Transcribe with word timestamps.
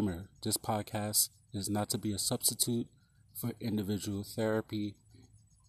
Disclaimer 0.00 0.28
This 0.42 0.56
podcast 0.56 1.28
is 1.52 1.68
not 1.68 1.90
to 1.90 1.98
be 1.98 2.10
a 2.12 2.18
substitute 2.18 2.86
for 3.34 3.52
individual 3.60 4.24
therapy. 4.24 4.94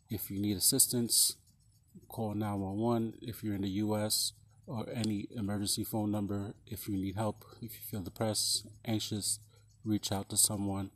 If 0.10 0.32
you 0.32 0.40
need 0.40 0.56
assistance, 0.56 1.36
call 2.08 2.34
911 2.34 3.16
if 3.22 3.44
you're 3.44 3.56
in 3.56 3.64
the 3.64 3.70
U.S. 3.84 4.32
or 4.66 4.86
any 4.94 5.28
emergency 5.36 5.84
phone 5.84 6.12
number. 6.12 6.54
If 6.66 6.88
you 6.88 6.96
need 6.96 7.16
help, 7.16 7.44
if 7.58 7.74
you 7.74 7.82
feel 7.86 8.00
depressed, 8.00 8.68
anxious, 8.86 9.40
reach 9.84 10.14
out 10.14 10.30
to 10.30 10.38
someone. 10.38 10.92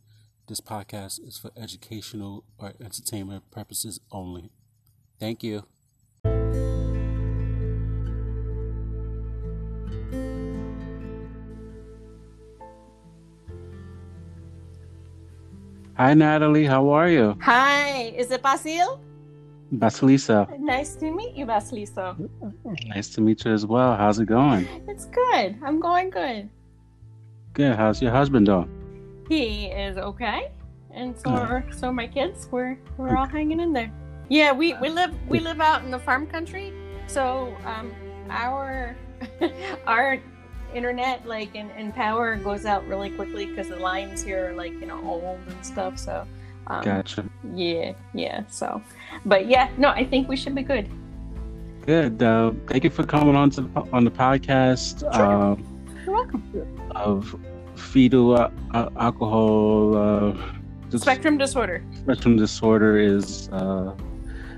This 0.47 0.61
podcast 0.61 1.19
is 1.27 1.37
for 1.37 1.51
educational 1.57 2.45
or 2.57 2.71
entertainment 2.79 3.51
purposes 3.51 3.99
only. 4.13 4.49
Thank 5.19 5.43
you. 5.43 5.65
Hi, 15.97 16.13
Natalie. 16.13 16.65
How 16.65 16.89
are 16.89 17.07
you? 17.07 17.37
Hi, 17.41 18.13
is 18.17 18.29
it 18.29 18.43
Basil? 18.43 18.99
Basilisa. 19.73 20.59
Nice 20.59 20.93
to 20.95 21.09
meet 21.09 21.35
you, 21.35 21.45
Basilisa. 21.45 22.17
Nice 22.87 23.07
to 23.15 23.21
meet 23.21 23.45
you 23.45 23.53
as 23.53 23.65
well. 23.65 23.95
How's 23.95 24.19
it 24.19 24.25
going? 24.25 24.67
It's 24.89 25.05
good. 25.05 25.55
I'm 25.63 25.79
going 25.79 26.09
good. 26.09 26.49
Good. 27.53 27.77
How's 27.77 28.01
your 28.01 28.11
husband 28.11 28.47
doing? 28.47 28.69
He 29.29 29.67
is 29.67 29.97
okay, 29.97 30.51
and 30.91 31.17
so 31.17 31.29
are, 31.29 31.65
so 31.71 31.87
are 31.87 31.93
my 31.93 32.07
kids. 32.07 32.49
We're 32.51 32.77
we're 32.97 33.15
all 33.15 33.25
hanging 33.25 33.61
in 33.61 33.71
there. 33.71 33.89
Yeah, 34.27 34.51
we, 34.51 34.73
we 34.81 34.89
live 34.89 35.15
we 35.29 35.39
live 35.39 35.61
out 35.61 35.85
in 35.85 35.91
the 35.91 35.99
farm 35.99 36.27
country, 36.27 36.73
so 37.07 37.55
um, 37.65 37.93
our 38.29 38.97
our 39.87 40.21
internet 40.75 41.25
like 41.25 41.55
and, 41.55 41.71
and 41.71 41.93
power 41.95 42.35
goes 42.35 42.65
out 42.65 42.85
really 42.87 43.09
quickly 43.09 43.45
because 43.45 43.69
the 43.69 43.77
lines 43.77 44.21
here 44.21 44.49
are 44.49 44.53
like 44.53 44.73
you 44.73 44.85
know 44.85 45.01
old 45.03 45.39
and 45.47 45.65
stuff. 45.65 45.97
So 45.97 46.25
um, 46.67 46.83
Gotcha. 46.83 47.23
yeah, 47.53 47.93
yeah. 48.13 48.43
So, 48.49 48.81
but 49.25 49.47
yeah, 49.47 49.69
no, 49.77 49.89
I 49.89 50.03
think 50.05 50.27
we 50.27 50.35
should 50.35 50.55
be 50.55 50.63
good. 50.63 50.89
Good. 51.85 52.21
Uh, 52.21 52.51
thank 52.67 52.83
you 52.83 52.89
for 52.89 53.03
coming 53.03 53.35
on 53.35 53.49
to 53.51 53.61
the, 53.61 53.81
on 53.93 54.03
the 54.05 54.11
podcast 54.11 54.99
Sure. 55.13 55.23
um, 55.23 55.87
You're 56.05 56.15
welcome. 56.15 56.91
of 56.95 57.35
fetal 57.75 58.35
uh, 58.35 58.49
uh, 58.73 58.89
alcohol 58.97 59.95
uh, 59.95 60.33
Spectrum 60.97 61.37
disorder. 61.37 61.83
spectrum 61.93 62.37
disorder 62.37 62.97
is 62.97 63.49
uh, 63.51 63.93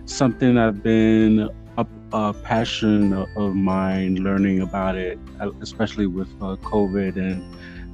something 0.05 0.57
I've 0.57 0.81
been 0.83 1.49
a, 2.13 2.33
passion 2.33 3.13
of, 3.13 3.55
mine 3.55 4.15
learning 4.15 4.61
about 4.61 4.95
it, 4.95 5.19
uh, 5.39 5.51
especially 5.61 6.07
with 6.07 6.29
uh, 6.41 6.55
COVID 6.57 7.17
and 7.17 7.43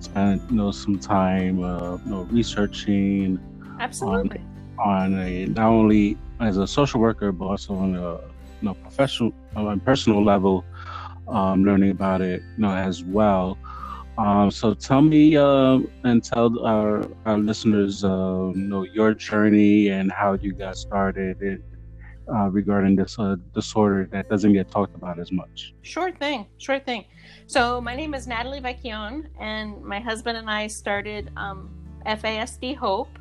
spent 0.04 0.42
you 0.50 0.58
know 0.58 0.72
some 0.72 1.00
time 1.00 1.64
uh, 1.64 1.98
you 1.98 2.12
know 2.12 2.24
researching 2.24 3.40
Absolutely. 3.80 4.42
on 4.78 5.14
a 5.20 5.46
not 5.46 5.70
only 5.70 6.18
as 6.40 6.58
a 6.58 6.68
social 6.68 7.00
worker 7.00 7.32
but 7.32 7.46
also 7.46 7.74
on 7.74 7.96
a 7.96 8.12
you 8.14 8.20
know 8.62 8.74
professional 8.74 9.34
on 9.56 9.78
a 9.78 9.78
personal 9.78 10.24
level 10.24 10.66
um, 11.28 11.64
learning 11.64 11.92
about 11.92 12.22
it 12.22 12.42
you 12.58 12.62
know 12.62 12.74
as 12.74 13.04
well 13.04 13.58
um, 14.18 14.52
so 14.52 14.74
tell 14.74 15.02
me 15.02 15.36
uh, 15.36 15.80
and 16.04 16.24
tell 16.24 16.64
our, 16.66 17.08
our 17.26 17.38
listeners 17.38 18.04
uh, 18.04 18.52
you 18.54 18.62
know 18.62 18.84
your 18.84 19.14
journey 19.14 19.90
and 19.90 20.12
how 20.12 20.34
you 20.34 20.54
got 20.54 20.76
started 20.78 21.64
uh, 22.32 22.50
regarding 22.50 22.96
this 22.96 23.18
uh, 23.20 23.36
disorder 23.54 24.08
that 24.12 24.30
doesn't 24.30 24.54
get 24.54 24.70
talked 24.70 24.96
about 24.96 25.20
as 25.20 25.32
much 25.32 25.74
Sure 25.82 26.12
thing, 26.12 26.46
sure 26.58 26.80
thing. 26.80 27.06
So 27.48 27.82
my 27.82 27.96
name 27.96 28.14
is 28.14 28.28
Natalie 28.28 28.62
Vecchione, 28.62 29.28
and 29.40 29.82
my 29.84 30.00
husband 30.00 30.38
and 30.38 30.50
I 30.50 30.68
started 30.68 31.32
um, 31.36 31.70
FASD 32.06 32.76
Hope, 32.76 33.20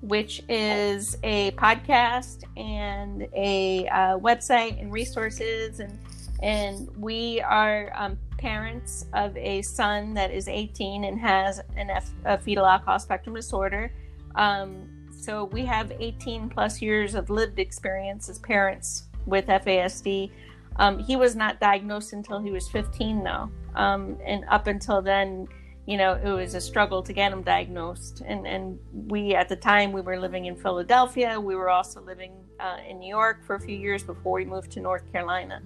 which 0.00 0.42
is 0.48 1.16
a 1.22 1.50
podcast 1.52 2.44
and 2.56 3.26
a 3.34 3.88
uh, 3.88 4.18
website 4.18 4.80
and 4.80 4.92
resources, 4.92 5.80
and 5.80 5.98
and 6.42 6.88
we 6.98 7.40
are 7.40 7.90
um, 7.94 8.18
parents 8.38 9.06
of 9.14 9.36
a 9.36 9.62
son 9.62 10.14
that 10.14 10.30
is 10.30 10.48
18 10.48 11.04
and 11.04 11.18
has 11.18 11.60
an 11.76 11.90
F- 11.90 12.10
a 12.24 12.38
fetal 12.38 12.66
alcohol 12.66 12.98
spectrum 12.98 13.34
disorder. 13.34 13.92
Um, 14.34 14.88
so 15.24 15.44
we 15.44 15.64
have 15.64 15.90
18 15.98 16.50
plus 16.50 16.82
years 16.82 17.14
of 17.14 17.30
lived 17.30 17.58
experience 17.58 18.28
as 18.28 18.38
parents 18.38 19.04
with 19.24 19.46
FASD. 19.46 20.30
Um, 20.76 20.98
he 20.98 21.16
was 21.16 21.34
not 21.34 21.60
diagnosed 21.60 22.12
until 22.12 22.40
he 22.40 22.50
was 22.50 22.68
15, 22.68 23.24
though. 23.24 23.50
Um, 23.74 24.18
and 24.26 24.44
up 24.50 24.66
until 24.66 25.00
then, 25.00 25.48
you 25.86 25.96
know, 25.96 26.20
it 26.22 26.28
was 26.28 26.54
a 26.54 26.60
struggle 26.60 27.02
to 27.02 27.12
get 27.14 27.32
him 27.32 27.42
diagnosed. 27.42 28.22
And, 28.26 28.46
and 28.46 28.78
we, 28.92 29.34
at 29.34 29.48
the 29.48 29.56
time, 29.56 29.92
we 29.92 30.02
were 30.02 30.20
living 30.20 30.44
in 30.44 30.56
Philadelphia. 30.56 31.40
We 31.40 31.54
were 31.54 31.70
also 31.70 32.02
living 32.02 32.32
uh, 32.60 32.76
in 32.86 32.98
New 32.98 33.08
York 33.08 33.46
for 33.46 33.56
a 33.56 33.60
few 33.60 33.76
years 33.78 34.02
before 34.02 34.32
we 34.32 34.44
moved 34.44 34.72
to 34.72 34.80
North 34.80 35.10
Carolina. 35.10 35.62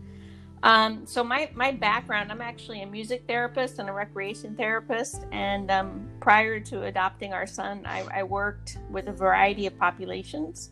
Um, 0.63 1.07
so 1.07 1.23
my, 1.23 1.51
my 1.55 1.71
background, 1.71 2.33
I'm 2.33 2.41
actually 2.41 2.83
a 2.83 2.87
music 2.87 3.25
therapist 3.29 3.79
and 3.79 3.89
a 3.89 3.93
recreation 3.93 4.57
therapist. 4.57 5.25
And 5.31 5.71
um, 5.71 6.09
prior 6.21 6.61
to 6.61 6.85
adopting 6.85 7.33
our 7.33 7.47
son, 7.47 7.85
I, 7.87 8.05
I 8.13 8.23
worked 8.23 8.79
with 8.91 9.09
a 9.09 9.13
variety 9.13 9.67
of 9.67 9.79
populations. 9.79 10.71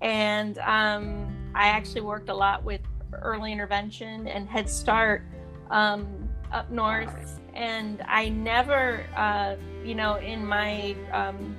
And 0.00 0.58
um, 0.58 1.52
I 1.54 1.68
actually 1.68 2.02
worked 2.02 2.28
a 2.28 2.34
lot 2.34 2.62
with 2.62 2.80
early 3.12 3.52
intervention 3.52 4.28
and 4.28 4.48
Head 4.48 4.68
Start 4.68 5.22
um, 5.70 6.06
up 6.52 6.70
north. 6.70 7.40
And 7.54 8.02
I 8.06 8.28
never, 8.28 9.04
uh, 9.16 9.56
you 9.84 9.94
know, 9.94 10.16
in 10.16 10.44
my 10.44 10.94
um, 11.12 11.56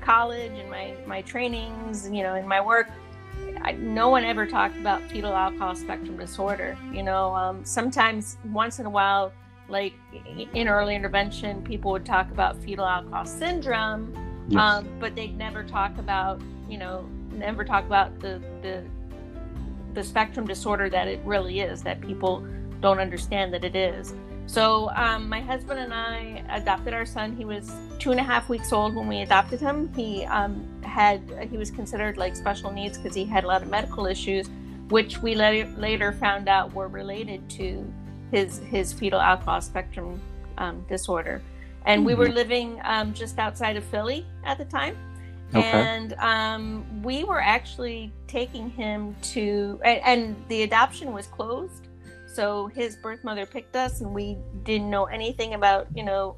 college 0.00 0.52
and 0.52 0.70
my, 0.70 0.94
my 1.06 1.22
trainings, 1.22 2.08
you 2.10 2.22
know, 2.22 2.36
in 2.36 2.46
my 2.46 2.60
work, 2.60 2.88
I, 3.62 3.72
no 3.72 4.08
one 4.08 4.24
ever 4.24 4.46
talked 4.46 4.76
about 4.76 5.02
fetal 5.10 5.32
alcohol 5.32 5.74
spectrum 5.74 6.16
disorder. 6.16 6.76
You 6.92 7.02
know, 7.02 7.34
um, 7.34 7.64
sometimes 7.64 8.36
once 8.52 8.78
in 8.78 8.86
a 8.86 8.90
while, 8.90 9.32
like 9.68 9.94
in 10.54 10.68
early 10.68 10.94
intervention, 10.94 11.62
people 11.62 11.92
would 11.92 12.04
talk 12.04 12.30
about 12.30 12.56
fetal 12.62 12.84
alcohol 12.84 13.24
syndrome, 13.24 14.14
Yes. 14.48 14.60
um, 14.60 14.88
but 14.98 15.14
they'd 15.14 15.38
never 15.38 15.62
talk 15.62 15.96
about, 15.98 16.40
you 16.68 16.76
know, 16.76 17.08
never 17.32 17.64
talk 17.64 17.84
about 17.86 18.18
the 18.20 18.42
the 18.62 18.84
the 19.94 20.02
spectrum 20.02 20.46
disorder 20.46 20.88
that 20.90 21.06
it 21.06 21.20
really 21.24 21.60
is 21.60 21.82
that 21.82 22.00
people 22.00 22.44
don't 22.80 22.98
understand 22.98 23.52
that 23.54 23.64
it 23.64 23.76
is. 23.76 24.14
So 24.52 24.90
um, 24.90 25.30
my 25.30 25.40
husband 25.40 25.80
and 25.80 25.94
I 25.94 26.44
adopted 26.50 26.92
our 26.92 27.06
son. 27.06 27.34
He 27.34 27.46
was 27.46 27.72
two 27.98 28.10
and 28.10 28.20
a 28.20 28.22
half 28.22 28.50
weeks 28.50 28.70
old 28.70 28.94
when 28.94 29.08
we 29.08 29.22
adopted 29.22 29.60
him. 29.60 29.90
He 29.94 30.26
um, 30.26 30.68
had 30.82 31.22
he 31.50 31.56
was 31.56 31.70
considered 31.70 32.18
like 32.18 32.36
special 32.36 32.70
needs 32.70 32.98
because 32.98 33.14
he 33.14 33.24
had 33.24 33.44
a 33.44 33.46
lot 33.46 33.62
of 33.62 33.70
medical 33.70 34.04
issues, 34.04 34.50
which 34.90 35.22
we 35.22 35.34
later, 35.34 35.72
later 35.78 36.12
found 36.12 36.50
out 36.50 36.70
were 36.74 36.88
related 36.88 37.48
to 37.48 37.90
his 38.30 38.58
his 38.58 38.92
fetal 38.92 39.22
alcohol 39.22 39.62
spectrum 39.62 40.20
um, 40.58 40.84
disorder. 40.86 41.40
And 41.86 42.04
we 42.04 42.14
were 42.14 42.28
living 42.28 42.78
um, 42.84 43.14
just 43.14 43.38
outside 43.38 43.78
of 43.78 43.84
Philly 43.84 44.26
at 44.44 44.58
the 44.58 44.66
time. 44.66 44.98
Okay. 45.54 45.62
And 45.62 46.12
um, 46.18 47.02
we 47.02 47.24
were 47.24 47.40
actually 47.40 48.12
taking 48.26 48.68
him 48.68 49.16
to, 49.32 49.80
and, 49.82 50.00
and 50.04 50.44
the 50.48 50.62
adoption 50.62 51.14
was 51.14 51.26
closed. 51.26 51.88
So 52.32 52.68
his 52.68 52.96
birth 52.96 53.22
mother 53.24 53.44
picked 53.44 53.76
us, 53.76 54.00
and 54.00 54.14
we 54.14 54.38
didn't 54.62 54.88
know 54.88 55.04
anything 55.04 55.52
about, 55.52 55.86
you 55.94 56.02
know, 56.02 56.36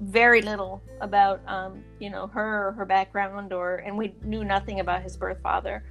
very 0.00 0.42
little 0.42 0.82
about, 1.00 1.40
um, 1.46 1.84
you 2.00 2.10
know, 2.10 2.26
her 2.26 2.68
or 2.68 2.72
her 2.72 2.84
background, 2.84 3.52
or 3.52 3.76
and 3.76 3.96
we 3.96 4.14
knew 4.24 4.42
nothing 4.42 4.80
about 4.80 5.02
his 5.02 5.16
birth 5.16 5.40
father. 5.42 5.84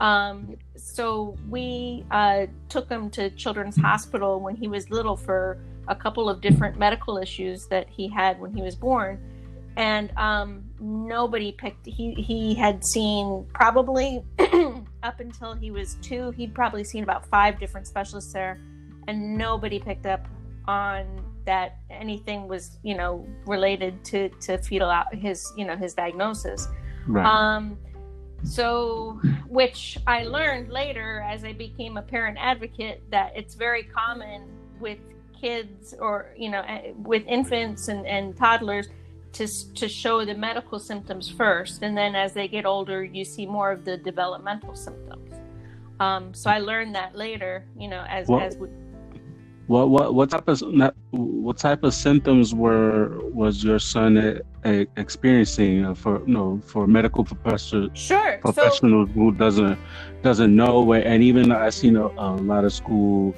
Um, 0.00 0.56
so 0.76 1.36
we 1.50 2.06
uh, 2.10 2.46
took 2.70 2.88
him 2.88 3.10
to 3.10 3.28
Children's 3.30 3.76
Hospital 3.76 4.40
when 4.40 4.56
he 4.56 4.66
was 4.66 4.88
little 4.88 5.16
for 5.16 5.58
a 5.88 5.94
couple 5.94 6.28
of 6.30 6.40
different 6.40 6.78
medical 6.78 7.18
issues 7.18 7.66
that 7.66 7.88
he 7.90 8.08
had 8.08 8.40
when 8.40 8.54
he 8.54 8.62
was 8.62 8.74
born, 8.74 9.20
and 9.76 10.10
um, 10.16 10.64
nobody 10.80 11.52
picked. 11.52 11.84
He 11.84 12.14
he 12.14 12.54
had 12.54 12.82
seen 12.82 13.46
probably 13.52 14.24
up 15.02 15.20
until 15.20 15.52
he 15.52 15.70
was 15.70 15.96
two. 16.00 16.30
He'd 16.30 16.54
probably 16.54 16.82
seen 16.82 17.02
about 17.02 17.26
five 17.26 17.60
different 17.60 17.86
specialists 17.86 18.32
there, 18.32 18.58
and 19.06 19.36
nobody 19.36 19.78
picked 19.78 20.06
up 20.06 20.26
on 20.66 21.06
that 21.44 21.78
anything 21.90 22.48
was 22.48 22.78
you 22.82 22.96
know 22.96 23.24
related 23.46 24.04
to 24.04 24.28
to 24.40 24.58
fetal 24.58 24.90
al- 24.90 25.06
his 25.12 25.52
you 25.56 25.64
know 25.64 25.76
his 25.76 25.94
diagnosis. 25.94 26.68
right. 27.06 27.24
Um, 27.24 27.78
so, 28.42 29.18
which 29.48 29.98
I 30.06 30.24
learned 30.24 30.70
later 30.70 31.24
as 31.26 31.42
I 31.44 31.52
became 31.52 31.96
a 31.96 32.02
parent 32.02 32.38
advocate 32.40 33.02
that 33.10 33.32
it's 33.34 33.54
very 33.54 33.82
common 33.82 34.42
with 34.78 34.98
kids 35.40 35.94
or, 35.98 36.32
you 36.36 36.50
know, 36.50 36.60
eh, 36.62 36.92
with 36.96 37.24
infants 37.26 37.88
and, 37.88 38.06
and 38.06 38.36
toddlers 38.36 38.88
to, 39.32 39.46
to 39.74 39.88
show 39.88 40.24
the 40.24 40.34
medical 40.34 40.78
symptoms 40.78 41.28
first. 41.28 41.82
And 41.82 41.96
then 41.96 42.14
as 42.14 42.34
they 42.34 42.46
get 42.46 42.66
older, 42.66 43.04
you 43.04 43.24
see 43.24 43.46
more 43.46 43.72
of 43.72 43.84
the 43.84 43.96
developmental 43.96 44.76
symptoms. 44.76 45.32
Um, 45.98 46.32
so 46.32 46.50
I 46.50 46.58
learned 46.58 46.94
that 46.94 47.16
later, 47.16 47.66
you 47.76 47.88
know, 47.88 48.04
as, 48.08 48.28
Well- 48.28 48.40
as 48.40 48.56
we, 48.56 48.68
What 49.66 49.88
what 49.90 50.14
what 50.14 50.30
type 50.30 50.46
of 50.46 50.62
what 51.10 51.58
type 51.58 51.82
of 51.82 51.92
symptoms 51.92 52.54
were 52.54 53.18
was 53.30 53.64
your 53.64 53.80
son 53.80 54.16
a, 54.16 54.40
a 54.64 54.86
experiencing 54.96 55.84
uh, 55.84 55.94
for 55.94 56.20
you 56.20 56.34
know 56.34 56.60
for 56.64 56.86
medical 56.86 57.24
professor 57.24 57.88
sure 57.94 58.38
professionals 58.38 59.08
so, 59.08 59.14
who 59.14 59.32
doesn't 59.32 59.76
doesn't 60.22 60.54
know 60.54 60.92
and 60.92 61.22
even 61.22 61.50
I've 61.50 61.74
seen 61.74 61.96
a, 61.96 62.06
a 62.06 62.36
lot 62.36 62.64
of 62.64 62.72
school 62.72 63.34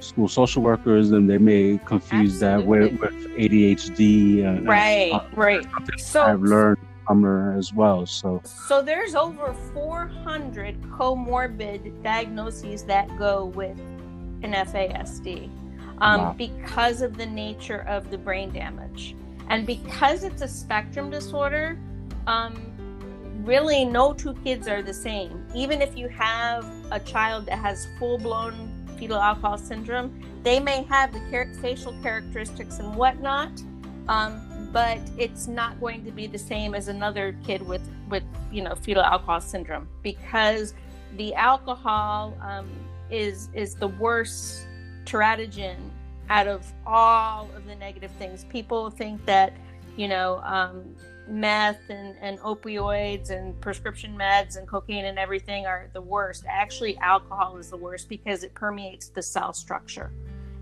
school 0.00 0.28
social 0.28 0.62
workers 0.62 1.12
and 1.12 1.30
they 1.30 1.38
may 1.38 1.80
confuse 1.86 2.42
Absolutely. 2.42 2.96
that 2.96 3.00
with, 3.00 3.14
with 3.14 3.30
ADHD 3.38 4.44
and, 4.44 4.68
right 4.68 5.12
and, 5.12 5.36
right. 5.38 5.66
So 5.96 6.22
I've 6.22 6.42
learned 6.42 6.78
from 7.06 7.22
her 7.22 7.56
as 7.56 7.72
well 7.72 8.04
so. 8.04 8.42
So 8.44 8.82
there's 8.82 9.14
over 9.14 9.54
400 9.72 10.82
comorbid 10.82 12.02
diagnoses 12.02 12.84
that 12.84 13.08
go 13.18 13.46
with 13.46 13.80
an 14.44 14.52
FASD 14.52 15.48
um, 15.98 16.20
wow. 16.20 16.34
because 16.36 17.02
of 17.02 17.16
the 17.16 17.26
nature 17.26 17.80
of 17.88 18.10
the 18.10 18.18
brain 18.18 18.52
damage. 18.52 19.16
And 19.48 19.66
because 19.66 20.24
it's 20.24 20.42
a 20.42 20.48
spectrum 20.48 21.10
disorder, 21.10 21.78
um, 22.26 22.54
really 23.44 23.84
no 23.84 24.12
two 24.12 24.34
kids 24.44 24.68
are 24.68 24.82
the 24.82 24.94
same. 24.94 25.46
Even 25.54 25.82
if 25.82 25.96
you 25.96 26.08
have 26.08 26.64
a 26.90 27.00
child 27.00 27.46
that 27.46 27.58
has 27.58 27.86
full 27.98 28.18
blown 28.18 28.70
fetal 28.98 29.18
alcohol 29.18 29.58
syndrome, 29.58 30.22
they 30.42 30.60
may 30.60 30.82
have 30.84 31.12
the 31.12 31.20
char- 31.30 31.52
facial 31.60 31.94
characteristics 32.02 32.78
and 32.78 32.94
whatnot, 32.94 33.50
um, 34.08 34.68
but 34.72 34.98
it's 35.18 35.46
not 35.46 35.78
going 35.80 36.04
to 36.04 36.10
be 36.10 36.26
the 36.26 36.38
same 36.38 36.74
as 36.74 36.88
another 36.88 37.36
kid 37.46 37.66
with, 37.66 37.82
with 38.08 38.24
you 38.50 38.62
know 38.62 38.74
fetal 38.74 39.02
alcohol 39.02 39.40
syndrome 39.40 39.88
because 40.02 40.74
the 41.16 41.34
alcohol 41.34 42.36
um, 42.40 42.68
is 43.10 43.48
is 43.54 43.74
the 43.74 43.88
worst 43.88 44.66
teratogen 45.04 45.76
out 46.30 46.46
of 46.46 46.70
all 46.86 47.48
of 47.56 47.66
the 47.66 47.74
negative 47.74 48.10
things. 48.12 48.44
People 48.44 48.90
think 48.90 49.24
that, 49.26 49.52
you 49.96 50.08
know, 50.08 50.40
um, 50.44 50.94
meth 51.28 51.80
and, 51.88 52.16
and 52.20 52.38
opioids 52.40 53.30
and 53.30 53.58
prescription 53.60 54.16
meds 54.16 54.56
and 54.56 54.66
cocaine 54.66 55.06
and 55.06 55.18
everything 55.18 55.66
are 55.66 55.88
the 55.92 56.00
worst. 56.00 56.44
Actually, 56.48 56.96
alcohol 56.98 57.56
is 57.56 57.70
the 57.70 57.76
worst 57.76 58.08
because 58.08 58.44
it 58.44 58.54
permeates 58.54 59.08
the 59.08 59.22
cell 59.22 59.52
structure 59.52 60.10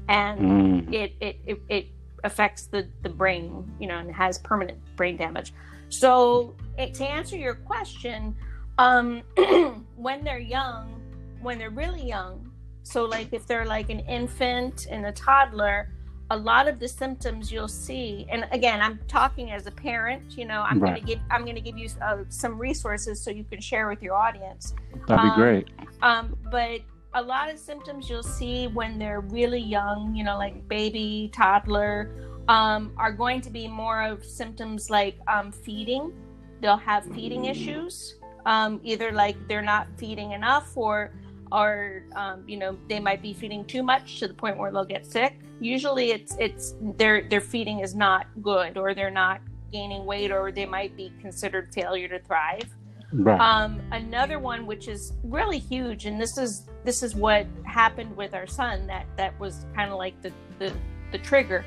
and 0.08 0.40
mm. 0.40 0.92
it, 0.92 1.14
it, 1.20 1.40
it, 1.46 1.60
it, 1.68 1.86
affects 2.24 2.66
the, 2.66 2.86
the 3.02 3.08
brain, 3.08 3.68
you 3.80 3.88
know, 3.88 3.98
and 3.98 4.14
has 4.14 4.38
permanent 4.38 4.78
brain 4.94 5.16
damage. 5.16 5.52
So, 5.88 6.54
it, 6.78 6.94
to 6.94 7.04
answer 7.04 7.36
your 7.36 7.54
question, 7.54 8.36
um, 8.78 9.22
when 9.96 10.22
they're 10.22 10.38
young, 10.38 11.01
when 11.42 11.58
they're 11.58 11.70
really 11.70 12.06
young, 12.06 12.52
so, 12.82 13.04
like 13.04 13.32
if 13.32 13.46
they're 13.46 13.64
like 13.64 13.90
an 13.90 14.00
infant 14.00 14.86
and 14.90 15.06
a 15.06 15.12
toddler, 15.12 15.88
a 16.30 16.36
lot 16.36 16.66
of 16.66 16.80
the 16.80 16.88
symptoms 16.88 17.52
you'll 17.52 17.68
see, 17.68 18.26
and 18.30 18.46
again, 18.52 18.80
I'm 18.80 18.98
talking 19.06 19.52
as 19.52 19.66
a 19.66 19.70
parent. 19.70 20.36
You 20.36 20.46
know, 20.46 20.62
I'm 20.62 20.80
right. 20.80 21.00
to 21.00 21.06
give 21.06 21.20
I'm 21.30 21.46
to 21.46 21.60
give 21.60 21.78
you 21.78 21.88
uh, 22.02 22.24
some 22.28 22.58
resources 22.58 23.20
so 23.20 23.30
you 23.30 23.44
can 23.44 23.60
share 23.60 23.88
with 23.88 24.02
your 24.02 24.14
audience. 24.14 24.74
That'd 25.06 25.22
be 25.22 25.28
um, 25.30 25.34
great. 25.36 25.68
Um, 26.02 26.36
but 26.50 26.80
a 27.14 27.22
lot 27.22 27.50
of 27.50 27.58
symptoms 27.58 28.10
you'll 28.10 28.22
see 28.22 28.66
when 28.68 28.98
they're 28.98 29.20
really 29.20 29.60
young, 29.60 30.14
you 30.14 30.24
know, 30.24 30.36
like 30.36 30.66
baby, 30.66 31.30
toddler, 31.32 32.10
um, 32.48 32.92
are 32.96 33.12
going 33.12 33.40
to 33.42 33.50
be 33.50 33.68
more 33.68 34.02
of 34.02 34.24
symptoms 34.24 34.90
like 34.90 35.18
um, 35.28 35.52
feeding. 35.52 36.12
They'll 36.60 36.76
have 36.76 37.04
feeding 37.06 37.44
issues, 37.44 38.16
um, 38.46 38.80
either 38.82 39.12
like 39.12 39.36
they're 39.48 39.62
not 39.62 39.88
feeding 39.98 40.32
enough 40.32 40.76
or 40.76 41.12
or 41.52 42.04
um, 42.16 42.42
you 42.46 42.56
know 42.56 42.76
they 42.88 42.98
might 42.98 43.22
be 43.22 43.32
feeding 43.32 43.64
too 43.64 43.82
much 43.82 44.18
to 44.20 44.28
the 44.28 44.34
point 44.34 44.56
where 44.56 44.72
they'll 44.72 44.84
get 44.84 45.06
sick. 45.06 45.38
Usually 45.60 46.10
it's 46.10 46.34
it's 46.38 46.74
their 46.96 47.28
their 47.28 47.40
feeding 47.40 47.80
is 47.80 47.94
not 47.94 48.26
good 48.40 48.76
or 48.76 48.94
they're 48.94 49.10
not 49.10 49.40
gaining 49.70 50.04
weight 50.04 50.30
or 50.32 50.50
they 50.50 50.66
might 50.66 50.96
be 50.96 51.12
considered 51.20 51.72
failure 51.72 52.08
to 52.08 52.18
thrive. 52.20 52.68
Right. 53.14 53.38
um, 53.38 53.78
another 53.92 54.38
one 54.38 54.64
which 54.64 54.88
is 54.88 55.12
really 55.22 55.58
huge 55.58 56.06
and 56.06 56.18
this 56.18 56.38
is 56.38 56.70
this 56.82 57.02
is 57.02 57.14
what 57.14 57.46
happened 57.64 58.16
with 58.16 58.32
our 58.32 58.46
son 58.46 58.86
that 58.86 59.04
that 59.18 59.38
was 59.38 59.66
kind 59.76 59.90
of 59.92 59.98
like 59.98 60.20
the 60.22 60.32
the, 60.58 60.72
the 61.10 61.18
trigger 61.18 61.62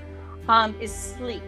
um, 0.49 0.75
is 0.81 0.91
sleep. 0.91 1.43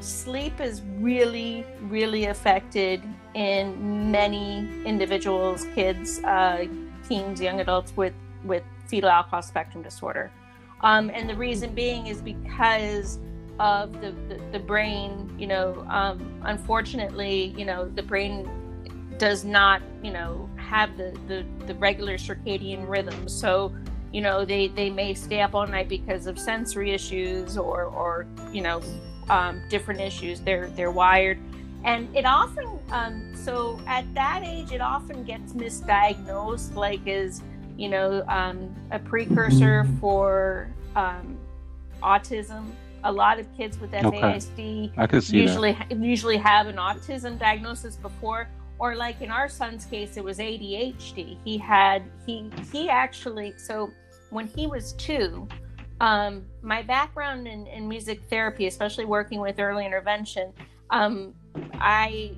Sleep 0.00 0.60
is 0.60 0.82
really 0.98 1.66
really 1.82 2.26
affected 2.26 3.02
in 3.34 4.10
many 4.10 4.68
individuals 4.84 5.66
kids 5.74 6.22
uh, 6.22 6.64
teens, 7.08 7.40
young 7.40 7.60
adults 7.60 7.96
with 7.96 8.14
with 8.44 8.62
fetal 8.86 9.10
alcohol 9.10 9.42
spectrum 9.42 9.82
disorder. 9.82 10.30
Um, 10.82 11.10
and 11.12 11.28
the 11.28 11.34
reason 11.34 11.74
being 11.74 12.06
is 12.06 12.22
because 12.22 13.18
of 13.58 14.00
the, 14.00 14.12
the, 14.28 14.40
the 14.52 14.58
brain, 14.58 15.34
you 15.38 15.46
know, 15.46 15.84
um, 15.90 16.40
unfortunately, 16.44 17.54
you 17.56 17.64
know, 17.64 17.88
the 17.88 18.02
brain 18.02 18.48
does 19.18 19.44
not, 19.44 19.82
you 20.02 20.12
know, 20.12 20.48
have 20.56 20.96
the, 20.96 21.18
the, 21.26 21.44
the 21.66 21.74
regular 21.74 22.16
circadian 22.16 22.88
rhythm. 22.88 23.28
So, 23.28 23.74
you 24.12 24.20
know, 24.20 24.44
they, 24.44 24.68
they 24.68 24.90
may 24.90 25.12
stay 25.14 25.40
up 25.40 25.54
all 25.54 25.66
night 25.66 25.88
because 25.88 26.28
of 26.28 26.38
sensory 26.38 26.92
issues 26.92 27.58
or, 27.58 27.84
or 27.84 28.26
you 28.52 28.60
know, 28.60 28.80
um, 29.28 29.60
different 29.68 30.00
issues. 30.00 30.40
They're, 30.40 30.68
they're 30.68 30.92
wired 30.92 31.38
and 31.84 32.14
it 32.16 32.24
often 32.24 32.66
um, 32.90 33.34
so 33.34 33.80
at 33.86 34.12
that 34.14 34.42
age 34.44 34.72
it 34.72 34.80
often 34.80 35.22
gets 35.24 35.52
misdiagnosed 35.52 36.74
like 36.74 37.06
as 37.06 37.42
you 37.76 37.88
know 37.88 38.24
um, 38.28 38.74
a 38.90 38.98
precursor 38.98 39.86
for 40.00 40.68
um, 40.96 41.38
autism. 42.02 42.70
A 43.04 43.12
lot 43.12 43.38
of 43.38 43.46
kids 43.56 43.78
with 43.78 43.92
FASD 43.92 44.98
okay. 44.98 45.20
usually 45.36 45.76
usually 45.90 46.36
have 46.36 46.66
an 46.66 46.76
autism 46.76 47.38
diagnosis 47.38 47.94
before 47.94 48.48
or 48.80 48.96
like 48.96 49.20
in 49.20 49.30
our 49.30 49.48
son's 49.48 49.84
case 49.84 50.16
it 50.16 50.24
was 50.24 50.38
ADHD 50.38 51.36
he 51.44 51.56
had 51.56 52.02
he 52.26 52.50
he 52.72 52.88
actually 52.88 53.54
so 53.56 53.90
when 54.30 54.48
he 54.48 54.66
was 54.66 54.94
2 54.94 55.46
um, 56.00 56.44
my 56.60 56.82
background 56.82 57.46
in, 57.46 57.68
in 57.68 57.88
music 57.88 58.20
therapy 58.28 58.66
especially 58.66 59.04
working 59.04 59.40
with 59.40 59.60
early 59.60 59.86
intervention 59.86 60.52
um, 60.90 61.34
I 61.74 62.32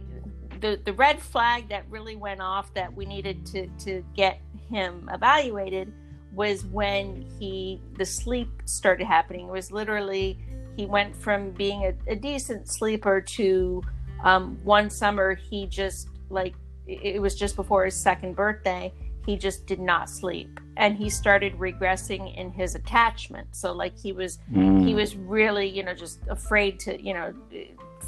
the 0.60 0.80
the 0.84 0.92
red 0.92 1.20
flag 1.20 1.68
that 1.68 1.84
really 1.88 2.16
went 2.16 2.40
off 2.40 2.72
that 2.74 2.94
we 2.94 3.06
needed 3.06 3.46
to 3.46 3.66
to 3.84 4.04
get 4.14 4.40
him 4.70 5.08
evaluated 5.12 5.92
was 6.32 6.64
when 6.66 7.26
he 7.38 7.80
the 7.96 8.04
sleep 8.04 8.48
started 8.64 9.06
happening. 9.06 9.48
It 9.48 9.52
was 9.52 9.72
literally 9.72 10.38
he 10.76 10.86
went 10.86 11.14
from 11.16 11.50
being 11.50 11.84
a, 11.84 12.12
a 12.12 12.16
decent 12.16 12.68
sleeper 12.68 13.20
to 13.20 13.82
um, 14.22 14.58
one 14.64 14.90
summer 14.90 15.34
he 15.34 15.66
just 15.66 16.08
like 16.28 16.54
it 16.86 17.20
was 17.20 17.34
just 17.34 17.56
before 17.56 17.84
his 17.84 17.94
second 17.94 18.34
birthday 18.34 18.92
he 19.26 19.36
just 19.36 19.66
did 19.66 19.80
not 19.80 20.08
sleep 20.08 20.60
and 20.76 20.96
he 20.96 21.08
started 21.10 21.56
regressing 21.58 22.34
in 22.36 22.50
his 22.50 22.74
attachment 22.74 23.46
so 23.52 23.72
like 23.72 23.96
he 23.96 24.12
was 24.12 24.38
mm. 24.52 24.84
he 24.84 24.94
was 24.94 25.16
really 25.16 25.68
you 25.68 25.82
know 25.82 25.94
just 25.94 26.20
afraid 26.28 26.80
to 26.80 27.00
you 27.02 27.14
know 27.14 27.32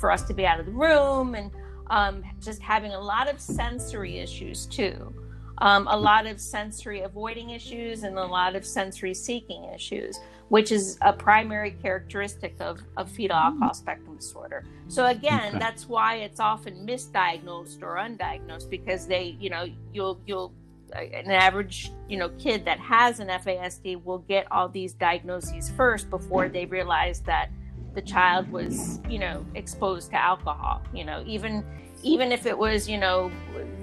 for 0.02 0.10
us 0.10 0.22
to 0.24 0.34
be 0.34 0.44
out 0.44 0.58
of 0.58 0.66
the 0.66 0.72
room 0.72 1.36
and 1.36 1.52
um, 1.86 2.24
just 2.40 2.60
having 2.60 2.92
a 2.92 3.00
lot 3.00 3.28
of 3.28 3.40
sensory 3.40 4.18
issues 4.18 4.66
too. 4.66 5.14
Um, 5.58 5.86
a 5.86 5.96
lot 5.96 6.26
of 6.26 6.40
sensory 6.40 7.02
avoiding 7.02 7.50
issues 7.50 8.02
and 8.02 8.18
a 8.18 8.24
lot 8.24 8.56
of 8.56 8.66
sensory 8.66 9.14
seeking 9.14 9.62
issues, 9.72 10.18
which 10.48 10.72
is 10.72 10.98
a 11.02 11.12
primary 11.12 11.70
characteristic 11.70 12.56
of, 12.58 12.80
of 12.96 13.08
fetal 13.12 13.36
alcohol 13.36 13.74
spectrum 13.74 14.16
disorder. 14.16 14.64
So 14.88 15.06
again, 15.06 15.50
okay. 15.50 15.58
that's 15.60 15.88
why 15.88 16.16
it's 16.16 16.40
often 16.40 16.84
misdiagnosed 16.84 17.80
or 17.82 17.94
undiagnosed 17.94 18.70
because 18.70 19.06
they, 19.06 19.36
you 19.38 19.50
know, 19.50 19.66
you'll 19.92 20.20
you'll 20.26 20.52
an 20.94 21.30
average 21.30 21.90
you 22.06 22.18
know 22.18 22.28
kid 22.38 22.66
that 22.66 22.78
has 22.78 23.18
an 23.18 23.28
FASD 23.28 24.04
will 24.04 24.18
get 24.18 24.50
all 24.52 24.68
these 24.68 24.92
diagnoses 24.92 25.70
first 25.70 26.10
before 26.10 26.50
they 26.50 26.66
realize 26.66 27.20
that 27.20 27.48
the 27.94 28.02
child 28.02 28.50
was 28.50 29.00
you 29.08 29.18
know 29.18 29.44
exposed 29.54 30.10
to 30.10 30.16
alcohol 30.16 30.82
you 30.94 31.04
know 31.04 31.22
even 31.26 31.64
even 32.02 32.32
if 32.32 32.46
it 32.46 32.56
was 32.56 32.88
you 32.88 32.98
know 32.98 33.30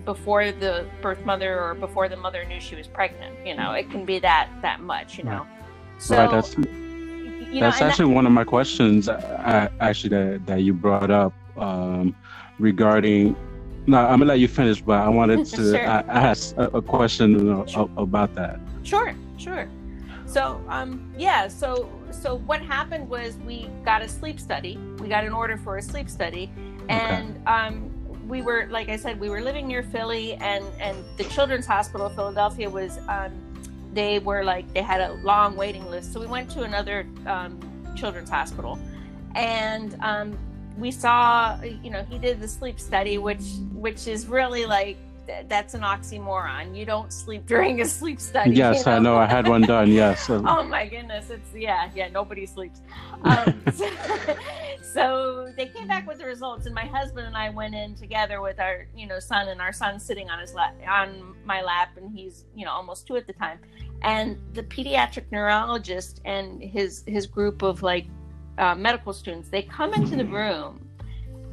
before 0.06 0.52
the 0.52 0.86
birth 1.02 1.24
mother 1.26 1.62
or 1.62 1.74
before 1.74 2.10
the 2.10 2.16
mother 2.16 2.44
knew 2.46 2.60
she 2.60 2.76
was 2.76 2.88
pregnant 2.88 3.36
you 3.46 3.56
know 3.56 3.72
it 3.74 3.90
can 3.90 4.06
be 4.06 4.20
that 4.20 4.50
that 4.62 4.82
much 4.82 5.18
you 5.18 5.24
know 5.24 5.46
so 5.98 6.18
right, 6.18 6.32
that's 6.32 6.56
you 6.58 7.62
know, 7.62 7.68
actually 7.68 8.06
that, 8.06 8.16
one 8.16 8.26
of 8.26 8.32
my 8.32 8.44
questions 8.44 9.10
uh, 9.10 9.70
actually 9.80 10.10
that, 10.10 10.46
that 10.46 10.62
you 10.62 10.74
brought 10.74 11.12
up 11.12 11.34
um, 11.58 12.16
regarding 12.58 13.36
no 13.88 13.98
i'm 13.98 14.20
gonna 14.20 14.26
let 14.26 14.40
you 14.40 14.48
finish 14.48 14.82
but 14.82 15.00
i 15.02 15.10
wanted 15.10 15.46
to 15.58 15.72
sure. 15.72 15.80
ask 15.80 16.56
a, 16.58 16.64
a 16.70 16.82
question 16.82 17.32
you 17.32 17.44
know, 17.44 17.66
sure. 17.66 17.90
about 17.98 18.34
that 18.36 18.60
sure 18.84 19.16
sure 19.38 19.70
so 20.30 20.64
um, 20.68 21.12
yeah, 21.18 21.48
so 21.48 21.90
so 22.12 22.38
what 22.40 22.62
happened 22.62 23.10
was 23.10 23.36
we 23.38 23.70
got 23.84 24.02
a 24.02 24.08
sleep 24.08 24.40
study. 24.40 24.78
We 25.00 25.08
got 25.08 25.24
an 25.24 25.34
order 25.34 25.58
for 25.58 25.78
a 25.78 25.82
sleep 25.82 26.10
study, 26.10 26.52
and 26.88 27.36
okay. 27.38 27.46
um, 27.46 28.28
we 28.28 28.42
were 28.42 28.68
like 28.70 28.90
I 28.90 28.96
said, 28.96 29.20
we 29.20 29.30
were 29.30 29.42
living 29.42 29.68
near 29.68 29.84
Philly, 29.84 30.36
and 30.36 30.66
and 30.80 31.04
the 31.18 31.24
Children's 31.26 31.66
Hospital 31.66 32.08
of 32.08 32.16
Philadelphia 32.16 32.70
was 32.70 33.00
um, 33.08 33.32
they 33.94 34.20
were 34.20 34.44
like 34.44 34.72
they 34.74 34.82
had 34.82 35.02
a 35.02 35.14
long 35.24 35.56
waiting 35.56 35.90
list. 35.90 36.14
So 36.14 36.20
we 36.20 36.28
went 36.28 36.50
to 36.52 36.64
another 36.64 37.08
um, 37.26 37.60
children's 37.96 38.30
hospital, 38.30 38.80
and 39.36 39.96
um, 40.02 40.38
we 40.78 40.92
saw 40.92 41.62
you 41.62 41.90
know 41.90 42.04
he 42.10 42.18
did 42.18 42.40
the 42.40 42.48
sleep 42.48 42.80
study, 42.80 43.18
which 43.18 43.44
which 43.74 44.08
is 44.08 44.28
really 44.28 44.66
like 44.66 44.98
that's 45.48 45.74
an 45.74 45.82
oxymoron. 45.82 46.76
You 46.76 46.86
don't 46.86 47.12
sleep 47.12 47.46
during 47.46 47.82
a 47.82 47.86
sleep 47.86 48.20
study. 48.20 48.52
Yes, 48.52 48.80
you 48.80 48.86
know? 48.86 48.92
I 48.92 49.00
know. 49.00 49.18
I 49.18 49.26
had 49.26 49.48
one 49.48 49.62
done. 49.62 49.92
Yes. 49.92 50.30
oh 50.30 50.64
my 50.64 50.88
goodness, 50.88 51.30
it's 51.30 51.54
yeah, 51.54 51.90
yeah. 51.96 52.10
Nobody 52.10 52.46
sleeps. 52.46 52.82
Um, 53.24 53.62
so, 53.74 53.90
so, 54.82 55.54
they 55.58 55.68
came 55.68 55.88
back 55.88 56.08
with 56.08 56.20
the 56.20 56.26
results, 56.26 56.66
and 56.66 56.76
my 56.76 56.86
husband 56.86 57.28
and 57.28 57.36
I 57.36 57.50
went 57.50 57.76
in 57.76 57.96
together 57.96 58.42
with 58.42 58.60
our 58.60 58.88
you 58.96 59.08
know 59.08 59.20
son, 59.20 59.50
and 59.50 59.62
our 59.62 59.74
son 59.74 60.00
sitting 60.00 60.30
on 60.30 60.40
his 60.40 60.54
lap 60.54 60.76
on 60.88 61.36
my 61.46 61.62
lap, 61.62 61.98
and 61.98 62.12
he's 62.12 62.46
you 62.56 62.66
know 62.66 62.72
almost 62.72 63.08
two 63.08 63.16
at 63.16 63.28
the 63.28 63.34
time, 63.34 63.60
and 64.02 64.38
the 64.54 64.64
pediatric 64.64 65.26
neurologist 65.32 66.22
and 66.26 66.62
his 66.62 67.04
his 67.08 67.28
group 67.28 67.62
of 67.62 67.84
like 67.84 68.06
uh, 68.58 68.76
medical 68.76 69.14
students, 69.14 69.50
they 69.50 69.64
come 69.64 69.94
into 69.94 70.16
the 70.16 70.26
room, 70.26 70.88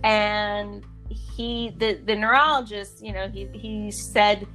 and 0.04 0.84
he 1.10 1.74
the 1.78 2.00
the 2.04 2.14
neurologist 2.14 3.04
you 3.04 3.12
know 3.12 3.28
he 3.28 3.48
he 3.52 3.90
said 3.90 4.46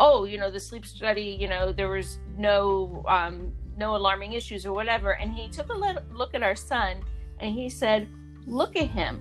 oh 0.00 0.24
you 0.24 0.38
know 0.38 0.50
the 0.50 0.60
sleep 0.60 0.84
study 0.84 1.36
you 1.40 1.48
know 1.48 1.72
there 1.72 1.88
was 1.88 2.18
no 2.36 3.04
um 3.08 3.52
no 3.76 3.96
alarming 3.96 4.32
issues 4.32 4.66
or 4.66 4.72
whatever. 4.72 5.12
And 5.12 5.32
he 5.32 5.48
took 5.48 5.70
a 5.70 5.74
look 6.12 6.34
at 6.34 6.42
our 6.42 6.56
son 6.56 7.02
and 7.40 7.54
he 7.54 7.68
said 7.68 8.08
look 8.46 8.76
at 8.76 8.88
him. 8.88 9.20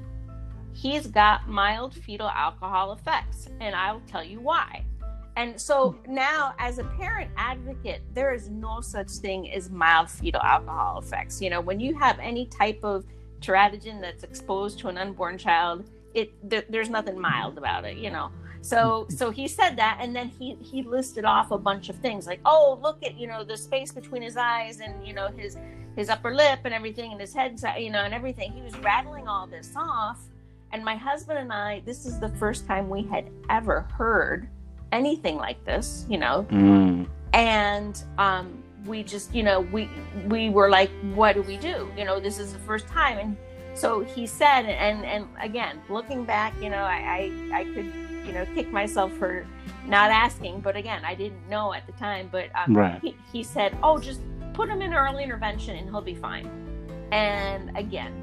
He's 0.73 1.07
got 1.07 1.47
mild 1.47 1.93
fetal 1.93 2.29
alcohol 2.29 2.93
effects 2.93 3.47
and 3.59 3.75
i'll 3.75 4.01
tell 4.07 4.23
you 4.23 4.39
why. 4.39 4.85
And 5.37 5.59
so 5.59 5.97
now 6.07 6.53
as 6.59 6.79
a 6.79 6.83
parent 6.83 7.31
advocate 7.37 8.01
there 8.13 8.33
is 8.33 8.49
no 8.49 8.81
such 8.81 9.09
thing 9.09 9.51
as 9.51 9.69
mild 9.69 10.09
fetal 10.09 10.41
alcohol 10.41 10.99
effects. 10.99 11.41
You 11.41 11.49
know 11.49 11.61
when 11.61 11.79
you 11.79 11.97
have 11.97 12.19
any 12.19 12.45
type 12.45 12.79
of 12.83 13.05
teratogen 13.41 14.01
that's 14.01 14.23
exposed 14.23 14.79
to 14.79 14.87
an 14.87 14.97
unborn 14.97 15.37
child 15.37 15.89
it 16.15 16.49
th- 16.49 16.65
there's 16.69 16.89
nothing 16.89 17.19
mild 17.19 17.57
about 17.57 17.85
it, 17.85 17.97
you 17.97 18.09
know. 18.09 18.31
So 18.61 19.05
so 19.09 19.29
he 19.29 19.47
said 19.47 19.75
that, 19.75 19.99
and 20.01 20.15
then 20.15 20.29
he 20.29 20.57
he 20.61 20.81
listed 20.81 21.25
off 21.25 21.51
a 21.51 21.57
bunch 21.57 21.89
of 21.89 21.97
things 21.97 22.25
like, 22.25 22.39
oh, 22.45 22.79
look 22.81 23.03
at 23.03 23.15
you 23.15 23.27
know 23.27 23.43
the 23.43 23.57
space 23.57 23.91
between 23.91 24.23
his 24.23 24.37
eyes 24.37 24.79
and 24.79 25.05
you 25.05 25.13
know 25.13 25.27
his 25.27 25.57
his 25.95 26.09
upper 26.09 26.33
lip 26.33 26.61
and 26.63 26.73
everything, 26.73 27.11
and 27.11 27.21
his 27.21 27.33
head, 27.33 27.61
you 27.77 27.91
know, 27.91 27.99
and 27.99 28.13
everything. 28.13 28.51
He 28.51 28.61
was 28.61 28.75
rattling 28.79 29.27
all 29.27 29.45
this 29.45 29.73
off, 29.75 30.19
and 30.71 30.83
my 30.83 30.95
husband 30.95 31.37
and 31.37 31.53
I, 31.53 31.83
this 31.85 32.05
is 32.05 32.19
the 32.19 32.29
first 32.29 32.65
time 32.65 32.89
we 32.89 33.03
had 33.03 33.29
ever 33.49 33.81
heard 33.81 34.49
anything 34.91 35.35
like 35.35 35.63
this, 35.65 36.05
you 36.09 36.17
know, 36.17 36.47
mm. 36.49 37.07
and 37.33 38.03
um, 38.17 38.63
we 38.85 39.03
just 39.03 39.33
you 39.35 39.43
know 39.43 39.59
we 39.59 39.89
we 40.27 40.49
were 40.49 40.69
like, 40.69 40.89
what 41.13 41.35
do 41.35 41.43
we 41.43 41.57
do? 41.57 41.91
You 41.95 42.05
know, 42.05 42.19
this 42.19 42.39
is 42.39 42.53
the 42.53 42.59
first 42.59 42.87
time, 42.87 43.19
and 43.19 43.37
so 43.75 44.01
he 44.01 44.25
said 44.25 44.65
and 44.65 45.05
and 45.05 45.27
again 45.41 45.81
looking 45.89 46.23
back 46.23 46.53
you 46.61 46.69
know 46.69 46.83
I, 46.83 47.31
I 47.51 47.59
i, 47.59 47.63
could 47.65 47.91
you 48.25 48.33
know 48.33 48.45
kick 48.55 48.71
myself 48.71 49.11
for 49.13 49.45
not 49.85 50.11
asking 50.11 50.61
but 50.61 50.75
again 50.75 51.03
i 51.05 51.13
didn't 51.13 51.47
know 51.49 51.73
at 51.73 51.85
the 51.85 51.91
time 51.93 52.29
but 52.31 52.49
um, 52.55 52.75
right. 52.75 52.99
he, 53.01 53.15
he 53.31 53.43
said 53.43 53.77
oh 53.83 53.99
just 53.99 54.21
put 54.53 54.69
him 54.69 54.81
in 54.81 54.93
early 54.93 55.23
intervention 55.23 55.75
and 55.75 55.89
he'll 55.89 56.01
be 56.01 56.15
fine 56.15 56.49
and 57.11 57.75
again 57.77 58.13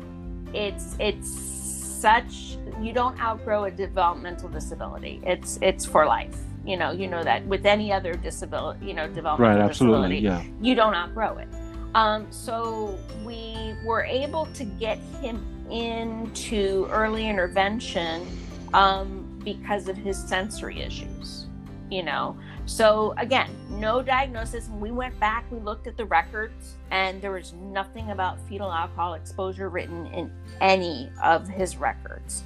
it's 0.55 0.97
it's 0.99 1.31
such 1.31 2.57
you 2.81 2.93
don't 2.93 3.21
outgrow 3.21 3.65
a 3.65 3.71
developmental 3.71 4.49
disability 4.49 5.21
it's 5.25 5.59
it's 5.63 5.85
for 5.85 6.05
life 6.07 6.37
you 6.65 6.77
know 6.77 6.91
you 6.91 7.07
know 7.07 7.23
that 7.23 7.45
with 7.47 7.67
any 7.67 7.93
other 7.93 8.15
disability 8.15 8.87
you 8.87 8.95
know 8.95 9.07
developmental 9.09 9.59
right, 9.59 9.69
absolutely, 9.69 10.21
disability 10.21 10.51
yeah. 10.51 10.67
you 10.67 10.75
don't 10.75 10.95
outgrow 10.95 11.37
it 11.39 11.49
um, 11.95 12.27
so 12.31 12.99
we 13.25 13.75
were 13.85 14.05
able 14.05 14.47
to 14.47 14.65
get 14.65 14.99
him 15.21 15.45
into 15.71 16.87
early 16.91 17.29
intervention 17.29 18.27
um, 18.75 19.41
because 19.45 19.89
of 19.89 19.97
his 19.97 20.17
sensory 20.17 20.81
issues, 20.81 21.47
you 21.91 22.03
know. 22.03 22.37
So 22.67 23.15
again, 23.19 23.51
no 23.69 24.03
diagnosis. 24.03 24.69
We 24.69 24.91
went 24.91 25.19
back, 25.19 25.45
we 25.51 25.59
looked 25.59 25.87
at 25.87 25.97
the 25.97 26.05
records, 26.05 26.77
and 26.91 27.21
there 27.21 27.33
was 27.33 27.53
nothing 27.55 28.11
about 28.11 28.41
fetal 28.49 28.73
alcohol 28.73 29.15
exposure 29.15 29.69
written 29.69 30.07
in 30.07 30.31
any 30.61 31.11
of 31.23 31.49
his 31.49 31.77
records. 31.77 32.45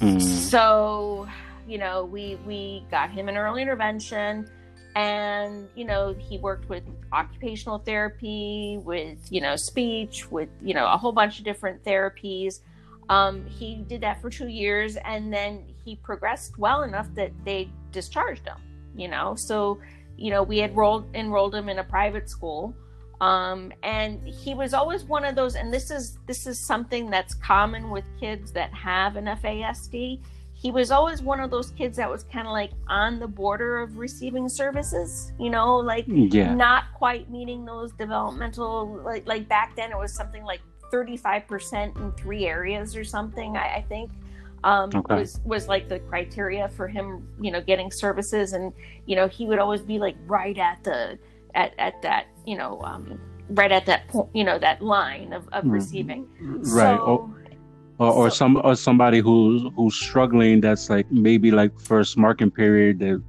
Mm. 0.00 0.20
So, 0.20 1.28
you 1.66 1.78
know, 1.78 2.04
we 2.04 2.36
we 2.46 2.84
got 2.90 3.10
him 3.10 3.28
in 3.28 3.36
early 3.36 3.62
intervention 3.62 4.48
and 4.96 5.68
you 5.74 5.84
know 5.84 6.14
he 6.18 6.38
worked 6.38 6.68
with 6.68 6.82
occupational 7.12 7.78
therapy 7.78 8.80
with 8.84 9.18
you 9.30 9.40
know 9.40 9.54
speech 9.56 10.30
with 10.30 10.48
you 10.60 10.74
know 10.74 10.86
a 10.86 10.96
whole 10.96 11.12
bunch 11.12 11.38
of 11.38 11.44
different 11.44 11.82
therapies. 11.84 12.60
Um, 13.08 13.46
he 13.46 13.76
did 13.76 14.02
that 14.02 14.20
for 14.20 14.28
two 14.28 14.48
years 14.48 14.96
and 14.96 15.32
then 15.32 15.64
he 15.82 15.96
progressed 15.96 16.58
well 16.58 16.82
enough 16.82 17.08
that 17.14 17.32
they 17.44 17.70
discharged 17.90 18.46
him 18.46 18.58
you 18.98 19.08
know? 19.08 19.34
So 19.36 19.78
you 20.18 20.30
know 20.30 20.42
we 20.42 20.58
had 20.58 20.76
rolled, 20.76 21.08
enrolled 21.14 21.54
him 21.54 21.70
in 21.70 21.78
a 21.78 21.84
private 21.84 22.28
school. 22.28 22.74
Um, 23.20 23.72
and 23.82 24.22
he 24.28 24.54
was 24.54 24.74
always 24.74 25.02
one 25.04 25.24
of 25.24 25.34
those 25.34 25.56
and 25.56 25.72
this 25.72 25.90
is 25.90 26.18
this 26.26 26.46
is 26.46 26.58
something 26.58 27.10
that's 27.10 27.34
common 27.34 27.90
with 27.90 28.04
kids 28.20 28.52
that 28.52 28.72
have 28.72 29.16
an 29.16 29.24
fasd 29.24 30.20
he 30.60 30.72
was 30.72 30.90
always 30.90 31.22
one 31.22 31.38
of 31.38 31.50
those 31.50 31.70
kids 31.70 31.96
that 31.96 32.10
was 32.10 32.24
kind 32.24 32.46
of 32.46 32.52
like 32.52 32.72
on 32.88 33.20
the 33.20 33.28
border 33.28 33.78
of 33.78 33.96
receiving 33.96 34.48
services 34.48 35.32
you 35.38 35.50
know 35.50 35.76
like 35.76 36.04
yeah. 36.08 36.52
not 36.52 36.84
quite 36.94 37.30
meeting 37.30 37.64
those 37.64 37.92
developmental 37.92 39.00
like 39.04 39.26
like 39.26 39.48
back 39.48 39.74
then 39.76 39.90
it 39.92 39.98
was 39.98 40.12
something 40.12 40.44
like 40.44 40.60
35% 40.92 41.96
in 41.96 42.12
three 42.12 42.46
areas 42.46 42.96
or 42.96 43.04
something 43.04 43.56
i, 43.56 43.76
I 43.76 43.84
think 43.88 44.10
um, 44.64 44.90
okay. 44.92 45.14
was 45.14 45.40
was 45.44 45.68
like 45.68 45.88
the 45.88 46.00
criteria 46.00 46.68
for 46.68 46.88
him 46.88 47.28
you 47.40 47.52
know 47.52 47.60
getting 47.60 47.92
services 47.92 48.54
and 48.54 48.72
you 49.06 49.14
know 49.14 49.28
he 49.28 49.46
would 49.46 49.60
always 49.60 49.82
be 49.82 49.98
like 49.98 50.16
right 50.26 50.58
at 50.58 50.82
the 50.82 51.16
at, 51.54 51.72
at 51.78 52.02
that 52.02 52.26
you 52.44 52.56
know 52.56 52.80
um, 52.82 53.20
right 53.50 53.70
at 53.70 53.86
that 53.86 54.08
point 54.08 54.28
you 54.34 54.42
know 54.42 54.58
that 54.58 54.82
line 54.82 55.32
of, 55.32 55.46
of 55.48 55.62
mm-hmm. 55.62 55.70
receiving 55.70 56.28
right 56.40 56.96
so, 56.96 57.04
oh 57.06 57.34
or, 57.98 58.10
or 58.12 58.30
some 58.30 58.60
or 58.64 58.74
somebody 58.74 59.18
who's 59.20 59.62
who's 59.76 59.94
struggling 59.94 60.60
that's 60.60 60.88
like 60.88 61.10
maybe 61.10 61.50
like 61.50 61.78
first 61.80 62.16
marking 62.16 62.50
period 62.50 62.98
that 63.00 63.22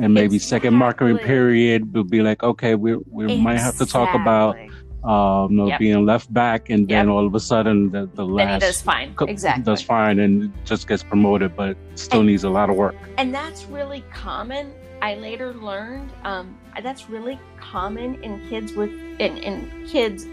and 0.00 0.14
maybe 0.14 0.36
exactly. 0.36 0.38
second 0.38 0.74
marking 0.74 1.18
period 1.18 1.92
will 1.94 2.04
be 2.04 2.22
like 2.22 2.42
okay 2.42 2.74
we 2.74 2.96
we 2.96 3.24
exactly. 3.24 3.42
might 3.42 3.60
have 3.60 3.76
to 3.76 3.86
talk 3.86 4.14
about 4.14 4.56
um, 5.04 5.52
you 5.52 5.56
know, 5.56 5.66
yep. 5.68 5.78
being 5.78 6.04
left 6.04 6.32
back, 6.34 6.70
and 6.70 6.88
then 6.88 7.06
yep. 7.06 7.14
all 7.14 7.24
of 7.24 7.34
a 7.34 7.40
sudden 7.40 7.90
the, 7.90 8.10
the 8.14 8.26
last 8.26 8.60
does 8.60 8.82
fine, 8.82 9.14
exactly, 9.28 9.62
does 9.62 9.80
fine, 9.80 10.18
and 10.18 10.52
just 10.64 10.88
gets 10.88 11.04
promoted, 11.04 11.56
but 11.56 11.76
still 11.94 12.20
and, 12.20 12.28
needs 12.28 12.42
a 12.42 12.50
lot 12.50 12.68
of 12.68 12.76
work. 12.76 12.96
And 13.16 13.32
that's 13.32 13.66
really 13.66 14.02
common. 14.12 14.72
I 15.00 15.14
later 15.14 15.54
learned 15.54 16.10
um, 16.24 16.58
that's 16.82 17.08
really 17.08 17.38
common 17.60 18.22
in 18.24 18.46
kids 18.48 18.72
with 18.72 18.90
in, 18.90 19.38
in 19.38 19.86
kids 19.86 20.26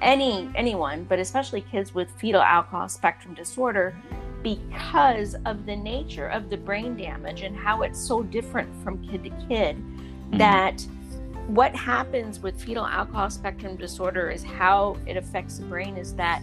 any 0.00 0.50
anyone, 0.54 1.04
but 1.04 1.18
especially 1.18 1.62
kids 1.62 1.94
with 1.94 2.10
fetal 2.12 2.42
alcohol 2.42 2.88
spectrum 2.88 3.34
disorder, 3.34 3.94
because 4.42 5.36
of 5.46 5.66
the 5.66 5.76
nature 5.76 6.26
of 6.26 6.50
the 6.50 6.56
brain 6.56 6.96
damage 6.96 7.42
and 7.42 7.56
how 7.56 7.82
it's 7.82 8.00
so 8.00 8.22
different 8.22 8.68
from 8.82 9.06
kid 9.06 9.24
to 9.24 9.30
kid. 9.48 9.76
Mm-hmm. 9.76 10.38
That 10.38 10.84
what 11.48 11.74
happens 11.74 12.40
with 12.40 12.60
fetal 12.60 12.86
alcohol 12.86 13.30
spectrum 13.30 13.76
disorder 13.76 14.30
is 14.30 14.42
how 14.42 14.96
it 15.06 15.16
affects 15.16 15.58
the 15.58 15.66
brain 15.66 15.96
is 15.96 16.14
that 16.14 16.42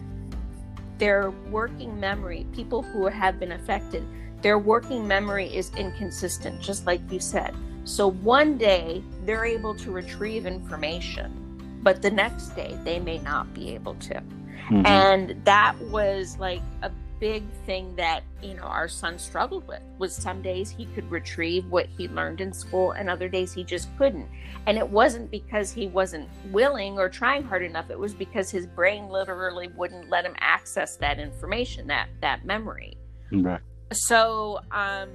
their 0.98 1.31
working 1.50 1.98
memory, 2.00 2.45
people 2.53 2.81
who 2.83 3.05
have 3.05 3.39
been 3.39 3.53
affected, 3.53 4.05
their 4.41 4.59
working 4.59 5.07
memory 5.07 5.48
is 5.53 5.71
inconsistent, 5.75 6.62
just 6.62 6.86
like 6.86 7.00
you 7.12 7.19
said. 7.19 7.55
So 7.86 8.12
one 8.12 8.57
day 8.57 9.01
they're 9.25 9.45
able 9.45 9.74
to 9.75 9.91
retrieve 9.91 10.45
information 10.45 11.49
but 11.81 12.01
the 12.01 12.12
next 12.12 12.50
day 12.55 12.77
they 12.83 13.00
may 13.00 13.19
not 13.19 13.53
be 13.53 13.74
able 13.74 13.95
to. 13.95 14.15
Mm-hmm. 14.15 14.86
And 14.86 15.45
that 15.45 15.77
was 15.89 16.38
like 16.38 16.62
a 16.83 16.91
big 17.19 17.43
thing 17.65 17.95
that 17.95 18.24
you 18.41 18.53
know 18.53 18.63
our 18.63 18.88
son 18.88 19.19
struggled 19.19 19.67
with 19.67 19.81
was 19.98 20.15
some 20.15 20.41
days 20.41 20.69
he 20.69 20.86
could 20.86 21.09
retrieve 21.12 21.65
what 21.67 21.86
he 21.98 22.07
learned 22.07 22.39
in 22.39 22.53
school 22.53 22.91
and 22.91 23.09
other 23.09 23.27
days 23.27 23.53
he 23.53 23.63
just 23.63 23.89
couldn't 23.98 24.27
and 24.67 24.77
it 24.77 24.88
wasn't 24.88 25.29
because 25.29 25.71
he 25.71 25.88
wasn't 25.88 26.27
willing 26.51 26.98
or 26.98 27.09
trying 27.09 27.43
hard 27.43 27.62
enough 27.62 27.89
it 27.89 28.00
was 28.00 28.13
because 28.13 28.50
his 28.50 28.65
brain 28.65 29.09
literally 29.09 29.67
wouldn't 29.75 30.09
let 30.09 30.25
him 30.25 30.36
access 30.39 30.95
that 30.95 31.19
information 31.19 31.88
that 31.88 32.07
that 32.21 32.45
memory 32.45 32.98
right. 33.33 33.62
so 33.91 34.59
um 34.71 35.09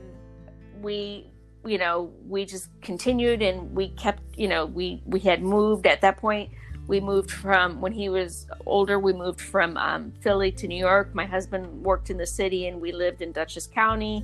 we 0.82 1.26
you 1.66 1.78
know, 1.78 2.12
we 2.26 2.44
just 2.44 2.68
continued 2.82 3.42
and 3.42 3.74
we 3.74 3.88
kept, 3.90 4.22
you 4.36 4.48
know, 4.48 4.66
we 4.66 5.02
we 5.06 5.20
had 5.20 5.42
moved 5.42 5.86
at 5.86 6.00
that 6.02 6.18
point. 6.18 6.50
We 6.86 7.00
moved 7.00 7.30
from 7.30 7.80
when 7.80 7.92
he 7.92 8.10
was 8.10 8.46
older. 8.66 8.98
We 8.98 9.14
moved 9.14 9.40
from 9.40 9.76
um, 9.78 10.12
Philly 10.20 10.52
to 10.52 10.68
New 10.68 10.76
York. 10.76 11.14
My 11.14 11.24
husband 11.24 11.82
worked 11.82 12.10
in 12.10 12.18
the 12.18 12.26
city, 12.26 12.66
and 12.66 12.78
we 12.80 12.92
lived 12.92 13.22
in 13.22 13.32
Dutchess 13.32 13.66
County. 13.66 14.22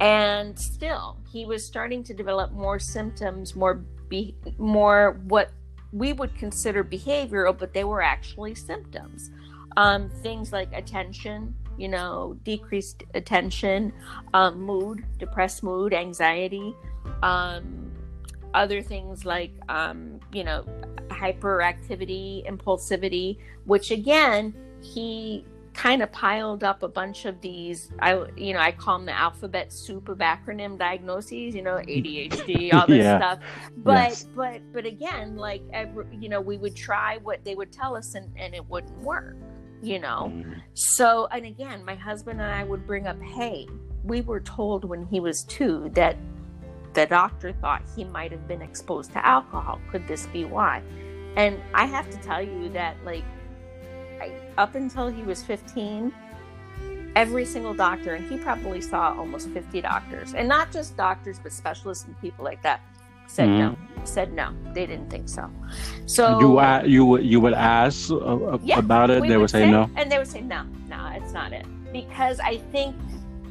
And 0.00 0.58
still, 0.58 1.16
he 1.32 1.46
was 1.46 1.64
starting 1.64 2.02
to 2.04 2.12
develop 2.12 2.52
more 2.52 2.78
symptoms, 2.78 3.56
more 3.56 3.76
be 4.08 4.36
more 4.58 5.18
what 5.24 5.50
we 5.92 6.12
would 6.12 6.34
consider 6.36 6.84
behavioral, 6.84 7.56
but 7.56 7.72
they 7.72 7.84
were 7.84 8.02
actually 8.02 8.54
symptoms. 8.54 9.30
Um, 9.78 10.10
things 10.22 10.52
like 10.52 10.72
attention, 10.72 11.54
you 11.78 11.88
know, 11.88 12.38
decreased 12.44 13.04
attention, 13.14 13.92
um, 14.34 14.60
mood, 14.60 15.04
depressed 15.18 15.62
mood, 15.62 15.92
anxiety, 15.94 16.74
um, 17.22 17.92
other 18.54 18.82
things 18.82 19.24
like, 19.24 19.52
um, 19.68 20.18
you 20.32 20.44
know, 20.44 20.64
hyperactivity, 21.08 22.46
impulsivity, 22.48 23.38
which 23.64 23.90
again, 23.90 24.54
he 24.80 25.44
kind 25.76 26.02
of 26.02 26.10
piled 26.10 26.64
up 26.64 26.82
a 26.82 26.88
bunch 26.88 27.26
of 27.26 27.38
these 27.42 27.92
i 27.98 28.14
you 28.34 28.54
know 28.54 28.58
i 28.58 28.72
call 28.72 28.96
them 28.96 29.04
the 29.04 29.12
alphabet 29.12 29.70
soup 29.70 30.08
of 30.08 30.18
acronym 30.18 30.78
diagnoses 30.78 31.54
you 31.54 31.60
know 31.60 31.74
adhd 31.74 32.72
all 32.74 32.86
this 32.86 33.04
yeah. 33.04 33.18
stuff 33.18 33.38
but 33.76 34.08
yes. 34.08 34.26
but 34.34 34.60
but 34.72 34.86
again 34.86 35.36
like 35.36 35.62
every, 35.74 36.06
you 36.18 36.30
know 36.30 36.40
we 36.40 36.56
would 36.56 36.74
try 36.74 37.18
what 37.18 37.44
they 37.44 37.54
would 37.54 37.70
tell 37.70 37.94
us 37.94 38.14
and, 38.14 38.32
and 38.36 38.54
it 38.54 38.66
wouldn't 38.70 38.98
work 39.00 39.36
you 39.82 39.98
know? 39.98 40.32
Mm. 40.34 40.60
so 40.74 41.26
and 41.30 41.44
again 41.46 41.84
my 41.84 41.94
husband 41.94 42.40
and 42.40 42.50
i 42.50 42.64
would 42.64 42.86
bring 42.86 43.06
up 43.06 43.20
hey 43.20 43.66
we 44.04 44.20
were 44.20 44.40
told 44.40 44.84
when 44.84 45.06
he 45.06 45.20
was 45.20 45.44
two 45.44 45.90
that 45.94 46.16
the 46.94 47.06
doctor 47.06 47.52
thought 47.52 47.82
he 47.94 48.04
might 48.04 48.32
have 48.32 48.48
been 48.48 48.62
exposed 48.62 49.12
to 49.12 49.24
alcohol. 49.24 49.78
Could 49.90 50.08
this 50.08 50.26
be 50.28 50.44
why? 50.46 50.82
And 51.36 51.60
i 51.74 51.84
have 51.84 52.08
to 52.10 52.16
tell 52.18 52.40
you 52.40 52.70
that 52.70 52.96
like 53.04 53.22
up 54.56 54.74
until 54.74 55.08
he 55.08 55.22
was 55.22 55.42
15, 55.42 56.12
every 57.14 57.44
single 57.44 57.74
doctor, 57.74 58.14
and 58.14 58.30
he 58.30 58.38
probably 58.38 58.80
saw 58.80 59.14
almost 59.16 59.50
50 59.50 59.82
doctors, 59.82 60.34
and 60.34 60.48
not 60.48 60.72
just 60.72 60.96
doctors, 60.96 61.38
but 61.38 61.52
specialists 61.52 62.06
and 62.06 62.18
people 62.20 62.44
like 62.44 62.62
that, 62.62 62.80
said 63.26 63.48
mm-hmm. 63.48 63.58
no. 63.58 64.04
Said 64.04 64.32
no. 64.32 64.54
They 64.72 64.86
didn't 64.86 65.10
think 65.10 65.28
so. 65.28 65.50
So 66.06 66.40
you 66.40 66.58
uh, 66.58 66.82
you 66.86 67.18
you 67.18 67.40
would 67.40 67.54
ask 67.54 68.10
uh, 68.10 68.58
yeah, 68.62 68.78
about 68.78 69.10
it. 69.10 69.22
They 69.22 69.30
would, 69.30 69.38
would 69.38 69.50
say, 69.50 69.64
say 69.64 69.70
no, 69.70 69.90
and 69.96 70.10
they 70.10 70.18
would 70.18 70.28
say 70.28 70.40
no, 70.40 70.64
no, 70.88 71.10
it's 71.14 71.32
not 71.32 71.52
it, 71.52 71.66
because 71.92 72.38
I 72.38 72.58
think 72.72 72.94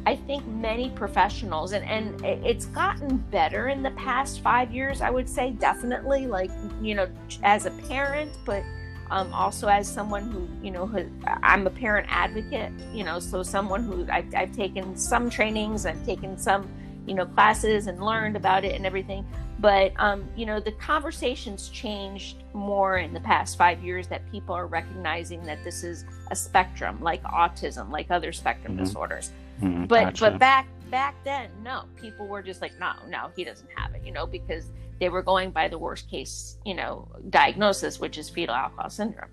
I 0.05 0.15
think 0.15 0.46
many 0.48 0.91
professionals, 0.91 1.74
and, 1.74 1.84
and 1.86 2.24
it's 2.46 2.67
gotten 2.67 3.17
better 3.32 3.70
in 3.70 3.82
the 3.82 3.91
past 3.91 4.41
five 4.41 4.72
years, 4.72 5.01
I 5.01 5.10
would 5.10 5.27
say, 5.27 5.50
definitely, 5.51 6.27
like, 6.27 6.51
you 6.79 6.94
know, 6.94 7.08
as 7.41 7.65
a 7.65 7.72
parent, 7.72 8.32
but 8.46 8.63
um, 9.10 9.34
also 9.34 9.67
as 9.67 9.88
someone 9.88 10.32
who 10.32 10.48
you 10.63 10.72
know 10.72 10.88
who, 10.88 11.08
i'm 11.44 11.67
a 11.67 11.70
parent 11.70 12.08
advocate 12.10 12.72
you 12.91 13.03
know 13.03 13.20
so 13.20 13.44
someone 13.44 13.84
who 13.84 14.08
I've, 14.10 14.34
I've 14.36 14.51
taken 14.51 14.98
some 14.98 15.29
trainings 15.29 15.86
i've 15.86 16.03
taken 16.05 16.38
some 16.38 16.67
you 17.05 17.13
know 17.13 17.25
classes 17.25 17.88
and 17.88 18.03
learned 18.03 18.36
about 18.36 18.65
it 18.65 18.75
and 18.75 18.86
everything 18.86 19.25
but 19.60 19.94
um, 19.98 20.28
you 20.36 20.46
know 20.46 20.60
the 20.60 20.72
conversations 20.74 21.70
changed 21.70 22.44
more 22.54 22.98
in 22.98 23.14
the 23.14 23.20
past 23.22 23.58
five 23.58 23.84
years 23.84 24.08
that 24.08 24.30
people 24.32 24.54
are 24.54 24.68
recognizing 24.68 25.42
that 25.44 25.64
this 25.64 25.84
is 25.84 26.06
a 26.32 26.36
spectrum 26.36 27.02
like 27.02 27.24
autism 27.24 27.90
like 27.90 28.12
other 28.12 28.32
spectrum 28.32 28.74
mm-hmm. 28.74 28.84
disorders 28.84 29.32
mm-hmm. 29.62 29.86
but 29.86 30.06
gotcha. 30.06 30.32
but 30.32 30.40
back 30.40 30.68
back 30.92 31.16
then 31.24 31.50
no 31.64 31.84
people 32.00 32.28
were 32.28 32.42
just 32.42 32.62
like 32.62 32.72
no 32.80 32.92
no 33.10 33.30
he 33.36 33.44
doesn't 33.44 33.70
have 33.76 33.94
it 33.96 34.02
you 34.06 34.12
know 34.12 34.28
because 34.28 34.72
they 35.00 35.10
were 35.10 35.22
going 35.22 35.52
by 35.52 35.68
the 35.68 35.78
worst 35.78 36.10
case, 36.10 36.58
you 36.66 36.74
know, 36.74 37.08
diagnosis, 37.29 38.00
which 38.00 38.18
is 38.18 38.29
fetal 38.29 38.56
alcohol 38.56 38.90
syndrome. 38.90 39.29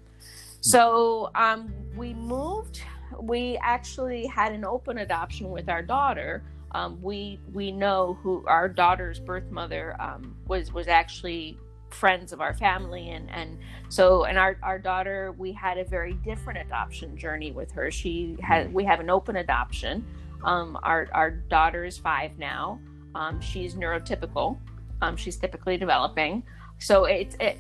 So 0.61 1.31
um, 1.35 1.73
we 1.97 2.15
moved. 2.15 2.81
We 3.21 3.59
actually 3.63 4.27
had 4.27 4.53
an 4.53 4.65
open 4.65 4.99
adoption 4.99 5.51
with 5.51 5.69
our 5.69 5.83
daughter. 5.83 6.43
Um, 6.75 7.01
we 7.03 7.41
we 7.53 7.71
know 7.71 8.19
who 8.23 8.45
our 8.47 8.69
daughter's 8.69 9.21
birth 9.21 9.51
mother 9.51 9.97
um, 10.01 10.37
was 10.47 10.73
was 10.73 10.89
actually 10.89 11.59
friends 11.91 12.33
of 12.33 12.41
our 12.41 12.55
family 12.55 13.11
and 13.11 13.31
and 13.31 13.59
so 13.91 14.25
and 14.25 14.39
our, 14.39 14.57
our 14.63 14.79
daughter 14.79 15.35
we 15.37 15.53
had 15.53 15.77
a 15.77 15.85
very 15.85 16.15
different 16.15 16.59
adoption 16.59 17.19
journey 17.19 17.53
with 17.53 17.71
her 17.71 17.91
she 17.91 18.35
had 18.41 18.73
we 18.73 18.83
have 18.83 18.99
an 18.99 19.11
open 19.11 19.37
adoption 19.37 20.03
um, 20.45 20.79
our 20.83 21.07
our 21.13 21.31
daughter 21.31 21.85
is 21.85 21.99
five 21.99 22.39
now 22.39 22.81
um, 23.15 23.39
she's 23.43 23.75
neurotypical 23.75 24.57
um, 25.03 25.17
she's 25.17 25.37
typically 25.37 25.77
developing. 25.77 26.43
So 26.79 27.05
it's 27.05 27.37
it, 27.39 27.59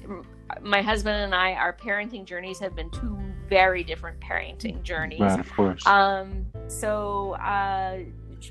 my 0.62 0.80
husband 0.80 1.16
and 1.16 1.34
I, 1.34 1.52
our 1.52 1.76
parenting 1.76 2.24
journeys 2.24 2.58
have 2.60 2.74
been 2.74 2.90
two 2.90 3.18
very 3.48 3.84
different 3.84 4.20
parenting 4.20 4.82
journeys. 4.82 5.20
Right, 5.20 5.40
of 5.40 5.52
course. 5.52 5.86
Um, 5.86 6.46
so 6.68 7.32
uh, 7.32 7.98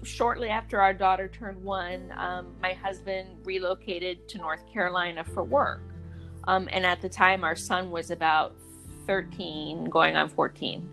shortly 0.04 0.50
after 0.50 0.82
our 0.82 0.94
daughter 0.94 1.28
turned 1.28 1.62
one, 1.64 2.14
um, 2.18 2.56
my 2.62 2.74
husband 2.74 3.30
relocated 3.44 4.28
to 4.30 4.38
North 4.38 4.66
Carolina 4.72 5.24
for 5.24 5.44
work. 5.44 5.82
Um, 6.46 6.68
and 6.72 6.86
at 6.86 7.02
the 7.02 7.10
time, 7.10 7.44
our 7.44 7.56
son 7.56 7.92
was 7.92 8.12
about 8.12 8.56
13, 9.06 9.86
going 9.86 10.16
on 10.16 10.30
14. 10.30 10.90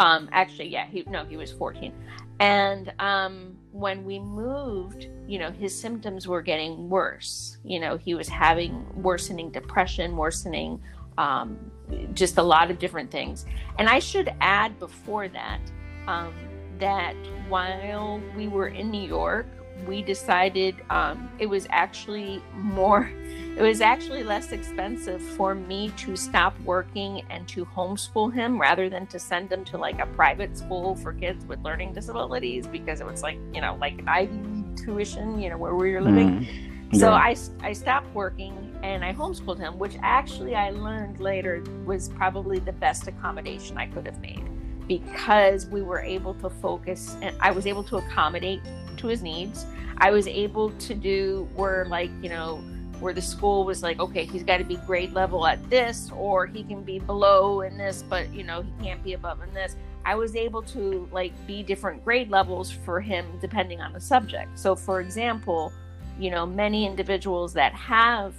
Um, 0.00 0.28
actually, 0.32 0.68
yeah, 0.68 0.86
he 0.86 1.04
no, 1.06 1.24
he 1.24 1.36
was 1.36 1.52
14. 1.52 1.92
And 2.40 2.92
um, 2.98 3.56
when 3.70 4.04
we 4.04 4.18
moved, 4.18 5.08
you 5.26 5.38
know, 5.38 5.50
his 5.50 5.78
symptoms 5.78 6.26
were 6.26 6.40
getting 6.40 6.88
worse. 6.88 7.58
You 7.64 7.80
know, 7.80 7.98
he 7.98 8.14
was 8.14 8.28
having 8.28 8.86
worsening 9.02 9.50
depression, 9.50 10.16
worsening 10.16 10.80
um, 11.18 11.70
just 12.14 12.38
a 12.38 12.42
lot 12.42 12.70
of 12.70 12.78
different 12.78 13.10
things. 13.10 13.44
And 13.78 13.88
I 13.88 13.98
should 13.98 14.32
add 14.40 14.78
before 14.78 15.28
that 15.28 15.60
um, 16.06 16.32
that 16.80 17.14
while 17.48 18.20
we 18.36 18.48
were 18.48 18.68
in 18.68 18.90
New 18.90 19.06
York, 19.06 19.46
we 19.86 20.02
decided 20.02 20.76
um, 20.90 21.30
it 21.38 21.46
was 21.46 21.66
actually 21.70 22.42
more 22.54 23.10
it 23.56 23.62
was 23.62 23.80
actually 23.80 24.22
less 24.22 24.52
expensive 24.52 25.20
for 25.20 25.54
me 25.54 25.90
to 25.96 26.16
stop 26.16 26.58
working 26.60 27.22
and 27.30 27.46
to 27.48 27.64
homeschool 27.64 28.32
him 28.32 28.60
rather 28.60 28.88
than 28.88 29.06
to 29.08 29.18
send 29.18 29.50
him 29.50 29.64
to 29.64 29.76
like 29.76 29.98
a 30.00 30.06
private 30.06 30.56
school 30.56 30.94
for 30.96 31.12
kids 31.12 31.44
with 31.46 31.58
learning 31.60 31.92
disabilities 31.92 32.66
because 32.66 33.00
it 33.00 33.06
was 33.06 33.22
like 33.22 33.38
you 33.52 33.60
know 33.60 33.76
like 33.80 34.00
ivy 34.06 34.64
tuition 34.76 35.40
you 35.40 35.50
know 35.50 35.58
where 35.58 35.74
we 35.74 35.92
were 35.92 36.00
living. 36.00 36.46
Mm. 36.92 36.98
so 36.98 37.12
I, 37.12 37.36
I 37.62 37.72
stopped 37.72 38.14
working 38.14 38.78
and 38.82 39.04
i 39.04 39.12
homeschooled 39.12 39.58
him 39.58 39.78
which 39.78 39.96
actually 40.02 40.54
i 40.54 40.70
learned 40.70 41.20
later 41.20 41.62
was 41.84 42.08
probably 42.08 42.58
the 42.58 42.72
best 42.72 43.08
accommodation 43.08 43.76
i 43.76 43.86
could 43.86 44.06
have 44.06 44.20
made 44.20 44.49
because 44.90 45.66
we 45.66 45.82
were 45.82 46.00
able 46.00 46.34
to 46.34 46.50
focus 46.50 47.16
and 47.22 47.32
I 47.38 47.52
was 47.52 47.64
able 47.64 47.84
to 47.84 47.98
accommodate 47.98 48.60
to 48.96 49.06
his 49.06 49.22
needs. 49.22 49.64
I 49.98 50.10
was 50.10 50.26
able 50.26 50.70
to 50.70 50.94
do 50.96 51.48
where 51.54 51.84
like, 51.84 52.10
you 52.20 52.28
know, 52.28 52.56
where 52.98 53.14
the 53.14 53.22
school 53.22 53.64
was 53.64 53.84
like, 53.84 54.00
okay, 54.00 54.24
he's 54.24 54.42
got 54.42 54.56
to 54.56 54.64
be 54.64 54.74
grade 54.78 55.12
level 55.12 55.46
at 55.46 55.70
this 55.70 56.10
or 56.16 56.44
he 56.44 56.64
can 56.64 56.82
be 56.82 56.98
below 56.98 57.60
in 57.60 57.78
this, 57.78 58.02
but 58.02 58.34
you 58.34 58.42
know, 58.42 58.62
he 58.62 58.84
can't 58.84 59.00
be 59.04 59.12
above 59.12 59.40
in 59.42 59.54
this. 59.54 59.76
I 60.04 60.16
was 60.16 60.34
able 60.34 60.62
to 60.62 61.08
like 61.12 61.32
be 61.46 61.62
different 61.62 62.04
grade 62.04 62.28
levels 62.28 62.72
for 62.72 63.00
him 63.00 63.26
depending 63.40 63.80
on 63.80 63.92
the 63.92 64.00
subject. 64.00 64.58
So 64.58 64.74
for 64.74 65.00
example, 65.00 65.72
you 66.18 66.32
know, 66.32 66.44
many 66.44 66.84
individuals 66.84 67.52
that 67.52 67.72
have 67.74 68.34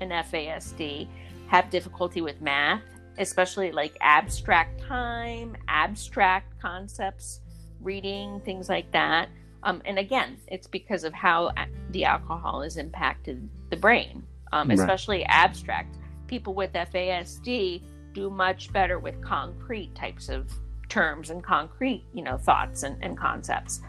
an 0.00 0.08
FASD 0.08 1.06
have 1.48 1.68
difficulty 1.68 2.22
with 2.22 2.40
math 2.40 2.80
especially 3.18 3.72
like 3.72 3.96
abstract 4.00 4.80
time, 4.80 5.56
abstract 5.68 6.60
concepts, 6.60 7.40
reading, 7.80 8.40
things 8.44 8.68
like 8.68 8.90
that. 8.92 9.28
Um, 9.64 9.82
and 9.84 9.98
again, 9.98 10.38
it's 10.48 10.66
because 10.66 11.04
of 11.04 11.12
how 11.12 11.52
the 11.90 12.04
alcohol 12.04 12.62
has 12.62 12.76
impacted 12.76 13.48
the 13.70 13.76
brain, 13.76 14.24
um, 14.52 14.70
especially 14.70 15.18
right. 15.18 15.26
abstract. 15.28 15.96
People 16.26 16.54
with 16.54 16.72
FASD 16.72 17.82
do 18.12 18.30
much 18.30 18.72
better 18.72 18.98
with 18.98 19.22
concrete 19.22 19.94
types 19.94 20.28
of 20.28 20.50
terms 20.88 21.30
and 21.30 21.42
concrete, 21.42 22.04
you 22.12 22.22
know, 22.22 22.36
thoughts 22.36 22.82
and, 22.82 23.02
and 23.02 23.16
concepts. 23.16 23.80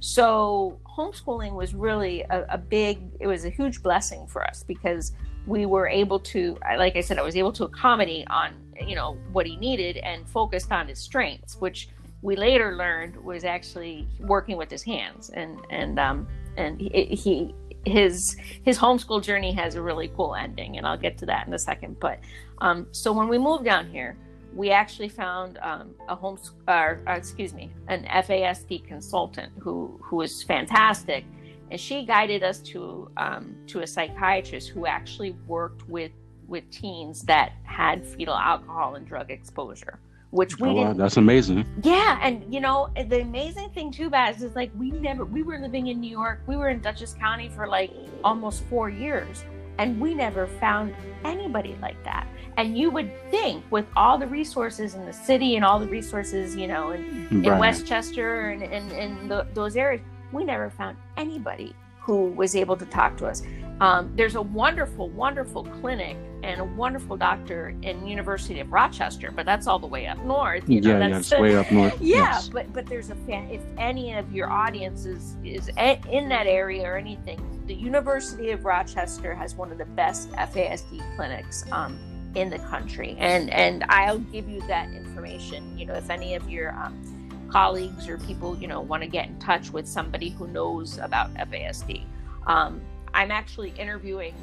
So 0.00 0.78
homeschooling 0.84 1.52
was 1.52 1.74
really 1.74 2.22
a, 2.22 2.44
a 2.50 2.58
big, 2.58 3.02
it 3.20 3.26
was 3.26 3.44
a 3.44 3.50
huge 3.50 3.82
blessing 3.82 4.26
for 4.26 4.44
us 4.44 4.64
because 4.66 5.12
we 5.46 5.66
were 5.66 5.86
able 5.86 6.20
to, 6.20 6.58
like 6.76 6.96
I 6.96 7.00
said, 7.00 7.18
I 7.18 7.22
was 7.22 7.36
able 7.36 7.52
to 7.52 7.64
accommodate 7.64 8.26
on 8.30 8.54
you 8.86 8.94
know 8.94 9.16
what 9.32 9.46
he 9.46 9.56
needed 9.56 9.96
and 9.98 10.28
focused 10.28 10.72
on 10.72 10.88
his 10.88 10.98
strengths 10.98 11.56
which 11.60 11.88
we 12.22 12.36
later 12.36 12.76
learned 12.76 13.16
was 13.16 13.44
actually 13.44 14.06
working 14.18 14.56
with 14.56 14.70
his 14.70 14.82
hands. 14.82 15.30
And 15.30 15.60
and 15.70 15.98
um 15.98 16.28
and 16.56 16.80
he, 16.80 17.04
he 17.04 17.54
his 17.86 18.36
his 18.62 18.78
homeschool 18.78 19.22
journey 19.22 19.52
has 19.52 19.74
a 19.74 19.82
really 19.82 20.08
cool 20.14 20.34
ending 20.34 20.76
and 20.76 20.86
i'll 20.86 20.98
get 20.98 21.16
to 21.18 21.26
that 21.26 21.46
in 21.46 21.54
a 21.54 21.58
second. 21.58 21.98
But 22.00 22.20
um 22.60 22.86
so 22.92 23.12
when 23.12 23.28
we 23.28 23.38
moved 23.38 23.64
down 23.64 23.88
here 23.88 24.16
we 24.52 24.70
actually 24.70 25.08
found 25.08 25.58
um, 25.62 25.94
a 26.08 26.16
home 26.16 26.36
or 26.66 27.00
uh, 27.06 27.12
excuse 27.12 27.54
me 27.54 27.70
an 27.88 28.04
fasd 28.04 28.86
consultant 28.86 29.52
who 29.58 29.98
who 30.02 30.16
was 30.16 30.42
fantastic. 30.42 31.24
And 31.70 31.78
she 31.78 32.04
guided 32.04 32.42
us 32.42 32.58
to 32.72 33.08
um, 33.16 33.54
to 33.68 33.80
a 33.80 33.86
psychiatrist 33.86 34.70
who 34.70 34.86
actually 34.86 35.36
worked 35.46 35.88
with 35.88 36.10
with 36.50 36.68
teens 36.70 37.22
that 37.22 37.52
had 37.62 38.04
fetal 38.04 38.34
alcohol 38.34 38.96
and 38.96 39.06
drug 39.06 39.30
exposure 39.30 39.98
which 40.30 40.58
we 40.58 40.68
oh, 40.68 40.74
didn't. 40.74 40.96
That's 40.96 41.16
amazing. 41.16 41.66
Yeah, 41.82 42.18
and 42.22 42.52
you 42.52 42.60
know 42.60 42.90
the 43.08 43.20
amazing 43.20 43.70
thing 43.70 43.90
too, 43.90 44.10
Baz, 44.10 44.42
is 44.42 44.54
like 44.54 44.70
we 44.76 44.90
never 44.90 45.24
we 45.24 45.42
were 45.42 45.58
living 45.58 45.88
in 45.88 46.00
New 46.00 46.10
York. 46.10 46.42
We 46.46 46.56
were 46.56 46.68
in 46.68 46.80
Dutchess 46.80 47.14
County 47.14 47.48
for 47.48 47.66
like 47.66 47.90
almost 48.24 48.62
four 48.64 48.88
years, 48.88 49.44
And 49.78 50.00
we 50.00 50.14
never 50.14 50.46
found 50.46 50.94
anybody 51.24 51.76
like 51.80 52.02
that. 52.04 52.26
And 52.56 52.76
you 52.76 52.90
would 52.90 53.10
think, 53.30 53.64
with 53.70 53.86
all 53.96 54.18
the 54.18 54.26
resources 54.26 54.94
in 54.94 55.06
the 55.06 55.12
city 55.12 55.56
and 55.56 55.64
all 55.64 55.78
the 55.78 55.88
resources, 55.88 56.54
you 56.54 56.66
know, 56.66 56.90
in, 56.90 57.28
right. 57.30 57.52
in 57.52 57.58
Westchester 57.58 58.50
and 58.50 58.62
in 58.92 59.28
those 59.54 59.76
areas, 59.76 60.02
we 60.32 60.44
never 60.44 60.68
found 60.68 60.96
anybody 61.16 61.74
who 61.98 62.26
was 62.32 62.54
able 62.54 62.76
to 62.76 62.84
talk 62.86 63.16
to 63.16 63.26
us. 63.26 63.42
Um, 63.80 64.12
there's 64.14 64.34
a 64.34 64.42
wonderful, 64.42 65.08
wonderful 65.08 65.64
clinic 65.80 66.16
and 66.42 66.60
a 66.60 66.64
wonderful 66.64 67.16
doctor 67.16 67.74
in 67.82 68.06
University 68.06 68.60
of 68.60 68.72
Rochester, 68.72 69.30
but 69.30 69.46
that's 69.46 69.66
all 69.66 69.78
the 69.78 69.86
way 69.86 70.06
up 70.06 70.22
north. 70.24 70.68
You 70.68 70.80
know, 70.80 70.98
yeah, 70.98 71.08
yeah, 71.08 71.18
it's 71.18 71.30
way 71.32 71.56
up 71.56 71.70
north. 71.72 72.00
yeah, 72.00 72.16
yes. 72.16 72.48
but 72.48 72.72
but 72.72 72.86
there's 72.86 73.10
a 73.10 73.14
fan. 73.14 73.48
If 73.50 73.62
any 73.78 74.14
of 74.14 74.32
your 74.32 74.50
audience 74.50 75.04
is 75.04 75.36
is 75.44 75.68
in 75.76 76.28
that 76.28 76.46
area 76.46 76.84
or 76.84 76.96
anything, 76.96 77.62
the 77.66 77.74
University 77.74 78.50
of 78.50 78.64
Rochester 78.64 79.34
has 79.34 79.54
one 79.54 79.70
of 79.72 79.78
the 79.78 79.84
best 79.84 80.30
FASD 80.32 81.16
clinics 81.16 81.64
um, 81.72 81.98
in 82.34 82.50
the 82.50 82.58
country, 82.58 83.16
and 83.18 83.50
and 83.50 83.84
I'll 83.88 84.18
give 84.18 84.48
you 84.48 84.60
that 84.66 84.90
information. 84.90 85.78
You 85.78 85.86
know, 85.86 85.94
if 85.94 86.10
any 86.10 86.34
of 86.34 86.48
your 86.48 86.72
um, 86.74 87.48
colleagues 87.50 88.08
or 88.08 88.18
people 88.18 88.56
you 88.58 88.68
know 88.68 88.80
want 88.80 89.02
to 89.02 89.08
get 89.08 89.28
in 89.28 89.38
touch 89.38 89.72
with 89.72 89.86
somebody 89.86 90.30
who 90.30 90.46
knows 90.48 90.98
about 90.98 91.32
FASD. 91.34 92.04
Um, 92.46 92.80
I'm 93.12 93.30
actually 93.30 93.70
interviewing 93.70 94.34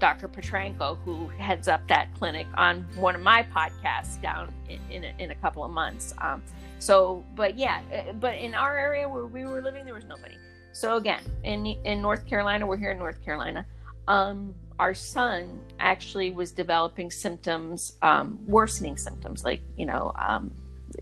Dr. 0.00 0.28
Petrenko, 0.28 0.98
who 1.04 1.28
heads 1.28 1.68
up 1.68 1.86
that 1.88 2.12
clinic, 2.14 2.46
on 2.54 2.86
one 2.96 3.14
of 3.14 3.20
my 3.20 3.44
podcasts 3.54 4.20
down 4.20 4.52
in, 4.68 4.80
in, 4.90 5.04
a, 5.04 5.14
in 5.18 5.30
a 5.30 5.34
couple 5.36 5.64
of 5.64 5.70
months. 5.70 6.14
Um, 6.18 6.42
so, 6.78 7.24
but 7.36 7.56
yeah, 7.56 7.82
uh, 7.94 8.12
but 8.14 8.36
in 8.36 8.54
our 8.54 8.76
area 8.76 9.08
where 9.08 9.26
we 9.26 9.44
were 9.44 9.60
living, 9.60 9.84
there 9.84 9.94
was 9.94 10.06
nobody. 10.06 10.36
So 10.72 10.96
again, 10.96 11.22
in 11.44 11.66
in 11.66 12.00
North 12.00 12.26
Carolina, 12.26 12.66
we're 12.66 12.78
here 12.78 12.92
in 12.92 12.98
North 12.98 13.22
Carolina. 13.24 13.66
Um, 14.08 14.54
our 14.78 14.94
son 14.94 15.60
actually 15.78 16.30
was 16.30 16.52
developing 16.52 17.10
symptoms, 17.10 17.96
um, 18.00 18.38
worsening 18.46 18.96
symptoms, 18.96 19.44
like 19.44 19.60
you 19.76 19.84
know, 19.84 20.12
um, 20.16 20.50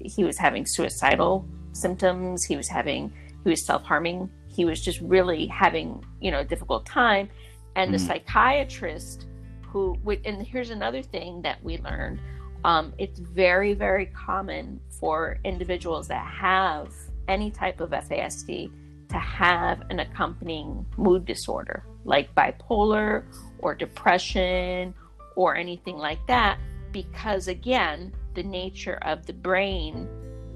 he 0.01 0.25
was 0.25 0.37
having 0.37 0.67
suicidal 0.67 1.47
symptoms. 1.73 2.45
He 2.45 2.57
was 2.57 2.67
having, 2.67 3.13
he 3.45 3.51
was 3.51 3.65
self 3.65 3.85
harming 3.85 4.31
he 4.59 4.65
was 4.65 4.81
just 4.81 5.01
really 5.03 5.47
having 5.47 6.05
you 6.21 6.33
know 6.33 6.41
a 6.41 6.45
difficult 6.45 6.85
time 6.85 7.29
and 7.79 7.95
the 7.95 7.99
mm. 7.99 8.07
psychiatrist 8.07 9.27
who 9.73 9.97
and 10.25 10.47
here's 10.47 10.71
another 10.71 11.01
thing 11.01 11.41
that 11.43 11.63
we 11.63 11.79
learned 11.79 12.21
um, 12.65 12.93
it's 12.99 13.21
very 13.21 13.73
very 13.73 14.07
common 14.07 14.81
for 15.01 15.39
individuals 15.45 16.09
that 16.09 16.27
have 16.27 16.93
any 17.29 17.51
type 17.51 17.81
of 17.81 17.91
fasd 17.91 18.71
to 19.09 19.19
have 19.19 19.83
an 19.91 20.01
accompanying 20.01 20.85
mood 20.97 21.25
disorder 21.25 21.85
like 22.05 22.35
bipolar 22.35 23.25
or 23.61 23.75
depression 23.75 24.93
or 25.37 25.55
anything 25.55 25.97
like 25.97 26.25
that 26.27 26.59
because 26.91 27.47
again 27.47 28.13
the 28.35 28.43
nature 28.43 28.99
of 29.03 29.25
the 29.27 29.33
brain 29.33 30.09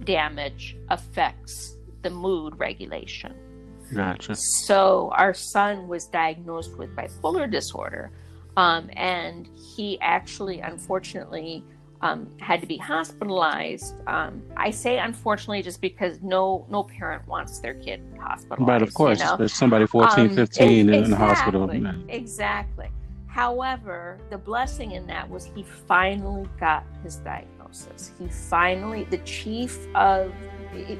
damage 0.04 0.76
affects 0.90 1.76
the 2.02 2.10
mood 2.10 2.58
regulation 2.58 3.32
Gotcha. 3.94 4.36
So 4.36 5.12
our 5.14 5.34
son 5.34 5.88
was 5.88 6.06
diagnosed 6.06 6.76
with 6.76 6.94
bipolar 6.96 7.50
disorder, 7.50 8.10
um, 8.56 8.90
and 8.94 9.48
he 9.76 10.00
actually, 10.00 10.60
unfortunately, 10.60 11.64
um, 12.02 12.28
had 12.40 12.60
to 12.60 12.66
be 12.66 12.76
hospitalized. 12.76 13.94
Um, 14.06 14.42
I 14.56 14.70
say 14.70 14.98
unfortunately 14.98 15.62
just 15.62 15.80
because 15.80 16.20
no 16.20 16.66
no 16.68 16.82
parent 16.82 17.26
wants 17.28 17.60
their 17.60 17.74
kid 17.74 18.02
hospitalized. 18.20 18.66
But 18.66 18.82
of 18.82 18.92
course, 18.92 19.20
you 19.20 19.24
know? 19.24 19.36
there's 19.36 19.54
somebody 19.54 19.86
14, 19.86 20.30
um, 20.30 20.34
15 20.34 20.88
it, 20.88 21.04
in 21.04 21.10
the 21.10 21.16
hospital. 21.16 21.70
Exactly. 22.08 22.90
However, 23.32 24.18
the 24.28 24.36
blessing 24.36 24.92
in 24.92 25.06
that 25.06 25.28
was 25.28 25.46
he 25.46 25.62
finally 25.62 26.46
got 26.60 26.84
his 27.02 27.16
diagnosis. 27.16 28.12
He 28.18 28.28
finally, 28.28 29.04
the 29.04 29.18
chief 29.18 29.78
of, 29.94 30.34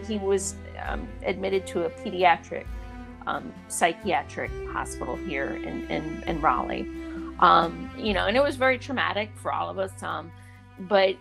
he 0.09 0.17
was 0.17 0.55
um, 0.87 1.07
admitted 1.25 1.67
to 1.69 1.85
a 1.85 1.91
pediatric 1.91 2.65
um, 3.27 3.53
psychiatric 3.69 4.51
hospital 4.69 5.17
here 5.17 5.61
in, 5.65 5.87
in, 5.91 6.23
in 6.27 6.41
Raleigh. 6.41 6.89
Um, 7.41 7.91
you 7.99 8.13
know, 8.13 8.27
and 8.27 8.37
it 8.37 8.43
was 8.43 8.57
very 8.57 8.79
traumatic 8.79 9.31
for 9.37 9.53
all 9.53 9.69
of 9.69 9.79
us. 9.79 10.03
Um, 10.03 10.31
but, 10.81 11.17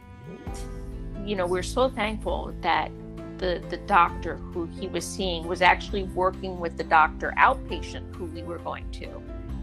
you 1.26 1.36
know, 1.36 1.48
we're 1.48 1.64
so 1.64 1.90
thankful 1.90 2.54
that 2.62 2.92
the, 3.38 3.62
the 3.70 3.78
doctor 3.78 4.36
who 4.36 4.68
he 4.68 4.88
was 4.88 5.06
seeing 5.06 5.48
was 5.48 5.62
actually 5.62 6.04
working 6.04 6.60
with 6.60 6.78
the 6.78 6.84
doctor 6.84 7.34
outpatient 7.38 8.16
who 8.16 8.26
we 8.26 8.44
were 8.44 8.60
going 8.60 8.90
to. 8.92 9.22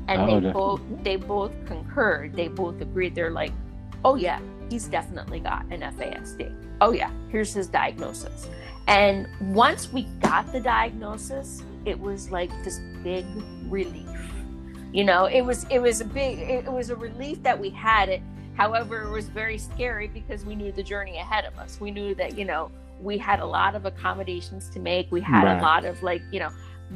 And 0.08 0.22
oh, 0.22 0.40
they 0.40 0.52
both 0.52 0.80
they 1.02 1.16
both 1.16 1.52
concurred. 1.66 2.34
They 2.34 2.48
both 2.48 2.80
agreed. 2.80 3.14
They're 3.14 3.30
like, 3.30 3.52
oh 4.04 4.16
yeah, 4.16 4.40
he's 4.70 4.88
definitely 4.88 5.38
got 5.38 5.64
an 5.70 5.80
FASD. 5.80 6.52
Oh 6.80 6.92
yeah, 6.92 7.10
here's 7.28 7.52
his 7.52 7.68
diagnosis. 7.68 8.48
And 8.88 9.28
once 9.54 9.92
we 9.92 10.04
got 10.20 10.50
the 10.50 10.60
diagnosis, 10.60 11.62
it 11.88 11.98
was 11.98 12.30
like 12.30 12.50
this 12.64 12.78
big 13.02 13.24
relief. 13.68 14.08
You 14.92 15.04
know, 15.04 15.24
it 15.24 15.42
was 15.42 15.64
it 15.70 15.80
was 15.80 16.00
a 16.00 16.04
big 16.04 16.38
it 16.38 16.70
was 16.70 16.90
a 16.90 16.96
relief 16.96 17.42
that 17.42 17.58
we 17.58 17.70
had 17.70 18.08
it. 18.08 18.22
However, 18.54 19.02
it 19.02 19.10
was 19.10 19.28
very 19.28 19.58
scary 19.58 20.08
because 20.08 20.44
we 20.44 20.54
knew 20.54 20.72
the 20.72 20.82
journey 20.82 21.16
ahead 21.18 21.44
of 21.44 21.56
us. 21.58 21.80
We 21.80 21.90
knew 21.90 22.14
that, 22.16 22.36
you 22.36 22.44
know, 22.44 22.72
we 23.00 23.16
had 23.16 23.38
a 23.40 23.46
lot 23.46 23.76
of 23.76 23.84
accommodations 23.86 24.68
to 24.70 24.80
make. 24.80 25.12
We 25.12 25.20
had 25.20 25.44
right. 25.44 25.58
a 25.58 25.62
lot 25.62 25.84
of 25.84 26.02
like, 26.02 26.22
you 26.32 26.40
know, 26.40 26.50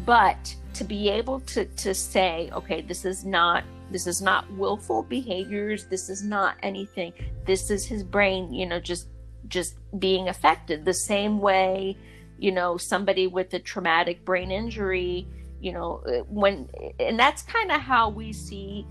but 0.05 0.55
to 0.75 0.85
be 0.85 1.09
able 1.09 1.41
to 1.41 1.65
to 1.65 1.95
say, 1.95 2.51
okay, 2.53 2.83
this 2.83 3.05
is 3.05 3.25
not 3.25 3.65
this 3.91 4.07
is 4.07 4.21
not 4.23 4.51
willful 4.53 5.03
behaviors, 5.03 5.87
this 5.87 6.09
is 6.09 6.23
not 6.23 6.57
anything. 6.63 7.13
This 7.47 7.71
is 7.71 7.87
his 7.87 8.03
brain, 8.03 8.53
you 8.53 8.67
know, 8.67 8.81
just 8.81 9.09
just 9.49 9.77
being 9.99 10.29
affected 10.29 10.85
the 10.85 10.95
same 10.95 11.39
way 11.41 11.97
you 12.43 12.51
know 12.51 12.77
somebody 12.77 13.29
with 13.29 13.55
a 13.55 13.59
traumatic 13.61 14.25
brain 14.25 14.51
injury 14.51 15.27
you 15.61 15.73
know 15.73 16.03
uh, 16.09 16.25
when 16.29 16.69
and 16.99 17.17
that's 17.19 17.43
kind 17.43 17.71
of 17.71 17.81
how 17.81 18.11
we 18.11 18.33
see 18.33 18.85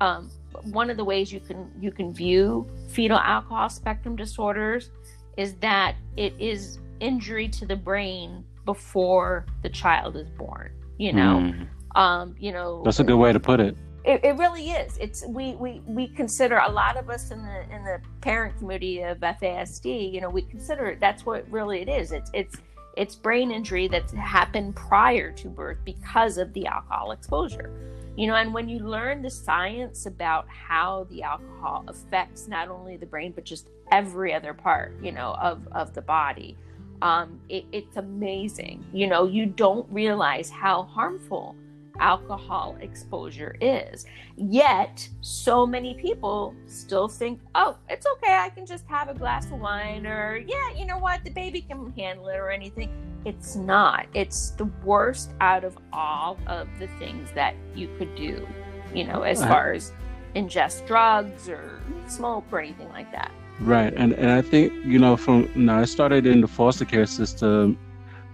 um, 0.00 0.30
one 0.72 0.88
of 0.88 0.96
the 0.96 1.04
ways 1.04 1.30
you 1.30 1.38
can 1.38 1.70
you 1.78 1.92
can 1.92 2.12
view 2.14 2.66
fetal 2.88 3.18
alcohol 3.18 3.68
spectrum 3.68 4.16
disorders 4.16 4.90
is 5.36 5.54
that 5.56 5.96
it 6.16 6.32
is 6.38 6.78
injury 7.00 7.46
to 7.46 7.66
the 7.66 7.76
brain 7.76 8.42
before 8.64 9.44
the 9.62 9.68
child 9.68 10.16
is 10.16 10.30
born 10.30 10.72
you 10.96 11.12
know 11.12 11.52
mm. 11.52 12.00
um, 12.00 12.34
you 12.38 12.52
know 12.52 12.82
that's 12.84 13.00
a 13.00 13.04
good 13.04 13.18
way 13.18 13.32
to 13.32 13.40
put 13.40 13.60
it 13.60 13.76
it, 14.04 14.22
it, 14.22 14.36
really 14.36 14.68
is. 14.68 14.98
It's 14.98 15.24
we, 15.26 15.54
we 15.54 15.80
we 15.86 16.08
consider 16.08 16.58
a 16.58 16.70
lot 16.70 16.98
of 16.98 17.08
us 17.08 17.30
in 17.30 17.42
the 17.42 17.62
in 17.74 17.84
the 17.84 18.02
parent 18.20 18.54
community 18.58 19.00
of 19.00 19.16
FASD. 19.20 20.12
You 20.12 20.20
know, 20.20 20.28
we 20.28 20.42
consider 20.42 20.98
that's 21.00 21.24
what 21.24 21.50
really 21.50 21.80
it 21.80 21.88
is. 21.88 22.12
It's 22.12 22.30
it's 22.34 22.56
it's 22.96 23.14
brain 23.14 23.50
injury 23.50 23.88
that's 23.88 24.12
happened 24.12 24.76
prior 24.76 25.32
to 25.32 25.48
birth 25.48 25.78
because 25.84 26.38
of 26.38 26.52
the 26.52 26.66
alcohol 26.66 27.12
exposure. 27.12 27.70
You 28.16 28.28
know, 28.28 28.36
and 28.36 28.54
when 28.54 28.68
you 28.68 28.78
learn 28.78 29.22
the 29.22 29.30
science 29.30 30.06
about 30.06 30.46
how 30.48 31.06
the 31.10 31.22
alcohol 31.22 31.84
affects 31.88 32.46
not 32.46 32.68
only 32.68 32.96
the 32.96 33.06
brain, 33.06 33.32
but 33.32 33.44
just 33.44 33.68
every 33.90 34.32
other 34.32 34.54
part, 34.54 34.94
you 35.02 35.10
know, 35.10 35.34
of, 35.40 35.66
of 35.72 35.94
the 35.94 36.02
body, 36.02 36.56
um, 37.02 37.40
it, 37.48 37.64
it's 37.72 37.96
amazing. 37.96 38.84
You 38.92 39.08
know, 39.08 39.26
you 39.26 39.46
don't 39.46 39.86
realize 39.90 40.48
how 40.48 40.84
harmful 40.84 41.56
alcohol 42.00 42.76
exposure 42.80 43.56
is. 43.60 44.06
Yet, 44.36 45.08
so 45.20 45.66
many 45.66 45.94
people 45.94 46.54
still 46.66 47.08
think, 47.08 47.40
oh, 47.54 47.76
it's 47.88 48.06
okay, 48.06 48.34
I 48.34 48.50
can 48.50 48.66
just 48.66 48.86
have 48.88 49.08
a 49.08 49.14
glass 49.14 49.46
of 49.46 49.60
wine, 49.60 50.06
or 50.06 50.36
yeah, 50.36 50.72
you 50.74 50.86
know 50.86 50.98
what, 50.98 51.24
the 51.24 51.30
baby 51.30 51.62
can 51.62 51.92
handle 51.92 52.28
it, 52.28 52.36
or 52.36 52.50
anything. 52.50 52.90
It's 53.24 53.56
not. 53.56 54.06
It's 54.12 54.50
the 54.50 54.66
worst 54.84 55.32
out 55.40 55.64
of 55.64 55.78
all 55.92 56.38
of 56.46 56.68
the 56.78 56.88
things 56.98 57.30
that 57.34 57.54
you 57.74 57.88
could 57.96 58.14
do, 58.14 58.46
you 58.94 59.04
know, 59.04 59.22
as 59.22 59.42
far 59.42 59.72
as 59.72 59.92
ingest 60.36 60.86
drugs 60.86 61.48
or 61.48 61.80
smoke 62.06 62.44
or 62.50 62.60
anything 62.60 62.88
like 62.90 63.10
that. 63.12 63.30
Right. 63.60 63.94
And, 63.94 64.12
and 64.14 64.30
I 64.30 64.42
think, 64.42 64.72
you 64.84 64.98
know, 64.98 65.16
from 65.16 65.48
now 65.54 65.78
I 65.78 65.84
started 65.84 66.26
in 66.26 66.40
the 66.40 66.48
foster 66.48 66.84
care 66.84 67.06
system 67.06 67.78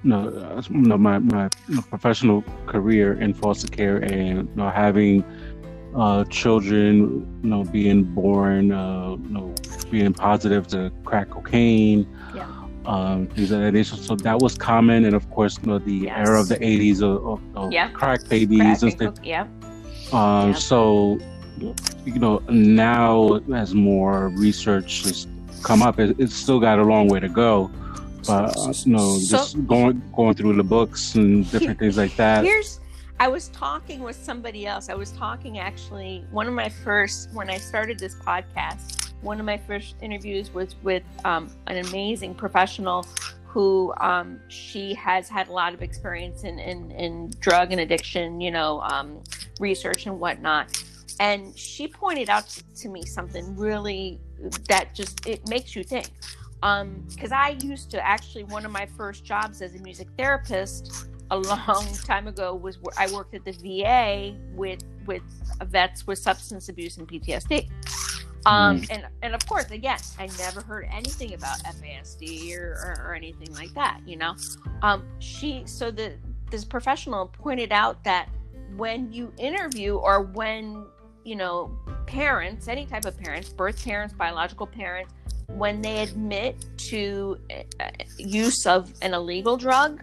you 0.03 0.11
know 0.71 0.99
my 0.99 1.19
my 1.19 1.49
professional 1.89 2.43
career 2.67 3.21
in 3.21 3.35
foster 3.35 3.69
care 3.69 3.99
and 3.99 4.49
you 4.49 4.57
know 4.57 4.71
having 4.71 5.25
uh, 5.95 6.25
children, 6.25 7.41
you 7.43 7.51
know, 7.51 7.65
being 7.65 8.05
born, 8.05 8.73
uh, 8.73 9.11
you 9.11 9.29
know, 9.29 9.55
being 9.91 10.13
positive 10.13 10.67
to 10.69 10.91
crack 11.05 11.31
cocaine, 11.31 12.07
yeah. 12.35 12.47
um, 12.87 13.27
things 13.29 13.51
that. 13.51 13.85
So 13.85 14.15
that 14.17 14.39
was 14.39 14.57
common, 14.57 15.05
and 15.05 15.15
of 15.15 15.29
course, 15.31 15.59
you 15.61 15.69
know, 15.69 15.79
the 15.79 15.93
yes. 15.93 16.29
era 16.29 16.41
of 16.41 16.49
the 16.49 16.57
'80s 16.57 17.03
of, 17.03 17.27
of, 17.27 17.57
of 17.57 17.73
yeah. 17.73 17.91
crack 17.91 18.29
babies 18.29 18.61
crack 18.61 18.83
and 18.83 18.93
stuff. 18.93 19.15
Yeah. 19.23 19.43
Um, 20.13 20.51
yeah. 20.51 20.53
So, 20.55 21.19
you 22.05 22.19
know, 22.19 22.39
now 22.49 23.41
as 23.55 23.75
more 23.75 24.29
research 24.29 25.03
has 25.05 25.27
come 25.63 25.83
up, 25.83 25.99
it, 25.99 26.17
it's 26.19 26.35
still 26.35 26.61
got 26.61 26.79
a 26.79 26.85
long 26.85 27.09
way 27.09 27.21
to 27.21 27.29
go 27.29 27.71
but 28.27 28.57
uh, 28.57 28.73
you 28.85 28.93
know, 28.93 29.19
so, 29.19 29.37
just 29.37 29.67
going 29.67 30.03
going 30.15 30.35
through 30.35 30.55
the 30.55 30.65
books 30.65 31.15
and 31.15 31.51
different 31.51 31.79
things 31.79 31.97
like 31.97 32.15
that. 32.17 32.45
Here's, 32.45 32.81
I 33.19 33.29
was 33.29 33.49
talking 33.49 34.01
with 34.01 34.17
somebody 34.17 34.67
else. 34.67 34.89
I 34.89 34.95
was 34.95 35.13
talking 35.13 35.59
actually, 35.59 36.25
one 36.31 36.47
of 36.47 36.55
my 36.55 36.69
first, 36.69 37.31
when 37.33 37.51
I 37.51 37.59
started 37.59 37.99
this 37.99 38.15
podcast, 38.15 39.13
one 39.21 39.39
of 39.39 39.45
my 39.45 39.59
first 39.59 39.97
interviews 40.01 40.53
was 40.55 40.75
with 40.83 41.03
um, 41.25 41.51
an 41.67 41.85
amazing 41.87 42.35
professional 42.35 43.07
who 43.47 43.93
um, 43.99 44.41
she 44.49 44.95
has 44.95 45.29
had 45.29 45.49
a 45.49 45.53
lot 45.53 45.75
of 45.75 45.83
experience 45.83 46.45
in, 46.45 46.59
in, 46.61 46.93
in 46.93 47.31
drug 47.41 47.73
and 47.73 47.81
addiction, 47.81 48.41
you 48.41 48.51
know, 48.51 48.81
um, 48.83 49.23
research 49.59 50.07
and 50.07 50.19
whatnot. 50.19 50.83
And 51.19 51.57
she 51.59 51.89
pointed 51.89 52.31
out 52.31 52.49
to 52.77 52.89
me 52.89 53.05
something 53.05 53.57
really 53.57 54.21
that 54.69 54.95
just 54.95 55.27
it 55.27 55.47
makes 55.49 55.77
you 55.77 55.85
think. 55.85 56.09
Because 56.61 57.33
um, 57.33 57.39
I 57.39 57.57
used 57.63 57.91
to 57.93 58.07
actually 58.07 58.45
one 58.45 58.67
of 58.67 58.73
my 58.73 58.87
first 58.87 59.25
jobs 59.25 59.63
as 59.63 59.75
a 59.75 59.79
music 59.79 60.09
therapist 60.19 61.07
a 61.31 61.39
long 61.39 61.87
time 62.05 62.27
ago 62.29 62.55
was 62.55 62.79
I 62.99 63.11
worked 63.13 63.35
at 63.35 63.45
the 63.45 63.53
VA 63.53 64.37
with 64.55 64.85
with 65.07 65.23
vets 65.65 66.07
with 66.07 66.19
substance 66.19 66.69
abuse 66.69 66.99
and 66.99 67.09
PTSD. 67.09 67.69
Um, 68.47 68.81
mm. 68.81 68.91
and 68.91 69.07
and 69.23 69.35
of 69.35 69.47
course, 69.47 69.71
again, 69.71 69.99
I 70.19 70.29
never 70.39 70.61
heard 70.63 70.89
anything 70.91 71.35
about 71.35 71.59
FASD 71.61 72.57
or, 72.59 72.73
or, 72.85 73.09
or 73.09 73.15
anything 73.15 73.53
like 73.55 73.73
that. 73.75 74.01
You 74.07 74.17
know, 74.17 74.35
um, 74.83 75.05
she 75.19 75.63
so 75.67 75.91
the 75.91 76.15
this 76.51 76.65
professional 76.65 77.27
pointed 77.27 77.73
out 77.73 78.03
that 78.05 78.29
when 78.77 79.13
you 79.13 79.33
interview 79.39 79.97
or 79.97 80.23
when 80.23 80.87
you 81.25 81.37
know 81.37 81.77
parents, 82.07 82.67
any 82.69 82.87
type 82.87 83.05
of 83.05 83.19
parents, 83.19 83.51
birth 83.51 83.85
parents, 83.85 84.15
biological 84.15 84.67
parents, 84.67 85.13
when 85.57 85.83
they 85.83 86.03
admit 86.03 86.57
to 86.77 87.39
uh, 87.81 87.89
use 88.19 88.67
of 88.67 88.93
an 89.03 89.15
illegal 89.15 89.57
drug 89.57 90.03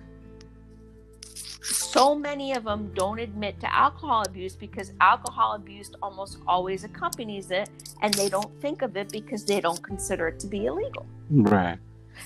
so 1.67 2.15
many 2.15 2.53
of 2.53 2.63
them 2.63 2.91
don't 2.93 3.19
admit 3.19 3.59
to 3.59 3.73
alcohol 3.73 4.23
abuse 4.25 4.55
because 4.55 4.93
alcohol 5.01 5.53
abuse 5.53 5.91
almost 6.01 6.37
always 6.47 6.83
accompanies 6.83 7.51
it 7.51 7.69
and 8.01 8.13
they 8.13 8.29
don't 8.29 8.53
think 8.61 8.81
of 8.81 8.95
it 8.95 9.09
because 9.11 9.43
they 9.43 9.59
don't 9.59 9.81
consider 9.83 10.29
it 10.29 10.39
to 10.39 10.47
be 10.47 10.65
illegal. 10.65 11.05
Right. 11.29 11.77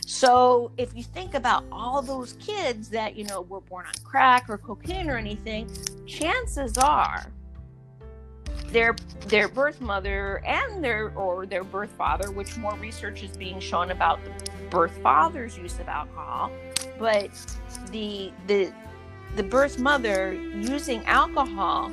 So 0.06 0.72
if 0.78 0.96
you 0.96 1.04
think 1.04 1.34
about 1.34 1.66
all 1.72 2.02
those 2.02 2.34
kids 2.34 2.90
that 2.90 3.16
you 3.16 3.24
know 3.24 3.42
were 3.42 3.62
born 3.62 3.88
on 3.88 3.94
crack 4.04 4.46
or 4.48 4.58
cocaine 4.58 5.10
or 5.10 5.18
anything 5.18 5.70
chances 6.06 6.78
are 6.78 7.26
their 8.72 8.96
their 9.28 9.48
birth 9.48 9.82
mother 9.82 10.42
and 10.46 10.84
their 10.84 11.10
or 11.16 11.46
their 11.46 11.64
birth 11.64 11.92
father 11.92 12.32
which 12.32 12.58
more 12.58 12.76
research 12.76 13.24
is 13.24 13.36
being 13.36 13.60
shown 13.60 13.92
about 13.92 14.20
the 14.24 14.32
birth 14.70 14.98
father's 15.02 15.58
use 15.58 15.80
of 15.80 15.88
alcohol 15.88 16.52
but 16.98 17.30
the 17.92 18.32
the 18.48 18.72
the 19.36 19.44
birth 19.44 19.80
mother 19.80 20.34
using 20.34 21.06
alcohol, 21.06 21.92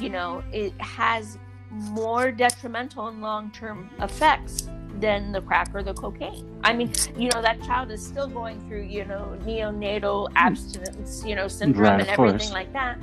you 0.00 0.08
know, 0.08 0.42
it 0.52 0.72
has 0.80 1.38
more 1.70 2.32
detrimental 2.32 3.08
and 3.08 3.20
long 3.20 3.50
term 3.50 3.90
effects 4.00 4.68
than 4.98 5.32
the 5.32 5.40
crack 5.40 5.70
or 5.74 5.82
the 5.82 5.94
cocaine. 5.94 6.46
I 6.64 6.72
mean, 6.72 6.92
you 7.16 7.30
know, 7.30 7.40
that 7.42 7.62
child 7.62 7.90
is 7.90 8.04
still 8.04 8.26
going 8.26 8.60
through, 8.68 8.82
you 8.82 9.04
know, 9.04 9.38
neonatal 9.42 10.28
hmm. 10.30 10.36
abstinence, 10.36 11.24
you 11.24 11.34
know, 11.34 11.48
syndrome 11.48 11.84
right, 11.84 12.00
and 12.00 12.08
everything 12.08 12.38
course. 12.38 12.52
like 12.52 12.72
that. 12.72 12.98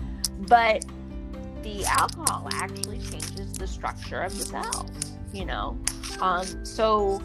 But 0.47 0.85
the 1.75 1.85
alcohol 1.85 2.47
actually 2.53 2.99
changes 2.99 3.53
the 3.53 3.67
structure 3.67 4.21
of 4.21 4.37
the 4.37 4.45
cells, 4.45 5.17
you 5.33 5.45
know. 5.45 5.77
Um, 6.21 6.45
so 6.65 7.21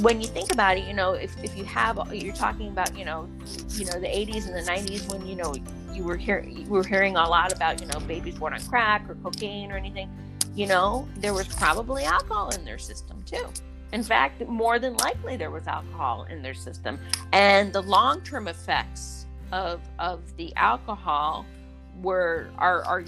when 0.00 0.20
you 0.20 0.26
think 0.26 0.52
about 0.52 0.78
it, 0.78 0.86
you 0.86 0.94
know, 0.94 1.12
if, 1.12 1.36
if 1.44 1.56
you 1.56 1.64
have, 1.64 1.98
you're 2.14 2.34
talking 2.34 2.68
about, 2.68 2.96
you 2.96 3.04
know, 3.04 3.28
you 3.70 3.84
know, 3.84 4.00
the 4.00 4.06
80s 4.06 4.46
and 4.46 4.54
the 4.54 4.70
90s 4.70 5.12
when, 5.12 5.26
you 5.26 5.36
know, 5.36 5.54
you 5.92 6.02
were 6.02 6.16
here, 6.16 6.42
you 6.48 6.66
were 6.66 6.84
hearing 6.84 7.16
a 7.16 7.28
lot 7.28 7.52
about, 7.52 7.80
you 7.80 7.86
know, 7.86 8.00
babies 8.00 8.36
born 8.36 8.54
on 8.54 8.60
crack 8.62 9.08
or 9.08 9.14
cocaine 9.16 9.70
or 9.70 9.76
anything, 9.76 10.10
you 10.54 10.66
know, 10.66 11.06
there 11.16 11.34
was 11.34 11.46
probably 11.48 12.04
alcohol 12.04 12.50
in 12.50 12.64
their 12.64 12.78
system 12.78 13.22
too. 13.26 13.46
In 13.92 14.02
fact, 14.02 14.46
more 14.48 14.78
than 14.78 14.96
likely 14.96 15.36
there 15.36 15.50
was 15.50 15.66
alcohol 15.66 16.24
in 16.30 16.42
their 16.42 16.54
system. 16.54 16.98
And 17.32 17.72
the 17.72 17.82
long-term 17.82 18.48
effects 18.48 19.26
of, 19.52 19.80
of 19.98 20.36
the 20.36 20.54
alcohol 20.56 21.46
were, 22.02 22.48
are, 22.58 22.84
are, 22.84 23.04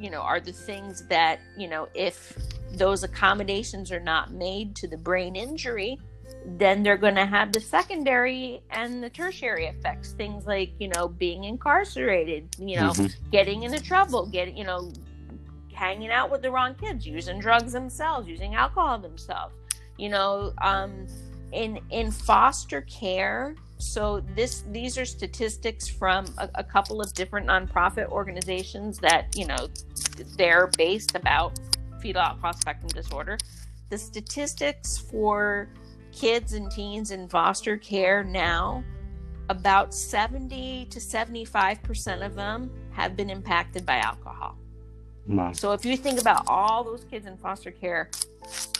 you 0.00 0.10
know, 0.10 0.20
are 0.20 0.40
the 0.40 0.52
things 0.52 1.06
that, 1.08 1.40
you 1.56 1.68
know, 1.68 1.88
if 1.94 2.36
those 2.72 3.02
accommodations 3.02 3.90
are 3.90 4.00
not 4.00 4.32
made 4.32 4.76
to 4.76 4.88
the 4.88 4.96
brain 4.96 5.36
injury, 5.36 5.98
then 6.58 6.82
they're 6.82 6.96
going 6.96 7.14
to 7.14 7.26
have 7.26 7.52
the 7.52 7.60
secondary 7.60 8.62
and 8.70 9.02
the 9.02 9.10
tertiary 9.10 9.66
effects. 9.66 10.12
Things 10.12 10.46
like, 10.46 10.72
you 10.78 10.88
know, 10.88 11.08
being 11.08 11.44
incarcerated, 11.44 12.48
you 12.58 12.76
know, 12.76 12.90
mm-hmm. 12.90 13.30
getting 13.30 13.62
into 13.62 13.82
trouble, 13.82 14.26
getting, 14.26 14.56
you 14.56 14.64
know, 14.64 14.92
hanging 15.72 16.10
out 16.10 16.30
with 16.30 16.42
the 16.42 16.50
wrong 16.50 16.74
kids, 16.74 17.06
using 17.06 17.38
drugs 17.38 17.72
themselves, 17.72 18.28
using 18.28 18.54
alcohol 18.54 18.98
themselves. 18.98 19.54
You 19.98 20.10
know, 20.10 20.52
um, 20.60 21.06
in 21.52 21.80
in 21.90 22.10
foster 22.10 22.82
care. 22.82 23.56
So 23.78 24.20
this 24.34 24.64
these 24.70 24.96
are 24.96 25.04
statistics 25.04 25.86
from 25.86 26.26
a, 26.38 26.48
a 26.56 26.64
couple 26.64 27.00
of 27.00 27.12
different 27.12 27.46
nonprofit 27.46 28.08
organizations 28.08 28.98
that 28.98 29.36
you 29.36 29.46
know 29.46 29.68
they're 30.36 30.70
based 30.78 31.14
about 31.14 31.58
fetal 32.00 32.22
alcohol 32.22 32.54
spectrum 32.54 32.88
disorder. 32.88 33.38
The 33.90 33.98
statistics 33.98 34.98
for 34.98 35.68
kids 36.12 36.54
and 36.54 36.70
teens 36.70 37.10
in 37.10 37.28
foster 37.28 37.76
care 37.76 38.24
now, 38.24 38.82
about 39.48 39.94
70 39.94 40.86
to 40.86 40.98
75% 40.98 42.24
of 42.24 42.34
them 42.34 42.70
have 42.90 43.16
been 43.16 43.30
impacted 43.30 43.84
by 43.84 43.98
alcohol. 43.98 44.56
Wow. 45.28 45.52
So 45.52 45.72
if 45.72 45.84
you 45.84 45.96
think 45.96 46.20
about 46.20 46.44
all 46.46 46.84
those 46.84 47.04
kids 47.04 47.26
in 47.26 47.36
foster 47.36 47.70
care, 47.70 48.10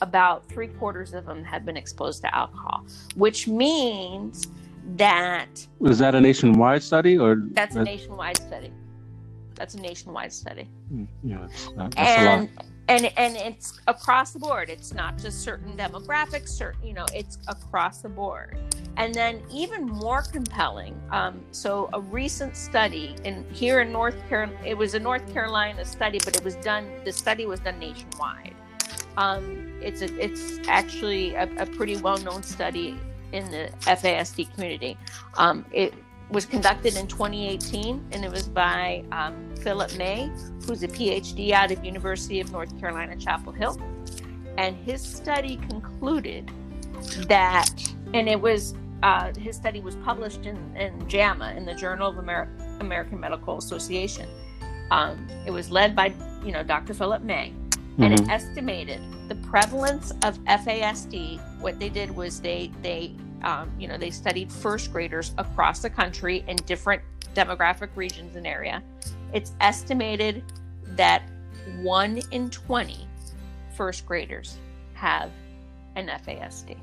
about 0.01 0.49
three 0.49 0.69
quarters 0.69 1.13
of 1.13 1.27
them 1.27 1.45
have 1.45 1.65
been 1.65 1.77
exposed 1.77 2.23
to 2.23 2.35
alcohol, 2.35 2.87
which 3.17 3.49
means 3.49 4.47
that. 4.97 5.67
Was 5.79 5.99
that 5.99 6.15
a 6.15 6.21
nationwide 6.21 6.83
study 6.83 7.19
or? 7.19 7.37
That's 7.53 7.77
a 7.77 7.83
nationwide 7.83 8.37
study. 8.37 8.73
That's 9.55 9.75
a 9.75 9.81
nationwide 9.81 10.33
study. 10.33 10.69
Hmm, 10.91 11.05
yeah, 11.25 11.39
that's, 11.41 11.69
that's 11.75 11.97
and, 11.97 12.51
and 12.89 13.13
and 13.17 13.37
it's 13.37 13.81
across 13.89 14.33
the 14.33 14.39
board 14.39 14.71
it's 14.71 14.95
not 14.95 15.19
just 15.19 15.41
certain 15.41 15.77
demographics 15.77 16.49
certain 16.49 16.87
you 16.87 16.95
know 16.95 17.07
it's 17.13 17.39
across 17.49 17.99
the 17.99 18.09
board 18.09 18.59
and 18.97 19.15
then 19.15 19.43
even 19.51 19.85
more 19.85 20.23
compelling 20.23 21.01
um, 21.11 21.41
so 21.51 21.89
a 21.93 22.01
recent 22.01 22.57
study 22.57 23.17
in 23.25 23.45
here 23.53 23.81
in 23.81 23.91
north 23.91 24.17
carolina 24.29 24.59
it 24.65 24.77
was 24.77 24.95
a 24.95 25.01
north 25.01 25.33
carolina 25.33 25.85
study 25.85 26.19
but 26.25 26.37
it 26.37 26.45
was 26.45 26.55
done 26.57 26.89
the 27.05 27.13
study 27.13 27.47
was 27.47 27.61
done 27.61 27.79
nationwide 27.79 28.55
um, 29.17 29.73
it's 29.81 30.03
a, 30.03 30.23
it's 30.23 30.59
actually 30.69 31.35
a, 31.35 31.49
a 31.57 31.67
pretty 31.67 31.97
well-known 31.97 32.43
study 32.43 32.99
in 33.33 33.51
the 33.51 33.71
fasd 33.83 34.53
community. 34.55 34.97
Um, 35.37 35.65
it 35.73 35.95
was 36.31 36.45
conducted 36.45 36.97
in 36.97 37.07
2018 37.07 38.05
and 38.13 38.25
it 38.25 38.31
was 38.31 38.49
by 38.49 39.05
um, 39.13 39.55
philip 39.63 39.95
may 39.97 40.31
who's 40.67 40.83
a 40.83 40.89
phd 40.89 41.53
out 41.53 41.71
of 41.71 41.85
university 41.85 42.41
of 42.41 42.51
north 42.51 42.79
carolina 42.81 43.17
chapel 43.17 43.53
hill. 43.53 43.81
And 44.59 44.77
his 44.77 45.03
study 45.03 45.57
concluded 45.69 46.51
that 47.29 47.71
and 48.15 48.29
it 48.29 48.41
was 48.41 48.75
uh, 49.03 49.33
his 49.35 49.55
study 49.55 49.81
was 49.81 49.95
published 49.97 50.47
in, 50.47 50.57
in 50.77 51.09
jama 51.09 51.53
in 51.57 51.65
the 51.65 51.75
journal 51.75 52.11
of 52.11 52.19
Amer- 52.19 52.51
american 52.81 53.21
medical 53.21 53.59
association. 53.59 54.29
Um, 54.91 55.29
it 55.47 55.51
was 55.51 55.71
led 55.71 55.95
by 55.95 56.13
you 56.45 56.51
know 56.51 56.65
dr 56.65 56.93
philip 56.95 57.23
may 57.23 57.53
mm-hmm. 57.97 58.05
and 58.05 58.15
it 58.15 58.21
mm-hmm. 58.21 58.31
estimated 58.31 59.01
the 59.29 59.35
prevalence 59.37 60.13
of 60.23 60.39
fasd 60.45 61.41
what 61.61 61.79
they 61.79 61.89
did 61.89 62.15
was 62.15 62.41
they 62.41 62.71
they 62.83 63.15
um, 63.43 63.71
you 63.79 63.87
know, 63.89 63.97
they 63.97 64.11
studied 64.11 64.51
first 64.51 64.93
graders 64.93 65.33
across 65.39 65.81
the 65.81 65.91
country 65.91 66.45
in 66.49 66.57
different 66.57 67.03
demographic 67.35 67.91
regions 67.95 68.37
and 68.37 68.47
area. 68.47 68.83
It's 69.33 69.53
estimated 69.61 70.43
that 70.97 71.23
one 71.81 72.21
in 72.31 72.51
20 72.51 73.07
first 73.77 74.07
graders 74.07 74.57
have 74.95 75.31
an 75.97 76.09
FASD. 76.09 76.77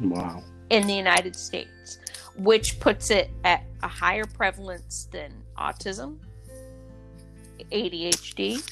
Wow. 0.00 0.42
In 0.70 0.86
the 0.86 0.94
United 0.94 1.36
States, 1.36 1.98
which 2.36 2.78
puts 2.80 3.10
it 3.10 3.30
at 3.44 3.64
a 3.82 3.88
higher 3.88 4.24
prevalence 4.24 5.08
than 5.10 5.32
autism, 5.56 6.18
ADHD, 7.70 8.62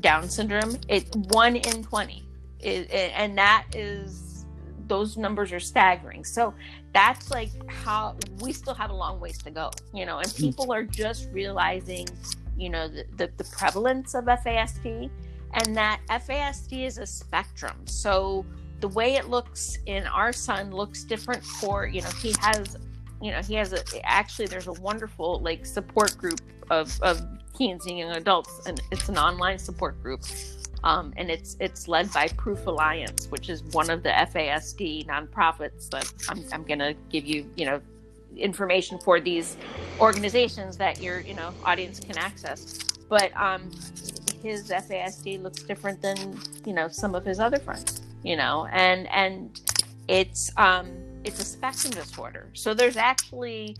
Down 0.00 0.28
syndrome. 0.28 0.76
it's 0.88 1.14
one 1.16 1.56
in 1.56 1.84
20. 1.84 2.24
It, 2.60 2.90
and 2.92 3.36
that 3.38 3.66
is 3.74 4.46
those 4.86 5.16
numbers 5.16 5.52
are 5.52 5.60
staggering. 5.60 6.24
So 6.24 6.54
that's 6.92 7.30
like 7.30 7.50
how 7.70 8.16
we 8.40 8.52
still 8.52 8.74
have 8.74 8.90
a 8.90 8.94
long 8.94 9.20
ways 9.20 9.38
to 9.38 9.50
go, 9.50 9.70
you 9.94 10.04
know, 10.04 10.18
and 10.18 10.28
mm. 10.28 10.36
people 10.36 10.72
are 10.72 10.82
just 10.82 11.28
realizing, 11.32 12.06
you 12.56 12.68
know, 12.68 12.88
the, 12.88 13.04
the, 13.16 13.30
the 13.36 13.44
prevalence 13.44 14.14
of 14.14 14.24
FASD 14.24 15.10
and 15.54 15.76
that 15.76 16.00
FASD 16.10 16.86
is 16.86 16.98
a 16.98 17.06
spectrum. 17.06 17.86
So 17.86 18.44
the 18.80 18.88
way 18.88 19.14
it 19.14 19.28
looks 19.28 19.78
in 19.86 20.06
our 20.06 20.32
son 20.32 20.70
looks 20.70 21.04
different 21.04 21.42
for, 21.44 21.86
you 21.86 22.02
know, 22.02 22.10
he 22.20 22.34
has, 22.40 22.76
you 23.22 23.30
know, 23.30 23.40
he 23.40 23.54
has 23.54 23.72
a, 23.72 23.82
actually, 24.04 24.46
there's 24.46 24.66
a 24.66 24.72
wonderful 24.72 25.40
like 25.40 25.64
support 25.64 26.16
group 26.18 26.40
of, 26.70 27.00
of 27.02 27.22
teens 27.56 27.86
and 27.86 27.98
young 27.98 28.16
adults, 28.16 28.66
and 28.66 28.80
it's 28.90 29.08
an 29.08 29.18
online 29.18 29.58
support 29.58 30.02
group. 30.02 30.22
Um, 30.84 31.14
and 31.16 31.30
it's 31.30 31.56
it's 31.60 31.86
led 31.86 32.12
by 32.12 32.26
Proof 32.26 32.66
Alliance, 32.66 33.28
which 33.28 33.48
is 33.48 33.62
one 33.62 33.88
of 33.88 34.02
the 34.02 34.08
FASD 34.08 35.06
nonprofits 35.06 35.88
that 35.90 36.12
I'm, 36.28 36.44
I'm 36.52 36.64
going 36.64 36.80
to 36.80 36.96
give 37.08 37.24
you, 37.24 37.48
you 37.54 37.66
know, 37.66 37.80
information 38.36 38.98
for 38.98 39.20
these 39.20 39.56
organizations 40.00 40.76
that 40.78 41.00
your 41.00 41.20
you 41.20 41.34
know 41.34 41.54
audience 41.64 42.00
can 42.00 42.18
access. 42.18 42.78
But 43.08 43.36
um, 43.36 43.70
his 44.42 44.70
FASD 44.70 45.40
looks 45.40 45.62
different 45.62 46.02
than 46.02 46.38
you 46.66 46.72
know 46.72 46.88
some 46.88 47.14
of 47.14 47.24
his 47.24 47.38
other 47.38 47.58
friends, 47.58 48.02
you 48.24 48.34
know, 48.34 48.66
and 48.72 49.06
and 49.08 49.60
it's 50.08 50.50
um, 50.56 50.90
it's 51.24 51.40
a 51.40 51.44
spectrum 51.44 51.92
disorder. 51.92 52.48
So 52.52 52.74
there's 52.74 52.96
actually 52.96 53.76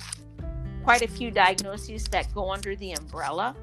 quite 0.85 1.03
a 1.03 1.09
few 1.09 1.31
diagnoses 1.31 2.05
that 2.07 2.33
go 2.35 2.51
under 2.51 2.75
the 2.77 2.93
umbrella 2.93 3.55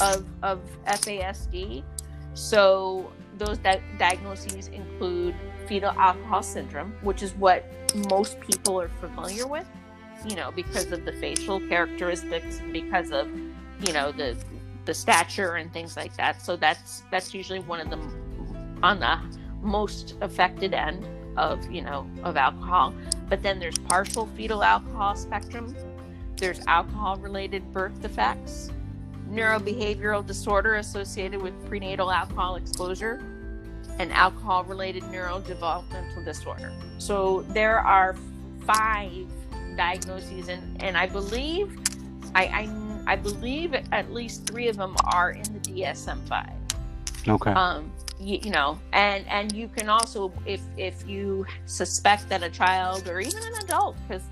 of, 0.00 0.24
of 0.42 0.60
FASD. 0.86 1.82
So 2.34 3.10
those 3.38 3.58
di- 3.58 3.82
diagnoses 3.98 4.68
include 4.68 5.34
fetal 5.66 5.90
alcohol 5.90 6.42
syndrome, 6.42 6.94
which 7.02 7.22
is 7.22 7.34
what 7.34 7.64
most 8.08 8.40
people 8.40 8.80
are 8.80 8.88
familiar 9.00 9.46
with, 9.46 9.66
you 10.26 10.36
know, 10.36 10.50
because 10.50 10.90
of 10.92 11.04
the 11.04 11.12
facial 11.12 11.60
characteristics 11.68 12.60
and 12.60 12.72
because 12.72 13.10
of, 13.10 13.28
you 13.86 13.92
know, 13.92 14.12
the 14.12 14.36
the 14.84 14.92
stature 14.92 15.54
and 15.54 15.72
things 15.72 15.96
like 15.96 16.14
that. 16.16 16.42
So 16.42 16.56
that's 16.56 17.04
that's 17.10 17.32
usually 17.32 17.60
one 17.60 17.80
of 17.80 17.90
the 17.90 17.98
on 18.82 19.00
the 19.00 19.18
most 19.62 20.16
affected 20.20 20.74
end 20.74 21.06
of, 21.36 21.70
you 21.70 21.82
know, 21.82 22.06
of 22.22 22.36
alcohol. 22.36 22.94
But 23.28 23.42
then 23.42 23.58
there's 23.58 23.78
partial 23.78 24.26
fetal 24.36 24.62
alcohol 24.62 25.16
spectrum. 25.16 25.74
There's 26.36 26.60
alcohol 26.66 27.16
related 27.16 27.72
birth 27.72 28.00
defects, 28.02 28.70
neurobehavioral 29.30 30.26
disorder 30.26 30.76
associated 30.76 31.40
with 31.40 31.52
prenatal 31.68 32.10
alcohol 32.10 32.56
exposure, 32.56 33.22
and 33.98 34.12
alcohol 34.12 34.64
related 34.64 35.02
neurodevelopmental 35.04 36.24
disorder. 36.24 36.72
So 36.98 37.42
there 37.50 37.78
are 37.78 38.16
five 38.66 39.26
diagnoses, 39.76 40.48
and, 40.48 40.82
and 40.82 40.96
I 40.96 41.06
believe 41.06 41.78
I, 42.34 42.44
I, 43.06 43.12
I 43.12 43.16
believe 43.16 43.74
at 43.74 44.12
least 44.12 44.46
three 44.46 44.68
of 44.68 44.76
them 44.76 44.96
are 45.04 45.30
in 45.30 45.42
the 45.42 45.60
DSM 45.60 46.26
five. 46.28 46.50
Okay. 47.26 47.52
Um, 47.52 47.92
you, 48.20 48.38
you, 48.44 48.50
know 48.50 48.78
and 48.92 49.26
and 49.28 49.52
you 49.52 49.68
can 49.68 49.88
also 49.88 50.32
if 50.46 50.60
if 50.76 51.06
you 51.06 51.44
suspect 51.66 52.28
that 52.28 52.42
a 52.42 52.48
child 52.48 53.08
or 53.08 53.20
even 53.20 53.42
an 53.42 53.54
adult 53.64 53.96
because 54.06 54.22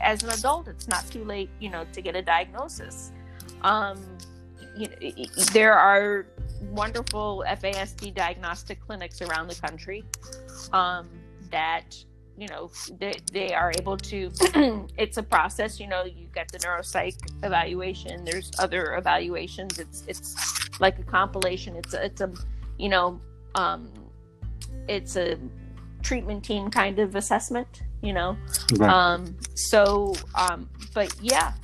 as 0.00 0.22
an 0.22 0.30
adult 0.30 0.68
it's 0.68 0.86
not 0.86 1.04
too 1.10 1.24
late 1.24 1.50
you 1.58 1.68
know 1.68 1.84
to 1.92 2.00
get 2.00 2.14
a 2.14 2.22
diagnosis 2.22 3.10
um 3.62 4.00
you 4.76 4.88
know, 4.88 5.24
there 5.52 5.74
are 5.74 6.26
wonderful 6.70 7.44
FASD 7.46 8.14
diagnostic 8.14 8.80
clinics 8.84 9.22
around 9.22 9.48
the 9.48 9.54
country 9.54 10.04
um, 10.72 11.08
that 11.50 11.96
you 12.36 12.48
know 12.48 12.70
they, 12.98 13.14
they 13.32 13.54
are 13.54 13.72
able 13.78 13.96
to 13.96 14.30
it's 14.98 15.18
a 15.18 15.22
process 15.22 15.78
you 15.78 15.86
know 15.86 16.04
you 16.04 16.26
get 16.34 16.50
the 16.50 16.58
neuropsych 16.58 17.16
evaluation 17.44 18.24
there's 18.24 18.50
other 18.58 18.96
evaluations 18.96 19.78
it's 19.78 20.02
it's 20.08 20.34
like 20.80 20.98
a 20.98 21.04
compilation 21.04 21.76
it's 21.76 21.94
a, 21.94 22.04
it's 22.04 22.20
a 22.20 22.32
you 22.76 22.88
know 22.88 23.20
um, 23.54 23.88
it's 24.88 25.16
a 25.16 25.38
treatment 26.02 26.44
team 26.44 26.70
kind 26.70 26.98
of 26.98 27.16
assessment, 27.16 27.82
you 28.02 28.12
know. 28.12 28.36
Right. 28.76 28.90
Um, 28.90 29.36
so, 29.54 30.14
um, 30.34 30.68
but 30.92 31.14
yeah, 31.20 31.54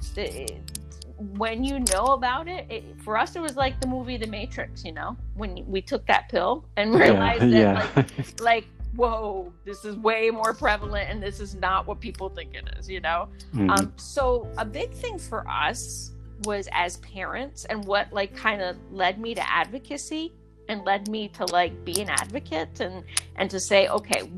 when 1.18 1.62
you 1.62 1.80
know 1.92 2.06
about 2.06 2.48
it, 2.48 2.66
it, 2.70 2.85
for 3.02 3.16
us 3.16 3.37
it 3.37 3.42
was 3.42 3.56
like 3.56 3.80
the 3.80 3.87
movie 3.87 4.16
The 4.16 4.26
Matrix, 4.26 4.85
you 4.85 4.92
know, 4.92 5.16
when 5.35 5.64
we 5.66 5.83
took 5.83 6.06
that 6.06 6.28
pill 6.28 6.64
and 6.76 6.94
realized 6.94 7.44
yeah, 7.44 7.87
that 7.94 8.11
yeah. 8.11 8.24
like, 8.40 8.40
like 8.40 8.66
whoa, 8.96 9.53
this 9.64 9.85
is 9.85 9.96
way 9.96 10.31
more 10.31 10.53
prevalent 10.55 11.09
and 11.09 11.22
this 11.22 11.40
is 11.40 11.55
not 11.55 11.87
what 11.87 12.00
people 12.00 12.29
think 12.29 12.55
it 12.55 12.68
is, 12.79 12.88
you 12.88 13.00
know? 13.00 13.29
Mm-hmm. 13.55 13.70
Um, 13.70 13.92
so 13.96 14.48
a 14.59 14.64
big 14.64 14.92
thing 14.92 15.18
for 15.18 15.46
us 15.48 16.12
was 16.44 16.68
as 16.72 16.96
parents 16.98 17.64
and 17.66 17.85
what 17.85 18.12
like 18.12 18.35
kind 18.35 18.62
of 18.62 18.76
led 18.90 19.20
me 19.20 19.35
to 19.35 19.50
advocacy 19.50 20.33
and 20.68 20.85
led 20.85 21.09
me 21.09 21.29
to 21.29 21.44
like 21.46 21.85
be 21.85 22.00
an 22.00 22.09
advocate 22.09 22.81
and 22.81 23.05
and 23.37 23.50
to 23.50 23.61
say 23.61 23.88
okay 23.88 24.31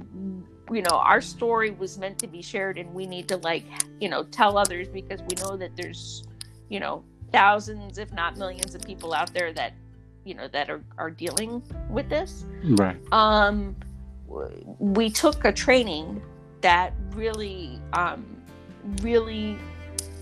you 0.73 0.83
know 0.83 0.97
our 0.97 1.21
story 1.21 1.71
was 1.71 1.99
meant 1.99 2.19
to 2.19 2.27
be 2.27 2.43
shared 2.43 2.79
and 2.79 2.93
we 2.93 3.07
need 3.07 3.29
to 3.29 3.37
like 3.38 3.65
you 4.01 4.09
know 4.09 4.25
tell 4.25 4.59
others 4.59 4.88
because 4.88 5.21
we 5.23 5.37
know 5.43 5.57
that 5.57 5.77
there's 5.77 6.25
you 6.69 6.81
know 6.81 7.05
thousands 7.33 7.99
if 7.99 8.12
not 8.12 8.37
millions 8.37 8.75
of 8.75 8.83
people 8.83 9.15
out 9.15 9.33
there 9.33 9.53
that 9.53 9.75
you 10.25 10.35
know 10.35 10.49
that 10.49 10.71
are, 10.71 10.83
are 10.99 11.11
dealing 11.11 11.62
with 11.88 12.09
this 12.09 12.47
right 12.71 12.97
um 13.12 13.77
we 14.79 15.11
took 15.11 15.45
a 15.45 15.53
training 15.53 16.23
that 16.61 16.95
really 17.14 17.81
um 17.92 18.25
really 19.03 19.57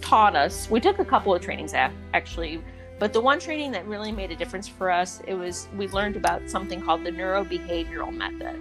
taught 0.01 0.35
us 0.35 0.71
we 0.71 0.81
took 0.81 0.99
a 0.99 1.05
couple 1.05 1.35
of 1.35 1.41
trainings 1.41 1.75
actually 1.75 2.63
but 3.01 3.15
the 3.15 3.21
one 3.21 3.41
training 3.41 3.73
that 3.73 3.87
really 3.87 4.13
made 4.13 4.31
a 4.31 4.37
difference 4.37 4.69
for 4.69 4.91
us, 4.91 5.23
it 5.27 5.33
was 5.33 5.69
we 5.75 5.89
learned 5.89 6.17
about 6.17 6.49
something 6.51 6.83
called 6.83 7.03
the 7.03 7.11
neurobehavioral 7.11 8.15
method 8.15 8.61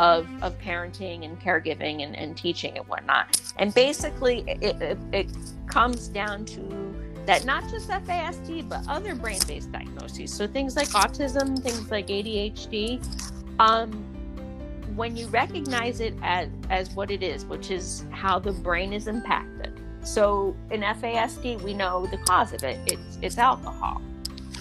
of, 0.00 0.26
of 0.42 0.58
parenting 0.58 1.24
and 1.24 1.40
caregiving 1.40 2.02
and, 2.02 2.16
and 2.16 2.36
teaching 2.36 2.76
and 2.76 2.86
whatnot. 2.88 3.40
And 3.58 3.72
basically, 3.72 4.44
it, 4.48 4.82
it, 4.82 4.98
it 5.12 5.28
comes 5.68 6.08
down 6.08 6.44
to 6.46 6.94
that 7.26 7.44
not 7.44 7.62
just 7.70 7.88
FASD, 7.88 8.68
but 8.68 8.80
other 8.88 9.14
brain 9.14 9.38
based 9.46 9.70
diagnoses. 9.70 10.34
So 10.34 10.48
things 10.48 10.74
like 10.74 10.88
autism, 10.88 11.56
things 11.56 11.88
like 11.88 12.08
ADHD. 12.08 13.00
Um, 13.60 14.15
when 14.96 15.16
you 15.16 15.26
recognize 15.28 16.00
it 16.00 16.14
as, 16.22 16.48
as 16.70 16.90
what 16.90 17.10
it 17.10 17.22
is, 17.22 17.44
which 17.44 17.70
is 17.70 18.04
how 18.10 18.38
the 18.38 18.52
brain 18.52 18.92
is 18.92 19.06
impacted, 19.06 19.56
so 20.06 20.54
in 20.70 20.82
FASD, 20.82 21.60
we 21.62 21.74
know 21.74 22.06
the 22.06 22.18
cause 22.18 22.52
of 22.52 22.62
it. 22.62 22.78
It's 22.86 23.18
it's 23.22 23.38
alcohol. 23.38 24.00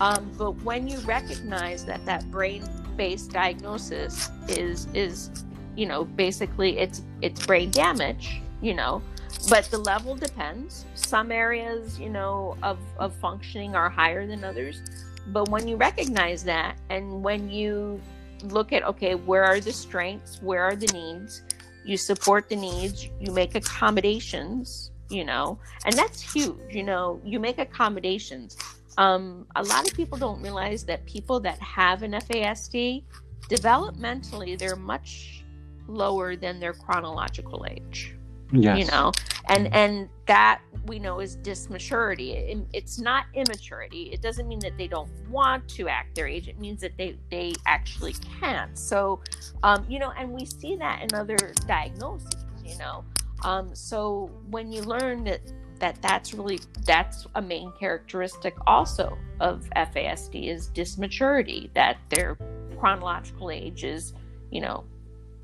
Um, 0.02 0.32
but 0.38 0.52
when 0.64 0.88
you 0.88 0.98
recognize 1.00 1.86
that 1.86 2.04
that 2.06 2.30
brain-based 2.32 3.32
diagnosis 3.32 4.30
is 4.50 4.88
is 4.94 5.30
you 5.76 5.86
know 5.86 6.04
basically 6.04 6.80
it's 6.80 7.04
it's 7.22 7.46
brain 7.46 7.70
damage, 7.70 8.42
you 8.62 8.74
know, 8.74 9.04
but 9.48 9.66
the 9.66 9.78
level 9.78 10.16
depends. 10.16 10.86
Some 10.96 11.32
areas 11.32 12.00
you 12.00 12.10
know 12.10 12.58
of 12.64 12.80
of 12.98 13.14
functioning 13.14 13.76
are 13.76 13.90
higher 13.90 14.26
than 14.26 14.44
others. 14.44 14.82
But 15.28 15.50
when 15.50 15.68
you 15.68 15.76
recognize 15.76 16.44
that, 16.46 16.78
and 16.90 17.24
when 17.24 17.50
you 17.50 18.02
look 18.46 18.74
at 18.74 18.84
okay, 18.84 19.16
where 19.16 19.44
are 19.44 19.60
the 19.60 19.74
strengths, 19.74 20.42
where 20.42 20.64
are 20.64 20.76
the 20.76 20.88
needs, 20.88 21.44
you 21.84 21.98
support 21.98 22.50
the 22.50 22.56
needs, 22.56 23.10
you 23.20 23.32
make 23.32 23.56
accommodations 23.56 24.92
you 25.10 25.24
know 25.24 25.60
and 25.86 25.96
that's 25.96 26.22
huge 26.34 26.58
you 26.70 26.84
know 26.84 27.20
you 27.24 27.40
make 27.40 27.60
accommodations. 27.60 28.58
Um, 28.98 29.46
a 29.58 29.64
lot 29.64 29.86
of 29.86 29.94
people 29.94 30.18
don't 30.18 30.42
realize 30.42 30.86
that 30.86 31.06
people 31.06 31.42
that 31.42 31.60
have 31.60 32.02
an 32.02 32.14
fasd 32.14 33.04
developmentally 33.50 34.58
they're 34.58 34.78
much 34.78 35.44
lower 35.88 36.36
than 36.36 36.60
their 36.60 36.74
chronological 36.74 37.66
age 37.70 38.16
yes. 38.54 38.80
you 38.80 38.86
know 38.86 39.12
and 39.50 39.74
and 39.74 40.10
that 40.28 40.62
we 40.88 41.00
know 41.00 41.20
is 41.20 41.38
dysmaturity 41.38 42.32
it, 42.32 42.58
it's 42.74 43.00
not 43.00 43.26
immaturity. 43.34 44.12
It 44.12 44.22
doesn't 44.22 44.48
mean 44.48 44.60
that 44.60 44.78
they 44.78 44.88
don't 44.88 45.10
want 45.30 45.68
to 45.70 45.88
act 45.88 46.16
their 46.16 46.28
age. 46.28 46.48
It 46.48 46.60
means 46.60 46.82
that 46.82 46.98
they 46.98 47.18
they 47.30 47.54
actually 47.66 48.16
can't 48.40 48.78
so 48.78 49.22
um, 49.64 49.86
you 49.90 50.00
know 50.00 50.12
and 50.18 50.32
we 50.32 50.46
see 50.46 50.76
that 50.76 51.02
in 51.02 51.14
other 51.18 51.38
diagnoses 51.68 52.46
you 52.66 52.78
know? 52.78 53.06
Um, 53.44 53.76
so 53.76 54.32
when 54.50 54.72
you 54.72 54.82
learn 54.82 55.24
that 55.26 55.42
that 55.80 56.02
that's 56.02 56.34
really 56.34 56.60
that's 56.86 57.28
a 57.36 57.42
main 57.42 57.72
characteristic 57.78 58.56
also 58.66 59.18
of 59.42 59.70
FASD 59.76 60.48
is 60.48 60.70
dysmaturity 60.70 61.72
that 61.74 61.98
their 62.10 62.38
chronological 62.80 63.52
age 63.52 63.84
is 63.84 64.14
you 64.52 64.62
know 64.62 64.86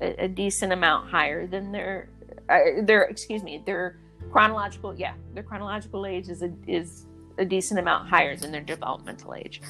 a, 0.00 0.24
a 0.24 0.28
decent 0.28 0.72
amount 0.72 1.10
higher 1.10 1.46
than 1.46 1.70
their 1.70 2.08
uh, 2.52 2.82
their 2.82 3.02
excuse 3.04 3.42
me 3.42 3.62
their 3.66 3.98
chronological 4.30 4.94
yeah 4.94 5.14
their 5.34 5.42
chronological 5.42 6.06
age 6.06 6.28
is 6.28 6.42
a, 6.42 6.52
is 6.66 7.06
a 7.38 7.44
decent 7.44 7.80
amount 7.80 8.08
higher 8.08 8.36
than 8.36 8.52
their 8.52 8.60
developmental 8.60 9.34
age 9.34 9.60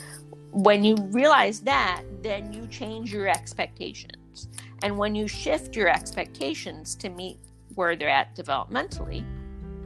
when 0.50 0.84
you 0.84 0.96
realize 1.10 1.60
that 1.60 2.02
then 2.22 2.52
you 2.52 2.66
change 2.66 3.12
your 3.12 3.28
expectations 3.28 4.48
and 4.82 4.98
when 4.98 5.14
you 5.14 5.28
shift 5.28 5.76
your 5.76 5.88
expectations 5.88 6.94
to 6.96 7.08
meet 7.08 7.38
where 7.74 7.96
they're 7.96 8.08
at 8.08 8.34
developmentally, 8.34 9.24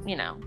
you 0.06 0.16
know, 0.16 0.40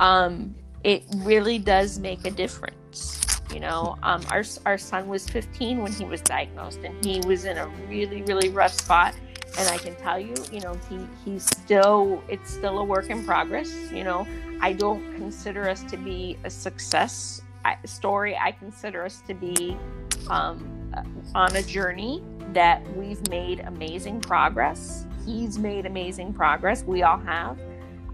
um, 0.00 0.54
it 0.82 1.04
really 1.18 1.58
does 1.58 1.98
make 1.98 2.26
a 2.26 2.30
difference. 2.30 3.20
You 3.52 3.60
know, 3.60 3.96
um, 4.02 4.22
our, 4.30 4.42
our 4.66 4.76
son 4.76 5.08
was 5.08 5.28
15 5.28 5.78
when 5.78 5.92
he 5.92 6.04
was 6.04 6.20
diagnosed, 6.22 6.80
and 6.82 7.04
he 7.04 7.20
was 7.26 7.44
in 7.44 7.56
a 7.56 7.68
really, 7.88 8.22
really 8.22 8.48
rough 8.48 8.72
spot. 8.72 9.14
And 9.56 9.68
I 9.68 9.78
can 9.78 9.94
tell 9.96 10.18
you, 10.18 10.34
you 10.50 10.60
know, 10.60 10.74
he, 10.88 10.98
he's 11.24 11.44
still, 11.44 12.22
it's 12.28 12.52
still 12.52 12.78
a 12.78 12.84
work 12.84 13.10
in 13.10 13.24
progress. 13.24 13.72
You 13.92 14.04
know, 14.04 14.26
I 14.60 14.72
don't 14.72 15.14
consider 15.14 15.68
us 15.68 15.82
to 15.84 15.96
be 15.96 16.36
a 16.44 16.50
success 16.50 17.42
story, 17.84 18.36
I 18.36 18.52
consider 18.52 19.04
us 19.04 19.22
to 19.26 19.34
be 19.34 19.76
um, 20.28 20.92
on 21.34 21.54
a 21.56 21.62
journey 21.62 22.22
that 22.52 22.86
we've 22.96 23.26
made 23.28 23.60
amazing 23.60 24.20
progress. 24.20 25.06
He's 25.24 25.58
made 25.58 25.86
amazing 25.86 26.34
progress. 26.34 26.84
We 26.84 27.02
all 27.02 27.18
have. 27.18 27.58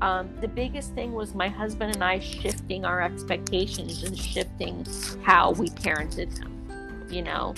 Um, 0.01 0.31
the 0.41 0.49
biggest 0.49 0.95
thing 0.95 1.13
was 1.13 1.35
my 1.35 1.49
husband 1.49 1.95
and 1.95 2.03
I 2.03 2.21
shifting 2.21 2.85
our 2.85 3.03
expectations 3.03 4.03
and 4.03 4.17
shifting 4.17 4.87
how 5.23 5.51
we 5.53 5.69
parented 5.69 6.39
him. 6.39 6.60
You 7.11 7.23
know. 7.23 7.55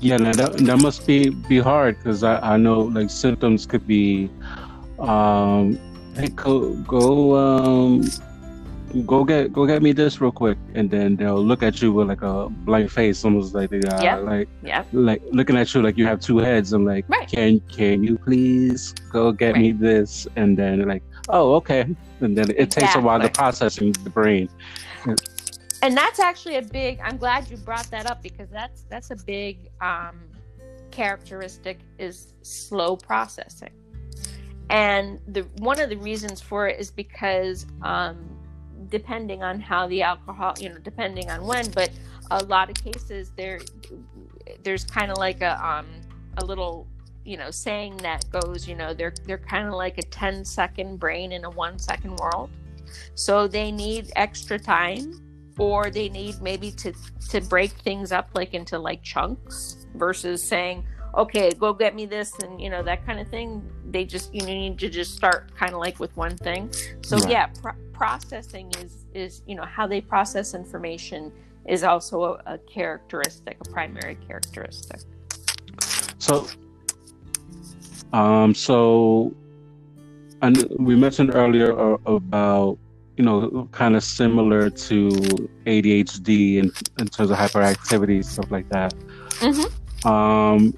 Yeah, 0.00 0.18
now 0.18 0.32
that 0.32 0.56
that 0.66 0.78
must 0.78 1.06
be 1.06 1.30
be 1.30 1.58
hard 1.58 1.96
because 1.98 2.22
I 2.22 2.38
I 2.54 2.56
know 2.56 2.80
like 2.82 3.10
symptoms 3.10 3.66
could 3.66 3.86
be, 3.86 4.30
um, 4.98 5.78
hey 6.14 6.28
go 6.28 6.74
go 6.86 7.36
um 7.36 8.04
go 9.06 9.24
get 9.24 9.52
go 9.52 9.66
get 9.66 9.82
me 9.82 9.90
this 9.90 10.20
real 10.20 10.30
quick 10.30 10.56
and 10.74 10.88
then 10.88 11.16
they'll 11.16 11.42
look 11.42 11.64
at 11.64 11.82
you 11.82 11.92
with 11.92 12.06
like 12.06 12.22
a 12.22 12.48
blank 12.48 12.88
face 12.88 13.24
almost 13.24 13.52
like 13.52 13.70
they 13.70 13.80
uh, 13.82 14.02
Yep. 14.02 14.22
like 14.22 14.48
Yeah. 14.62 14.84
like 14.92 15.20
looking 15.32 15.56
at 15.56 15.74
you 15.74 15.82
like 15.82 15.98
you 15.98 16.06
have 16.06 16.20
two 16.20 16.38
heads 16.38 16.72
i'm 16.72 16.84
like 16.84 17.04
Right. 17.08 17.26
can 17.26 17.58
can 17.66 18.04
you 18.04 18.16
please 18.16 18.94
go 19.10 19.32
get 19.32 19.56
me 19.56 19.72
this 19.72 20.28
and 20.36 20.56
then 20.56 20.86
like 20.86 21.02
oh 21.30 21.54
okay 21.54 21.80
and 22.20 22.38
then 22.38 22.52
it 22.56 22.70
takes 22.70 22.94
a 22.94 23.00
while 23.00 23.18
to 23.20 23.28
process 23.28 23.78
in 23.78 23.90
the 24.04 24.10
brain 24.10 24.48
and 25.84 25.96
that's 25.96 26.18
actually 26.18 26.56
a 26.56 26.62
big 26.62 26.98
i'm 27.02 27.16
glad 27.16 27.48
you 27.50 27.56
brought 27.58 27.88
that 27.90 28.10
up 28.10 28.22
because 28.22 28.48
that's 28.50 28.82
that's 28.90 29.10
a 29.10 29.16
big 29.16 29.70
um, 29.80 30.16
characteristic 30.94 31.80
is 31.98 32.34
slow 32.42 32.96
processing. 32.96 33.72
And 34.70 35.18
the 35.28 35.42
one 35.58 35.80
of 35.80 35.90
the 35.90 35.96
reasons 35.96 36.40
for 36.40 36.68
it 36.68 36.80
is 36.80 36.90
because 36.90 37.66
um, 37.82 38.24
depending 38.88 39.42
on 39.42 39.60
how 39.60 39.88
the 39.88 40.02
alcohol 40.02 40.54
you 40.58 40.68
know 40.68 40.78
depending 40.78 41.30
on 41.30 41.44
when 41.46 41.70
but 41.72 41.90
a 42.30 42.44
lot 42.44 42.70
of 42.70 42.76
cases 42.76 43.32
there 43.36 43.60
there's 44.62 44.84
kind 44.84 45.10
of 45.10 45.18
like 45.18 45.42
a 45.42 45.66
um 45.66 45.86
a 46.38 46.44
little 46.44 46.86
you 47.24 47.36
know 47.36 47.50
saying 47.50 47.96
that 47.98 48.24
goes 48.30 48.68
you 48.68 48.74
know 48.74 48.94
they're 48.94 49.14
they're 49.26 49.38
kind 49.38 49.66
of 49.66 49.74
like 49.74 49.98
a 49.98 50.02
10 50.02 50.44
second 50.44 50.98
brain 50.98 51.32
in 51.32 51.44
a 51.44 51.50
1 51.50 51.78
second 51.78 52.16
world. 52.16 52.50
So 53.14 53.48
they 53.48 53.72
need 53.72 54.12
extra 54.14 54.58
time 54.58 55.20
or 55.58 55.90
they 55.90 56.08
need 56.08 56.40
maybe 56.42 56.70
to 56.72 56.92
to 57.30 57.40
break 57.40 57.70
things 57.72 58.12
up 58.12 58.30
like 58.34 58.54
into 58.54 58.78
like 58.78 59.02
chunks 59.02 59.86
versus 59.94 60.42
saying 60.42 60.84
okay 61.16 61.50
go 61.52 61.72
get 61.72 61.94
me 61.94 62.06
this 62.06 62.36
and 62.40 62.60
you 62.60 62.68
know 62.70 62.82
that 62.82 63.04
kind 63.06 63.20
of 63.20 63.28
thing. 63.28 63.62
They 63.90 64.04
just 64.04 64.34
you 64.34 64.42
need 64.42 64.78
to 64.80 64.88
just 64.88 65.14
start 65.14 65.54
kind 65.56 65.72
of 65.72 65.78
like 65.78 66.00
with 66.00 66.16
one 66.16 66.36
thing. 66.36 66.70
So 67.02 67.18
Right. 67.18 67.30
yeah 67.30 67.46
pro- 67.62 67.72
processing 67.92 68.72
is 68.80 69.06
is 69.14 69.42
you 69.46 69.54
know 69.54 69.64
how 69.64 69.86
they 69.86 70.00
process 70.00 70.54
information 70.54 71.32
is 71.66 71.84
also 71.84 72.24
a, 72.24 72.54
a 72.54 72.58
characteristic 72.58 73.56
a 73.60 73.70
primary 73.70 74.16
characteristic. 74.26 75.00
So, 76.18 76.46
um, 78.12 78.54
so, 78.54 79.34
and 80.40 80.66
we 80.78 80.96
mentioned 80.96 81.34
earlier 81.34 81.70
about 82.06 82.78
you 83.16 83.24
know 83.24 83.68
kind 83.72 83.96
of 83.96 84.02
similar 84.02 84.70
to 84.70 85.08
ADHD 85.66 86.56
in, 86.56 86.72
in 86.98 87.08
terms 87.08 87.30
of 87.30 87.36
hyperactivity 87.36 88.24
stuff 88.24 88.50
like 88.50 88.68
that. 88.70 88.94
Mhm. 89.40 90.06
Um, 90.06 90.74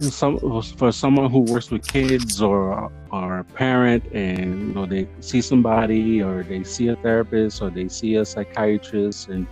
some 0.00 0.38
for 0.62 0.92
someone 0.92 1.30
who 1.30 1.40
works 1.40 1.70
with 1.70 1.86
kids 1.86 2.40
or 2.40 2.90
or 3.10 3.38
a 3.38 3.44
parent, 3.44 4.04
and 4.12 4.68
you 4.68 4.74
know 4.74 4.86
they 4.86 5.08
see 5.20 5.40
somebody 5.40 6.22
or 6.22 6.42
they 6.42 6.64
see 6.64 6.88
a 6.88 6.96
therapist 6.96 7.60
or 7.60 7.70
they 7.70 7.88
see 7.88 8.16
a 8.16 8.24
psychiatrist, 8.24 9.28
and 9.28 9.46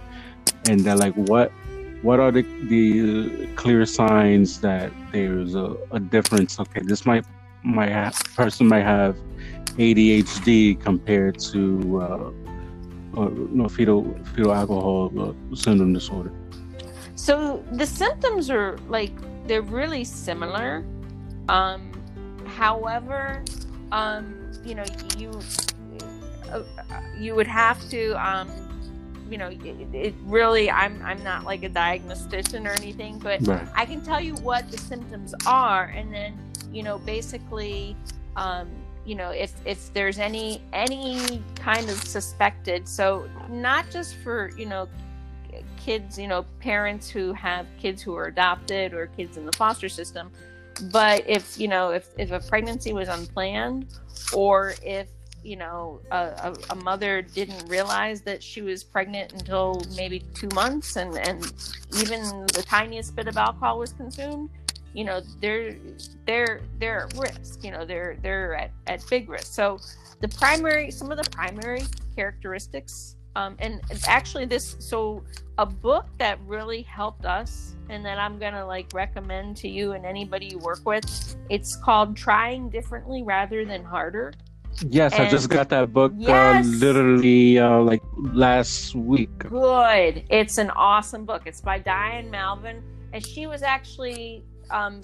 and 0.69 0.81
they're 0.81 0.97
like, 0.97 1.15
what 1.15 1.53
what 2.03 2.21
are 2.21 2.31
the, 2.31 2.43
the 2.69 3.47
clear 3.57 3.85
signs 3.85 4.61
that 4.61 4.93
there's 5.13 5.55
a, 5.55 5.77
a 5.91 5.99
difference 5.99 6.61
okay 6.61 6.81
this 6.85 7.05
might 7.05 7.25
my 7.65 8.13
person 8.37 8.69
might 8.69 8.85
have 8.85 9.17
adhd 9.77 10.81
compared 10.81 11.39
to 11.39 12.01
uh, 12.03 12.31
or, 13.15 13.31
no 13.31 13.69
fetal 13.69 14.15
fetal 14.35 14.53
alcohol 14.53 15.13
uh, 15.21 15.33
syndrome 15.55 15.93
disorder 15.93 16.33
So 17.15 17.65
the 17.73 17.87
symptoms 17.87 18.49
are 18.49 18.79
like 18.89 19.13
they're 19.49 19.63
really 19.63 20.05
similar. 20.05 20.85
Um, 21.49 21.91
however, 22.47 23.43
um, 23.91 24.53
you 24.65 24.75
know, 24.75 24.85
you 25.17 25.31
uh, 26.53 26.63
you 27.19 27.35
would 27.35 27.47
have 27.47 27.81
to, 27.91 28.13
um, 28.25 28.49
you 29.31 29.37
know, 29.37 29.49
it, 29.49 29.61
it 29.93 30.15
really. 30.25 30.71
I'm 30.71 31.03
I'm 31.03 31.23
not 31.25 31.45
like 31.45 31.65
a 31.65 31.69
diagnostician 31.69 32.67
or 32.67 32.71
anything, 32.71 33.19
but 33.19 33.47
right 33.47 33.67
I 33.75 33.85
can 33.85 34.01
tell 34.01 34.21
you 34.21 34.35
what 34.37 34.71
the 34.71 34.79
symptoms 34.79 35.35
are, 35.47 35.85
and 35.85 36.13
then 36.13 36.39
you 36.73 36.83
know, 36.83 36.99
basically, 36.99 37.97
um, 38.37 38.69
you 39.09 39.15
know, 39.15 39.31
if 39.31 39.55
if 39.65 39.91
there's 39.95 40.19
any 40.19 40.61
any 40.75 41.43
kind 41.57 41.89
of 41.89 41.97
suspected, 41.97 42.87
so 42.87 43.27
not 43.49 43.91
just 43.91 44.17
for 44.17 44.51
you 44.59 44.67
know 44.67 44.87
kids, 45.79 46.19
you 46.19 46.29
know, 46.29 46.45
parents 46.61 47.09
who 47.09 47.33
have 47.33 47.67
kids 47.79 48.03
who 48.03 48.15
are 48.15 48.27
adopted 48.27 48.93
or 48.93 49.07
kids 49.07 49.39
in 49.39 49.47
the 49.47 49.53
foster 49.53 49.89
system, 49.89 50.31
but 50.93 51.25
if 51.27 51.59
you 51.59 51.69
know 51.69 51.91
if 51.91 52.11
if 52.19 52.33
a 52.33 52.41
pregnancy 52.41 52.93
was 52.93 53.09
unplanned, 53.09 53.87
or 54.35 54.75
if 54.85 55.09
you 55.43 55.57
know 55.57 56.01
a, 56.11 56.55
a, 56.69 56.75
mother 56.75 57.23
didn't 57.23 57.67
realize 57.67 58.21
that 58.21 58.43
she 58.43 58.61
was 58.61 58.85
pregnant 58.85 59.33
until 59.33 59.81
maybe 59.97 60.23
two 60.35 60.49
months 60.53 60.97
and 60.97 61.17
and 61.17 61.51
even 61.97 62.21
the 62.49 62.63
tiniest 62.67 63.17
bit 63.17 63.29
of 63.29 63.39
alcohol 63.39 63.79
was 63.79 63.93
consumed 63.93 64.51
you 64.95 65.05
know 65.05 65.21
they're 65.41 65.77
they're 66.27 66.61
they're 66.79 67.05
at 67.07 67.17
risk 67.17 67.63
you 67.65 67.71
know 67.71 67.85
they're 67.85 68.17
they're 68.23 68.55
at, 68.55 68.71
at 68.87 69.05
big 69.11 69.29
risk 69.29 69.53
so 69.53 69.79
the 70.21 70.29
primary 70.29 70.91
some 70.91 71.11
of 71.11 71.23
the 71.23 71.31
primary 71.31 71.83
characteristics 72.17 73.17
um, 73.37 73.55
and 73.61 73.81
it's 73.91 74.09
actually 74.09 74.45
this 74.47 74.77
so 74.81 75.23
a 75.59 75.67
book 75.67 76.07
that 76.19 76.39
really 76.47 76.83
helped 76.83 77.25
us 77.25 77.77
and 77.91 78.05
that 78.05 78.19
i'm 78.19 78.39
gonna 78.39 78.65
like 78.67 78.87
recommend 78.95 79.57
to 79.57 79.69
you 79.69 79.93
and 79.93 80.05
anybody 80.05 80.47
you 80.47 80.59
work 80.59 80.81
with 80.85 81.37
it's 81.49 81.77
called 81.77 82.17
trying 82.17 82.69
differently 82.71 83.23
rather 83.23 83.65
than 83.65 83.85
harder 83.85 84.33
yes 84.89 85.13
i 85.15 85.29
just 85.29 85.49
got 85.51 85.69
that 85.69 85.93
book 85.93 86.13
Yes. 86.17 86.65
uh, 86.65 86.69
literally 86.69 87.59
uh, 87.59 87.81
like 87.81 88.03
last 88.17 88.95
week 88.95 89.37
good. 89.39 90.25
It's 90.31 90.59
an 90.59 90.71
awesome 90.71 91.25
book. 91.25 91.43
It's 91.47 91.61
by 91.61 91.79
Diane 91.81 92.31
Malbin, 92.31 92.81
and 93.13 93.27
she 93.27 93.47
was 93.49 93.63
actually 93.63 94.45
um, 94.71 95.01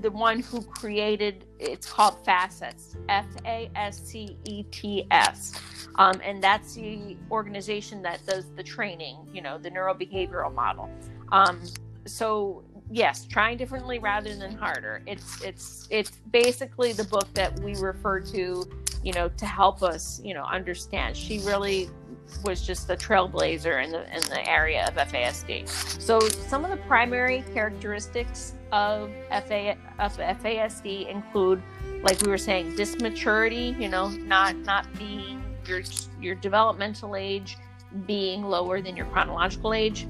the 0.00 0.10
one 0.10 0.40
who 0.40 0.62
created. 0.62 1.46
It's 1.58 1.90
called 1.90 2.24
FASCETS, 2.24 2.96
F 3.08 3.26
A 3.46 3.70
S 3.74 4.02
C 4.04 4.36
E 4.44 4.64
T 4.64 5.06
S, 5.10 5.58
um, 5.96 6.20
and 6.24 6.42
that's 6.42 6.74
the 6.74 7.16
organization 7.30 8.02
that 8.02 8.24
does 8.26 8.50
the 8.56 8.62
training. 8.62 9.16
You 9.32 9.42
know, 9.42 9.58
the 9.58 9.70
neurobehavioral 9.70 10.54
model. 10.54 10.90
Um, 11.30 11.60
so 12.04 12.64
yes, 12.90 13.24
trying 13.24 13.56
differently 13.56 13.98
rather 13.98 14.34
than 14.36 14.56
harder. 14.56 15.02
It's 15.06 15.42
it's 15.42 15.86
it's 15.90 16.10
basically 16.30 16.92
the 16.92 17.04
book 17.04 17.32
that 17.34 17.58
we 17.60 17.76
refer 17.76 18.20
to. 18.20 18.64
You 19.04 19.12
know, 19.12 19.28
to 19.28 19.46
help 19.46 19.82
us, 19.82 20.20
you 20.22 20.32
know, 20.32 20.44
understand. 20.44 21.16
She 21.16 21.40
really 21.40 21.90
was 22.44 22.62
just 22.62 22.90
a 22.90 22.96
trailblazer 22.96 23.84
in 23.84 23.92
the 23.92 24.02
in 24.14 24.22
the 24.28 24.48
area 24.48 24.86
of 24.86 24.94
FASD. 24.94 25.68
So 25.68 26.20
some 26.20 26.64
of 26.64 26.70
the 26.70 26.76
primary 26.88 27.44
characteristics 27.54 28.54
of 28.72 29.10
FA 29.30 29.76
of 29.98 30.16
FASD 30.16 31.08
include, 31.08 31.62
like 32.02 32.20
we 32.22 32.30
were 32.30 32.38
saying, 32.38 32.72
dysmaturity. 32.72 33.78
You 33.80 33.88
know, 33.88 34.08
not 34.08 34.56
not 34.56 34.86
being 34.98 35.42
your 35.66 35.82
your 36.20 36.34
developmental 36.34 37.16
age 37.16 37.58
being 38.06 38.42
lower 38.42 38.80
than 38.80 38.96
your 38.96 39.06
chronological 39.06 39.74
age. 39.74 40.06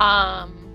Um, 0.00 0.68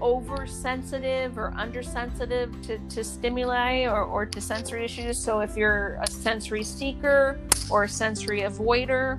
oversensitive 0.00 1.38
or 1.38 1.52
undersensitive 1.56 2.54
to, 2.62 2.78
to 2.88 3.02
stimuli 3.02 3.84
or, 3.84 4.02
or 4.04 4.26
to 4.26 4.40
sensory 4.40 4.84
issues. 4.84 5.18
So 5.18 5.40
if 5.40 5.56
you're 5.56 5.98
a 6.02 6.06
sensory 6.06 6.62
seeker 6.62 7.38
or 7.70 7.84
a 7.84 7.88
sensory 7.88 8.42
avoider, 8.42 9.18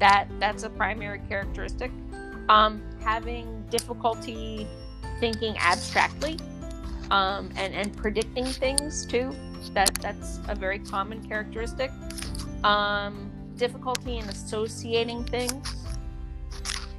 that 0.00 0.26
that's 0.40 0.64
a 0.64 0.70
primary 0.70 1.20
characteristic. 1.28 1.92
Um, 2.48 2.82
having 3.00 3.64
difficulty 3.70 4.66
thinking 5.20 5.56
abstractly 5.58 6.38
um, 7.10 7.50
and 7.56 7.74
and 7.74 7.96
predicting 7.96 8.46
things 8.46 9.06
too. 9.06 9.34
That 9.74 9.94
that's 10.00 10.40
a 10.48 10.54
very 10.54 10.78
common 10.78 11.26
characteristic. 11.26 11.90
Um, 12.64 13.30
difficulty 13.56 14.18
in 14.18 14.28
associating 14.28 15.24
things. 15.24 15.76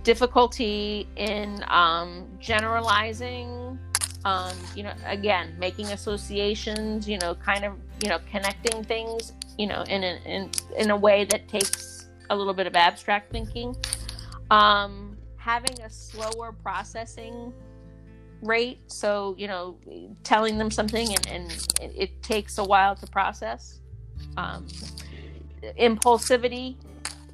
Difficulty 0.03 1.07
in 1.15 1.63
um, 1.67 2.27
generalizing. 2.39 3.79
Um, 4.23 4.55
you 4.75 4.83
know, 4.83 4.93
again, 5.05 5.55
making 5.57 5.87
associations. 5.87 7.09
You 7.09 7.17
know, 7.17 7.35
kind 7.35 7.65
of 7.65 7.73
you 8.03 8.09
know 8.09 8.19
connecting 8.29 8.83
things. 8.83 9.33
You 9.57 9.67
know, 9.67 9.83
in 9.83 10.03
a, 10.03 10.19
in 10.25 10.49
in 10.77 10.91
a 10.91 10.97
way 10.97 11.25
that 11.25 11.47
takes 11.47 11.90
a 12.31 12.35
little 12.35 12.53
bit 12.53 12.65
of 12.65 12.75
abstract 12.75 13.31
thinking. 13.31 13.75
Um, 14.49 15.17
having 15.37 15.79
a 15.81 15.89
slower 15.89 16.51
processing 16.51 17.53
rate. 18.41 18.79
So, 18.87 19.35
you 19.37 19.47
know, 19.47 19.77
telling 20.23 20.57
them 20.57 20.71
something 20.71 21.07
and, 21.13 21.27
and 21.27 21.93
it 21.95 22.23
takes 22.23 22.57
a 22.57 22.63
while 22.63 22.95
to 22.95 23.07
process. 23.07 23.79
Um, 24.37 24.67
impulsivity, 25.79 26.75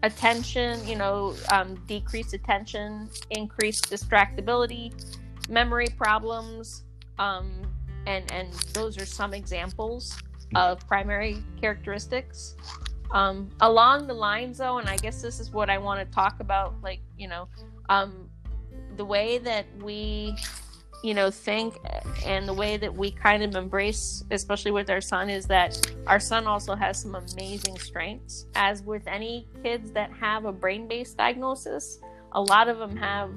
attention, 0.04 0.86
you 0.88 0.96
know, 0.96 1.36
um, 1.52 1.76
decreased 1.88 2.34
attention, 2.34 3.10
increased 3.30 3.90
distractibility, 3.90 4.94
memory 5.50 5.88
problems, 5.98 6.84
um, 7.20 7.62
and 8.06 8.32
and 8.32 8.54
those 8.74 8.98
are 8.98 9.06
some 9.06 9.34
examples 9.34 10.18
of 10.56 10.80
primary 10.88 11.44
characteristics. 11.60 12.56
Um, 13.12 13.50
along 13.62 14.08
the 14.08 14.14
lines, 14.14 14.58
though, 14.58 14.80
and 14.80 14.90
I 14.90 14.98
guess 14.98 15.22
this 15.22 15.40
is 15.40 15.52
what 15.52 15.70
I 15.70 15.78
want 15.78 16.00
to 16.00 16.14
talk 16.14 16.40
about, 16.40 16.74
like 16.82 17.00
you 17.18 17.28
know, 17.28 17.48
um, 17.90 18.30
the 18.98 19.06
way 19.06 19.38
that 19.40 19.66
we 19.82 20.36
you 21.04 21.14
know 21.14 21.30
think 21.30 21.78
and 22.26 22.48
the 22.48 22.54
way 22.54 22.76
that 22.76 22.94
we 22.94 23.12
kind 23.12 23.44
of 23.44 23.56
embrace 23.56 24.24
especially 24.32 24.72
with 24.72 24.90
our 24.90 25.02
son 25.02 25.30
is 25.30 25.46
that 25.46 25.80
our 26.08 26.20
son 26.20 26.48
also 26.48 26.76
has 26.76 27.00
some 27.00 27.16
amazing 27.16 27.78
strengths. 27.78 28.48
As 28.56 28.82
with 28.82 29.08
any 29.08 29.48
kids 29.64 29.92
that 29.92 30.12
have 30.14 30.46
a 30.46 30.52
brain-based 30.52 31.18
diagnosis 31.18 32.00
a 32.34 32.42
lot 32.42 32.68
of 32.68 32.80
them 32.80 32.96
have 32.98 33.32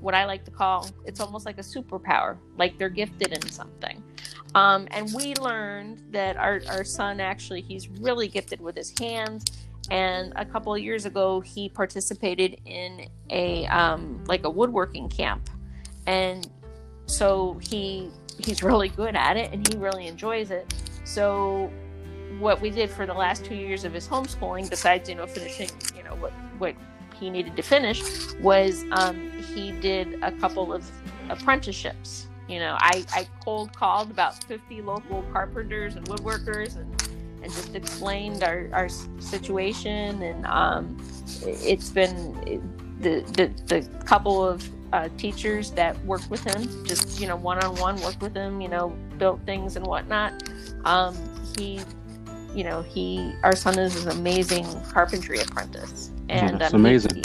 what 0.00 0.14
i 0.14 0.24
like 0.24 0.44
to 0.44 0.50
call 0.50 0.88
it's 1.04 1.20
almost 1.20 1.46
like 1.46 1.58
a 1.58 1.62
superpower 1.62 2.38
like 2.56 2.76
they're 2.78 2.88
gifted 2.88 3.32
in 3.32 3.42
something 3.42 4.02
um, 4.54 4.86
and 4.90 5.12
we 5.14 5.34
learned 5.34 6.02
that 6.10 6.36
our, 6.36 6.60
our 6.68 6.84
son 6.84 7.20
actually 7.20 7.62
he's 7.62 7.88
really 7.88 8.28
gifted 8.28 8.60
with 8.60 8.76
his 8.76 8.92
hands. 8.98 9.44
And 9.90 10.32
a 10.36 10.44
couple 10.44 10.74
of 10.74 10.80
years 10.80 11.06
ago 11.06 11.40
he 11.40 11.68
participated 11.68 12.60
in 12.66 13.08
a 13.30 13.66
um, 13.66 14.22
like 14.26 14.44
a 14.44 14.50
woodworking 14.50 15.08
camp. 15.08 15.50
And 16.06 16.48
so 17.06 17.58
he 17.62 18.10
he's 18.38 18.62
really 18.62 18.88
good 18.88 19.16
at 19.16 19.36
it 19.36 19.52
and 19.52 19.66
he 19.66 19.76
really 19.76 20.06
enjoys 20.06 20.50
it. 20.50 20.72
So 21.04 21.70
what 22.38 22.60
we 22.60 22.70
did 22.70 22.90
for 22.90 23.06
the 23.06 23.14
last 23.14 23.44
two 23.44 23.54
years 23.54 23.84
of 23.84 23.92
his 23.92 24.08
homeschooling 24.08 24.68
besides 24.68 25.08
you 25.08 25.14
know 25.14 25.26
finishing 25.26 25.68
you 25.94 26.02
know 26.02 26.14
what 26.16 26.32
what 26.58 26.74
he 27.20 27.28
needed 27.30 27.54
to 27.54 27.62
finish 27.62 28.02
was 28.40 28.84
um, 28.92 29.30
he 29.54 29.70
did 29.72 30.18
a 30.22 30.32
couple 30.32 30.72
of 30.72 30.90
apprenticeships 31.28 32.26
you 32.48 32.58
know 32.58 32.76
i 32.80 33.04
i 33.12 33.26
cold 33.44 33.72
called 33.72 34.10
about 34.10 34.42
50 34.44 34.82
local 34.82 35.22
carpenters 35.32 35.96
and 35.96 36.06
woodworkers 36.06 36.76
and 36.76 37.02
and 37.42 37.52
just 37.52 37.74
explained 37.74 38.44
our, 38.44 38.68
our 38.72 38.88
situation 39.18 40.22
and 40.22 40.46
um, 40.46 40.96
it's 41.42 41.90
been 41.90 42.60
the, 43.00 43.20
the 43.32 43.50
the 43.66 44.04
couple 44.04 44.46
of 44.46 44.68
uh, 44.92 45.08
teachers 45.16 45.70
that 45.72 45.98
worked 46.04 46.30
with 46.30 46.44
him, 46.44 46.86
just 46.86 47.20
you 47.20 47.26
know, 47.26 47.36
one 47.36 47.62
on 47.64 47.74
one, 47.76 48.00
worked 48.02 48.20
with 48.20 48.34
him, 48.34 48.60
you 48.60 48.68
know, 48.68 48.90
built 49.18 49.40
things 49.46 49.76
and 49.76 49.86
whatnot. 49.86 50.50
Um, 50.84 51.16
he, 51.56 51.80
you 52.54 52.64
know, 52.64 52.82
he, 52.82 53.32
our 53.42 53.56
son 53.56 53.78
is 53.78 54.04
an 54.04 54.12
amazing 54.12 54.66
carpentry 54.90 55.40
apprentice, 55.40 56.10
and 56.28 56.60
That's 56.60 56.74
um, 56.74 56.80
amazing. 56.80 57.16
He, 57.16 57.22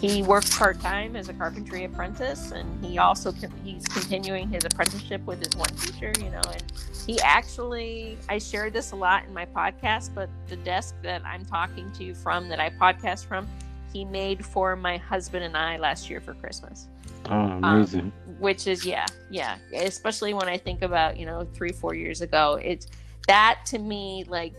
he 0.00 0.22
works 0.22 0.56
part 0.56 0.80
time 0.80 1.16
as 1.16 1.28
a 1.28 1.32
carpentry 1.32 1.84
apprentice, 1.84 2.50
and 2.50 2.84
he 2.84 2.98
also 2.98 3.32
he's 3.64 3.84
continuing 3.86 4.48
his 4.48 4.64
apprenticeship 4.64 5.24
with 5.26 5.44
his 5.44 5.56
one 5.56 5.70
teacher, 5.70 6.12
you 6.18 6.30
know, 6.30 6.42
and 6.52 6.62
he 7.06 7.20
actually 7.20 8.18
I 8.28 8.38
share 8.38 8.70
this 8.70 8.92
a 8.92 8.96
lot 8.96 9.24
in 9.24 9.32
my 9.32 9.46
podcast, 9.46 10.10
but 10.14 10.28
the 10.48 10.56
desk 10.56 10.94
that 11.02 11.24
I'm 11.24 11.44
talking 11.44 11.90
to 11.92 12.04
you 12.04 12.14
from, 12.14 12.48
that 12.48 12.60
I 12.60 12.70
podcast 12.70 13.26
from, 13.26 13.48
he 13.92 14.04
made 14.04 14.44
for 14.44 14.76
my 14.76 14.96
husband 14.96 15.44
and 15.44 15.56
I 15.56 15.76
last 15.76 16.10
year 16.10 16.20
for 16.20 16.34
Christmas. 16.34 16.88
Oh, 17.26 17.34
um, 17.34 17.64
amazing. 17.64 18.00
Um, 18.00 18.12
which 18.38 18.66
is 18.66 18.84
yeah, 18.84 19.06
yeah. 19.30 19.56
Especially 19.72 20.34
when 20.34 20.48
I 20.48 20.58
think 20.58 20.82
about 20.82 21.16
you 21.16 21.26
know 21.26 21.46
three, 21.54 21.72
four 21.72 21.94
years 21.94 22.20
ago, 22.20 22.58
it's 22.62 22.88
that 23.26 23.60
to 23.66 23.78
me 23.78 24.24
like 24.28 24.54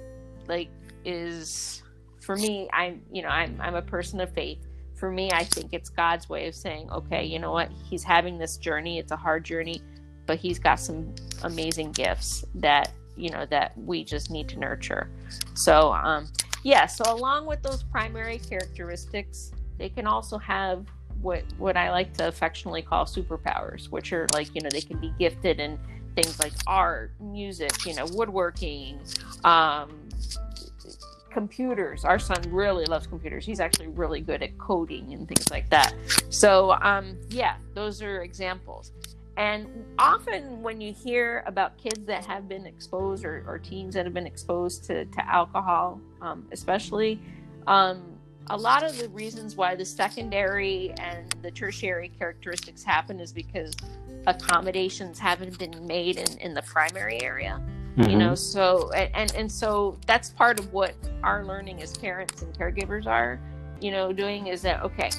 like 0.47 0.69
is 1.03 1.83
for 2.21 2.35
me. 2.35 2.69
I'm 2.73 3.01
you 3.11 3.21
know 3.21 3.29
I'm 3.29 3.59
I'm 3.61 3.75
a 3.75 3.81
person 3.81 4.19
of 4.21 4.31
faith. 4.31 4.59
For 5.05 5.11
me, 5.11 5.29
I 5.31 5.43
think 5.43 5.69
it's 5.71 5.89
God's 5.89 6.29
way 6.29 6.47
of 6.47 6.55
saying, 6.55 6.89
okay, 6.89 7.23
you 7.23 7.37
know 7.37 7.51
what? 7.51 7.69
He's 7.87 8.03
having 8.03 8.39
this 8.39 8.57
journey. 8.57 8.97
It's 8.97 9.11
a 9.11 9.15
hard 9.15 9.43
journey, 9.43 9.83
but 10.25 10.39
he's 10.39 10.57
got 10.57 10.79
some 10.79 11.13
amazing 11.43 11.91
gifts 11.91 12.43
that 12.55 12.91
you 13.15 13.29
know 13.29 13.45
that 13.51 13.77
we 13.77 14.03
just 14.03 14.31
need 14.31 14.49
to 14.49 14.57
nurture. 14.57 15.11
So 15.53 15.93
um, 15.93 16.27
yeah. 16.63 16.87
So 16.87 17.03
along 17.13 17.45
with 17.45 17.61
those 17.61 17.83
primary 17.83 18.39
characteristics, 18.39 19.51
they 19.77 19.89
can 19.89 20.07
also 20.07 20.39
have 20.39 20.87
what 21.21 21.43
what 21.59 21.77
I 21.77 21.91
like 21.91 22.17
to 22.17 22.27
affectionately 22.27 22.81
call 22.81 23.05
superpowers, 23.05 23.91
which 23.91 24.11
are 24.11 24.25
like 24.33 24.55
you 24.55 24.61
know 24.61 24.69
they 24.71 24.81
can 24.81 24.97
be 24.97 25.13
gifted 25.19 25.59
in 25.59 25.77
things 26.15 26.39
like 26.39 26.53
art, 26.65 27.11
music, 27.19 27.85
you 27.85 27.93
know, 27.93 28.07
woodworking, 28.13 28.99
um, 29.43 30.09
computers. 31.35 32.05
Our 32.05 32.17
son 32.17 32.41
really 32.49 32.85
loves 32.85 33.07
computers. 33.07 33.45
He's 33.45 33.59
actually 33.59 33.89
really 33.89 34.21
good 34.21 34.41
at 34.41 34.57
coding 34.57 35.11
and 35.13 35.27
things 35.27 35.51
like 35.51 35.69
that. 35.69 35.93
So 36.29 36.71
um, 36.81 37.17
yeah, 37.27 37.57
those 37.73 38.01
are 38.01 38.21
examples. 38.21 38.93
And 39.35 39.67
often 39.99 40.63
when 40.63 40.79
you 40.79 40.93
hear 40.93 41.43
about 41.45 41.77
kids 41.77 42.05
that 42.05 42.25
have 42.25 42.47
been 42.47 42.65
exposed 42.65 43.25
or, 43.25 43.43
or 43.45 43.59
teens 43.59 43.95
that 43.95 44.05
have 44.05 44.13
been 44.13 44.25
exposed 44.25 44.85
to, 44.85 45.03
to 45.03 45.29
alcohol, 45.29 45.99
um, 46.21 46.47
especially, 46.53 47.19
um, 47.67 48.01
a 48.49 48.55
lot 48.55 48.81
of 48.83 48.97
the 48.97 49.09
reasons 49.09 49.57
why 49.57 49.75
the 49.75 49.83
secondary 49.83 50.91
and 51.01 51.35
the 51.41 51.51
tertiary 51.51 52.13
characteristics 52.17 52.81
happen 52.81 53.19
is 53.19 53.33
because 53.33 53.75
accommodations 54.25 55.19
haven't 55.19 55.59
been 55.59 55.85
made 55.85 56.15
in, 56.15 56.37
in 56.37 56.53
the 56.53 56.61
primary 56.61 57.21
area 57.21 57.61
mm-hmm. 57.97 58.09
you 58.09 58.17
know 58.17 58.35
so 58.35 58.91
and 58.93 59.33
and 59.35 59.51
so 59.51 59.97
that's 60.05 60.29
part 60.29 60.59
of 60.59 60.71
what 60.73 60.93
our 61.23 61.45
learning 61.45 61.81
as 61.81 61.97
parents 61.97 62.41
and 62.41 62.53
caregivers 62.57 63.05
are 63.05 63.39
you 63.81 63.91
know 63.91 64.11
doing 64.11 64.47
is 64.47 64.61
that 64.61 64.81
okay 64.83 65.09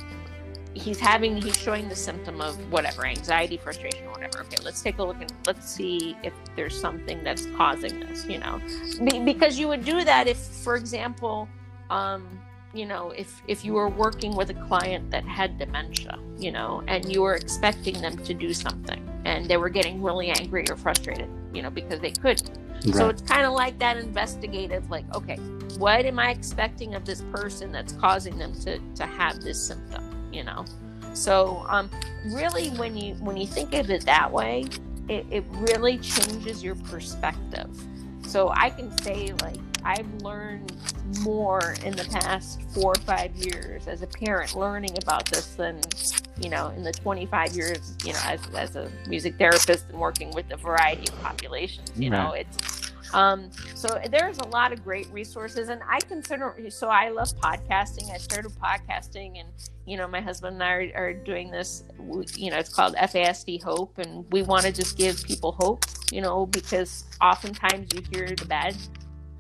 he's 0.77 1.01
having 1.01 1.37
he's 1.37 1.57
showing 1.57 1.89
the 1.89 1.97
symptom 1.97 2.41
of 2.41 2.57
whatever 2.71 3.07
anxiety 3.07 3.57
frustration 3.57 4.11
whatever. 4.11 4.41
Okay 4.41 4.57
let's 4.63 4.83
take 4.83 4.99
a 4.99 5.03
look 5.03 5.17
and 5.21 5.33
let's 5.47 5.69
see 5.69 6.17
if 6.23 6.33
there's 6.55 6.79
something 6.79 7.25
that's 7.25 7.47
causing 7.57 8.01
this 8.01 8.27
you 8.27 8.39
know. 8.39 8.61
Be, 9.05 9.21
because 9.21 9.59
you 9.59 9.69
would 9.69 9.85
do 9.85 10.05
that 10.05 10.27
if 10.27 10.37
for 10.37 10.77
example 10.77 11.49
um 11.91 12.39
you 12.75 12.85
know 12.85 13.11
if 13.11 13.43
if 13.49 13.65
you 13.65 13.73
were 13.73 13.89
working 13.89 14.37
with 14.37 14.51
a 14.51 14.55
client 14.67 15.11
that 15.11 15.25
had 15.25 15.59
dementia 15.59 16.19
you 16.37 16.53
know 16.53 16.83
and 16.89 17.11
you 17.11 17.23
were 17.23 17.35
expecting 17.35 18.01
them 18.03 18.17
to 18.19 18.35
do 18.35 18.53
something 18.53 19.03
and 19.25 19.49
they 19.49 19.57
were 19.57 19.71
getting 19.71 20.03
really 20.03 20.29
angry 20.29 20.65
or 20.69 20.77
frustrated 20.77 21.31
you 21.55 21.63
know 21.63 21.71
because 21.71 22.01
they 22.01 22.11
couldn't 22.11 22.66
right. 22.85 22.95
so 22.95 23.09
it's 23.09 23.23
kind 23.23 23.47
of 23.47 23.53
like 23.53 23.79
that 23.79 23.97
investigative 23.97 24.89
like 24.91 25.05
okay 25.15 25.37
what 25.79 26.05
am 26.05 26.19
i 26.19 26.31
expecting 26.31 26.95
of 26.95 27.05
this 27.05 27.23
person 27.33 27.73
that's 27.73 27.93
causing 27.95 28.39
them 28.39 28.53
to 28.61 28.79
to 28.95 29.07
have 29.07 29.41
this 29.41 29.61
symptom 29.61 30.31
you 30.33 30.45
know 30.45 30.65
so 31.15 31.65
um 31.69 31.91
really 32.27 32.69
when 32.71 32.97
you 32.97 33.15
when 33.17 33.37
you 33.37 33.47
think 33.47 33.75
of 33.75 33.91
it 33.91 34.05
that 34.05 34.31
way 34.31 34.65
it, 35.09 35.25
it 35.31 35.45
really 35.53 35.99
changes 35.99 36.63
your 36.63 36.75
perspective 36.75 37.69
so 38.27 38.51
i 38.51 38.71
can 38.71 38.97
say 38.99 39.33
like 39.43 39.59
I've 39.87 40.13
learned 40.23 40.73
more 41.21 41.77
in 41.85 41.95
the 41.95 42.05
past 42.05 42.61
four 42.73 42.93
or 42.93 43.01
five 43.03 43.35
years 43.37 43.87
as 43.87 44.03
a 44.03 44.07
parent 44.09 44.57
learning 44.57 44.99
about 45.01 45.27
this 45.27 45.55
than, 45.55 45.81
you 46.41 46.49
know, 46.49 46.71
in 46.71 46.83
the 46.83 46.93
25 46.93 47.53
years, 47.57 47.95
you 48.05 48.13
know, 48.13 48.19
as, 48.25 48.41
as 48.57 48.75
a 48.75 48.91
music 49.07 49.39
therapist 49.39 49.89
and 49.89 49.99
working 49.99 50.33
with 50.33 50.51
a 50.51 50.57
variety 50.57 51.09
of 51.09 51.23
populations. 51.23 51.93
You 51.95 52.11
right. 52.11 52.19
know, 52.19 52.33
it's 52.33 52.93
um, 53.15 53.51
so 53.77 54.01
there's 54.11 54.39
a 54.39 54.49
lot 54.49 54.73
of 54.73 54.83
great 54.83 55.09
resources, 55.13 55.69
and 55.69 55.81
I 55.89 56.01
consider 56.01 56.55
so 56.71 56.89
I 56.89 57.11
love 57.11 57.29
podcasting. 57.37 58.13
I 58.13 58.19
started 58.19 58.51
podcasting, 58.53 59.39
and 59.39 59.49
you 59.87 59.97
know, 59.97 60.09
my 60.09 60.21
husband 60.21 60.55
and 60.55 60.63
I 60.65 60.71
are, 60.71 60.93
are 60.97 61.13
doing 61.15 61.51
this. 61.53 61.85
You 62.35 62.51
know, 62.51 62.59
it's 62.59 62.75
called 62.75 62.97
FASD 62.97 63.63
Hope, 63.63 63.99
and 63.99 64.25
we 64.33 64.43
want 64.43 64.65
to 64.65 64.73
just 64.73 64.99
give 64.99 65.23
people 65.23 65.53
hope. 65.53 65.85
You 66.11 66.21
know, 66.21 66.47
because 66.47 67.05
oftentimes 67.21 67.89
you 67.95 68.03
hear 68.13 68.35
the 68.35 68.45
bad 68.47 68.77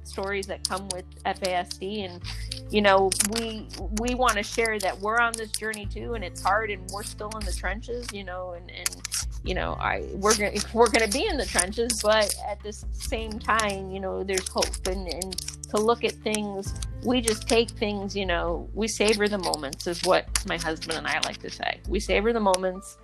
stories 0.06 0.46
that 0.46 0.66
come 0.68 0.88
with 0.88 1.04
FASD 1.24 2.08
and 2.08 2.22
you 2.70 2.82
know 2.82 3.10
we 3.32 3.68
we 4.00 4.14
want 4.14 4.34
to 4.36 4.42
share 4.42 4.78
that 4.78 4.98
we're 5.00 5.18
on 5.18 5.32
this 5.32 5.50
journey 5.50 5.86
too 5.86 6.14
and 6.14 6.24
it's 6.24 6.42
hard 6.42 6.70
and 6.70 6.88
we're 6.90 7.02
still 7.02 7.30
in 7.38 7.44
the 7.44 7.52
trenches 7.52 8.06
you 8.12 8.24
know 8.24 8.52
and 8.52 8.70
and 8.70 9.02
you 9.44 9.54
know 9.54 9.76
I 9.78 10.08
we're 10.14 10.36
gonna 10.36 10.58
we're 10.72 10.90
gonna 10.90 11.08
be 11.08 11.26
in 11.26 11.36
the 11.36 11.46
trenches 11.46 12.00
but 12.02 12.34
at 12.48 12.62
the 12.62 12.72
same 12.92 13.38
time 13.38 13.90
you 13.90 14.00
know 14.00 14.24
there's 14.24 14.48
hope 14.48 14.86
and 14.86 15.06
and 15.12 15.36
to 15.70 15.78
look 15.78 16.04
at 16.04 16.12
things 16.12 16.74
we 17.04 17.20
just 17.20 17.48
take 17.48 17.70
things 17.70 18.16
you 18.16 18.26
know 18.26 18.68
we 18.74 18.88
savor 18.88 19.28
the 19.28 19.38
moments 19.38 19.86
is 19.86 20.02
what 20.04 20.26
my 20.46 20.56
husband 20.56 20.98
and 20.98 21.06
I 21.06 21.20
like 21.24 21.38
to 21.38 21.50
say. 21.50 21.80
We 21.88 22.00
savor 22.00 22.32
the 22.32 22.40
moments 22.40 22.98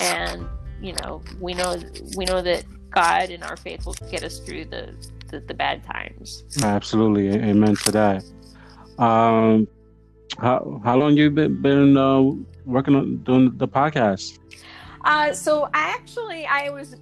and 0.00 0.46
you 0.80 0.94
know 1.02 1.22
we 1.40 1.54
know 1.54 1.80
we 2.16 2.24
know 2.24 2.42
that 2.42 2.64
God 2.90 3.30
and 3.30 3.42
our 3.42 3.56
faith 3.56 3.84
will 3.86 3.96
get 4.10 4.22
us 4.22 4.38
through 4.38 4.66
the 4.66 4.94
the, 5.28 5.40
the 5.40 5.54
bad 5.54 5.84
times. 5.84 6.44
Absolutely, 6.62 7.28
amen 7.28 7.76
to 7.84 7.92
that. 7.92 8.24
Um, 8.98 9.68
how 10.38 10.80
how 10.84 10.96
long 10.96 11.16
you 11.16 11.30
been 11.30 11.60
been 11.62 11.96
uh, 11.96 12.22
working 12.64 12.94
on 12.94 13.18
doing 13.18 13.56
the 13.56 13.68
podcast? 13.68 14.38
Uh, 15.04 15.32
so 15.32 15.64
I 15.72 15.94
actually 15.94 16.46
I 16.46 16.70
was 16.70 16.96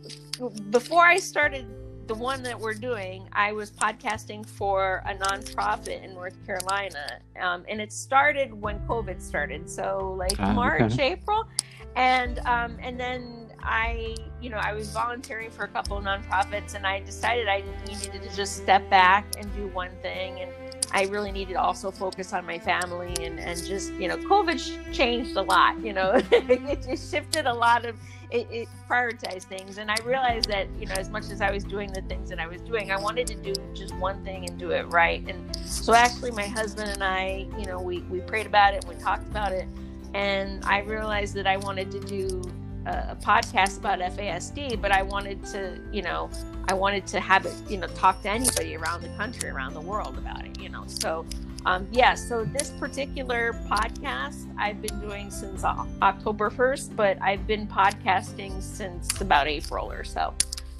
before 0.70 1.04
I 1.04 1.18
started 1.18 1.66
the 2.06 2.14
one 2.14 2.42
that 2.42 2.58
we're 2.58 2.74
doing. 2.74 3.28
I 3.32 3.52
was 3.52 3.70
podcasting 3.70 4.46
for 4.46 5.02
a 5.06 5.14
nonprofit 5.14 6.04
in 6.04 6.14
North 6.14 6.36
Carolina, 6.46 7.20
um, 7.40 7.64
and 7.68 7.80
it 7.80 7.92
started 7.92 8.54
when 8.54 8.78
COVID 8.86 9.20
started. 9.20 9.68
So 9.68 10.14
like 10.16 10.38
ah, 10.38 10.52
March, 10.52 10.92
okay. 10.92 11.12
April, 11.12 11.48
and 11.96 12.38
um, 12.40 12.78
and 12.80 12.98
then 12.98 13.45
I, 13.66 14.14
you 14.40 14.48
know, 14.48 14.58
I 14.58 14.72
was 14.72 14.90
volunteering 14.90 15.50
for 15.50 15.64
a 15.64 15.68
couple 15.68 15.98
of 15.98 16.04
nonprofits, 16.04 16.74
and 16.74 16.86
I 16.86 17.00
decided 17.00 17.48
I 17.48 17.64
needed 17.86 18.22
to 18.22 18.36
just 18.36 18.56
step 18.56 18.88
back 18.88 19.26
and 19.38 19.52
do 19.54 19.66
one 19.68 19.90
thing 20.02 20.40
and 20.40 20.50
I 20.92 21.04
really 21.04 21.32
needed 21.32 21.54
to 21.54 21.60
also 21.60 21.90
focus 21.90 22.32
on 22.32 22.46
my 22.46 22.58
family 22.58 23.12
and, 23.24 23.38
and 23.38 23.64
just, 23.64 23.92
you 23.94 24.08
know, 24.08 24.16
COVID 24.16 24.92
changed 24.92 25.36
a 25.36 25.42
lot, 25.42 25.78
you 25.84 25.92
know, 25.92 26.12
it 26.32 26.82
just 26.82 27.10
shifted 27.10 27.46
a 27.46 27.52
lot 27.52 27.84
of, 27.84 27.96
it, 28.30 28.46
it 28.50 28.68
prioritized 28.88 29.44
things. 29.44 29.78
And 29.78 29.90
I 29.90 29.96
realized 30.04 30.48
that, 30.48 30.68
you 30.78 30.86
know, 30.86 30.94
as 30.94 31.10
much 31.10 31.30
as 31.30 31.40
I 31.40 31.50
was 31.50 31.64
doing 31.64 31.92
the 31.92 32.02
things 32.02 32.30
that 32.30 32.38
I 32.38 32.46
was 32.46 32.60
doing, 32.62 32.90
I 32.90 32.96
wanted 32.98 33.26
to 33.28 33.34
do 33.34 33.52
just 33.74 33.94
one 33.96 34.24
thing 34.24 34.48
and 34.48 34.58
do 34.58 34.70
it 34.70 34.86
right. 34.86 35.26
And 35.28 35.54
so 35.66 35.92
actually 35.92 36.30
my 36.30 36.46
husband 36.46 36.90
and 36.90 37.02
I, 37.02 37.46
you 37.58 37.66
know, 37.66 37.80
we, 37.80 38.00
we 38.02 38.20
prayed 38.20 38.46
about 38.46 38.74
it, 38.74 38.84
we 38.88 38.94
talked 38.94 39.26
about 39.28 39.52
it. 39.52 39.66
And 40.14 40.64
I 40.64 40.80
realized 40.80 41.34
that 41.34 41.46
I 41.46 41.56
wanted 41.58 41.90
to 41.90 42.00
do 42.00 42.42
a, 42.86 43.16
podcast 43.16 43.78
about 43.78 43.98
FASD, 43.98 44.80
but 44.80 44.92
I 44.92 45.02
wanted 45.02 45.44
to, 45.46 45.80
you 45.92 46.02
know, 46.02 46.30
I 46.68 46.74
wanted 46.74 47.06
to 47.08 47.20
have 47.20 47.46
it, 47.46 47.54
you 47.68 47.78
know, 47.78 47.86
talk 47.88 48.22
to 48.22 48.30
anybody 48.30 48.76
around 48.76 49.02
the 49.02 49.08
country, 49.10 49.48
around 49.48 49.74
the 49.74 49.80
world 49.80 50.18
about 50.18 50.44
it, 50.44 50.58
you 50.60 50.68
know. 50.68 50.84
So, 50.86 51.26
um, 51.64 51.88
yeah, 51.90 52.14
so 52.14 52.44
this 52.44 52.70
particular 52.70 53.52
podcast 53.68 54.46
I've 54.58 54.80
been 54.80 55.00
doing 55.00 55.30
since 55.30 55.64
October 55.64 56.50
1st, 56.50 56.94
but 56.94 57.20
I've 57.20 57.46
been 57.46 57.66
podcasting 57.66 58.62
since 58.62 59.20
about 59.20 59.48
April 59.48 59.90
or 59.90 60.04
so. 60.04 60.34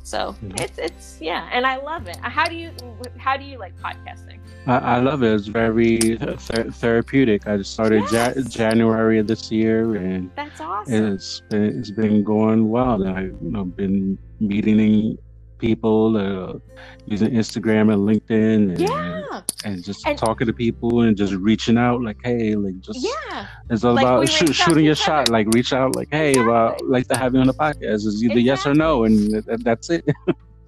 So 0.07 0.37
mm-hmm. 0.41 0.53
it's 0.59 0.79
it's 0.79 1.19
yeah, 1.21 1.51
and 1.53 1.67
I 1.67 1.79
love 1.79 2.07
it. 2.07 2.17
How 2.19 2.45
do 2.45 2.55
you 2.55 2.71
how 3.19 3.37
do 3.37 3.45
you 3.45 3.59
like 3.59 3.77
podcasting? 3.77 4.39
I, 4.69 4.77
I 4.77 5.01
love 5.01 5.25
it. 5.25 5.35
It's 5.35 5.49
very 5.49 5.99
th- 5.99 6.39
therapeutic. 6.39 7.49
I 7.49 7.61
started 7.63 8.05
yes. 8.13 8.37
ja- 8.37 8.43
January 8.43 9.19
of 9.19 9.27
this 9.27 9.51
year, 9.51 9.97
and 9.97 10.31
that's 10.37 10.61
awesome. 10.61 11.15
It's 11.15 11.41
been, 11.51 11.81
it's 11.81 11.91
been 11.91 12.23
going 12.23 12.71
well. 12.71 13.03
And 13.03 13.19
I've 13.19 13.43
you 13.43 13.51
know, 13.51 13.65
been 13.65 14.17
meeting 14.39 15.19
people, 15.59 16.17
uh, 16.17 16.59
using 17.07 17.31
Instagram 17.31 17.93
and 17.93 18.09
LinkedIn, 18.09 18.71
and, 18.71 18.81
yeah, 18.81 19.41
and 19.65 19.85
just 19.85 20.07
and, 20.07 20.19
talking 20.19 20.47
to 20.47 20.53
people 20.53 21.03
and 21.03 21.17
just 21.17 21.33
reaching 21.35 21.79
out, 21.79 22.03
like, 22.03 22.19
hey, 22.23 22.55
like, 22.55 22.81
just 22.81 23.01
yeah, 23.01 23.49
it's 23.71 23.85
all 23.85 23.95
like 23.95 24.05
about 24.05 24.29
sh- 24.29 24.53
shooting 24.53 24.85
your 24.85 24.95
shot. 24.95 25.29
Like, 25.29 25.47
reach 25.55 25.73
out, 25.73 25.97
like, 25.97 26.09
hey, 26.11 26.31
exactly. 26.31 26.53
well, 26.53 26.77
like 26.85 27.09
to 27.09 27.17
have 27.17 27.35
you 27.35 27.41
on 27.41 27.47
the 27.47 27.55
podcast. 27.55 28.07
is 28.07 28.23
either 28.23 28.39
exactly. 28.39 28.43
yes 28.43 28.67
or 28.67 28.75
no, 28.75 29.05
and 29.05 29.45
that's 29.65 29.91
it. 29.91 30.09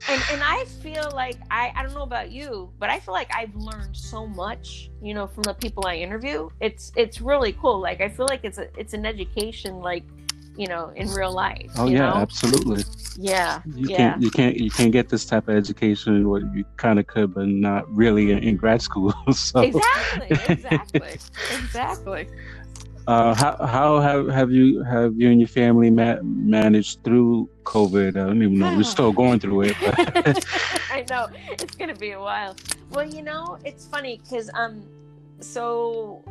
and, 0.08 0.22
and 0.30 0.42
I 0.42 0.64
feel 0.64 1.10
like 1.14 1.36
I, 1.50 1.72
I 1.74 1.82
don't 1.82 1.94
know 1.94 2.02
about 2.02 2.30
you, 2.30 2.70
but 2.78 2.90
I 2.90 3.00
feel 3.00 3.14
like 3.14 3.30
I've 3.34 3.54
learned 3.56 3.96
so 3.96 4.26
much, 4.26 4.90
you 5.02 5.14
know, 5.14 5.26
from 5.26 5.42
the 5.42 5.54
people 5.54 5.86
I 5.86 5.96
interview. 5.96 6.48
It's 6.60 6.92
it's 6.96 7.20
really 7.20 7.52
cool. 7.54 7.80
Like 7.80 8.00
I 8.00 8.08
feel 8.08 8.26
like 8.26 8.44
it's 8.44 8.58
a 8.58 8.68
it's 8.78 8.94
an 8.94 9.04
education 9.04 9.80
like 9.80 10.04
you 10.58 10.66
know 10.66 10.92
in 10.96 11.08
real 11.12 11.32
life 11.32 11.70
oh 11.76 11.86
yeah 11.86 11.98
know? 11.98 12.14
absolutely 12.14 12.82
yeah 13.16 13.62
you 13.74 13.88
yeah. 13.88 13.96
can't 13.96 14.22
you 14.22 14.30
can't 14.30 14.56
you 14.56 14.70
can't 14.70 14.90
get 14.90 15.08
this 15.08 15.24
type 15.24 15.46
of 15.48 15.54
education 15.54 16.28
what 16.28 16.42
you 16.52 16.64
kind 16.76 16.98
of 16.98 17.06
could 17.06 17.32
but 17.32 17.46
not 17.46 17.88
really 17.94 18.32
in, 18.32 18.38
in 18.38 18.56
grad 18.56 18.82
school 18.82 19.14
so 19.32 19.60
exactly 19.60 20.36
exactly 20.48 21.18
exactly 21.52 22.28
uh, 23.06 23.34
how, 23.34 23.56
how 23.64 24.00
have, 24.00 24.28
have 24.28 24.50
you 24.50 24.82
have 24.82 25.14
you 25.16 25.30
and 25.30 25.40
your 25.40 25.48
family 25.48 25.88
ma- 25.88 26.20
managed 26.22 27.02
through 27.04 27.48
COVID? 27.62 28.08
I 28.08 28.26
don't 28.26 28.42
even 28.42 28.58
know. 28.58 28.76
We're 28.76 28.82
still 28.82 29.12
going 29.24 29.40
through 29.40 29.62
it. 29.62 29.76
I 29.80 31.06
know 31.08 31.28
it's 31.48 31.74
gonna 31.74 31.94
be 31.94 32.10
a 32.10 32.20
while. 32.20 32.54
Well, 32.90 33.06
you 33.06 33.22
know, 33.22 33.56
it's 33.64 33.86
funny 33.86 34.20
because 34.22 34.50
um, 34.52 34.84
so 35.40 36.24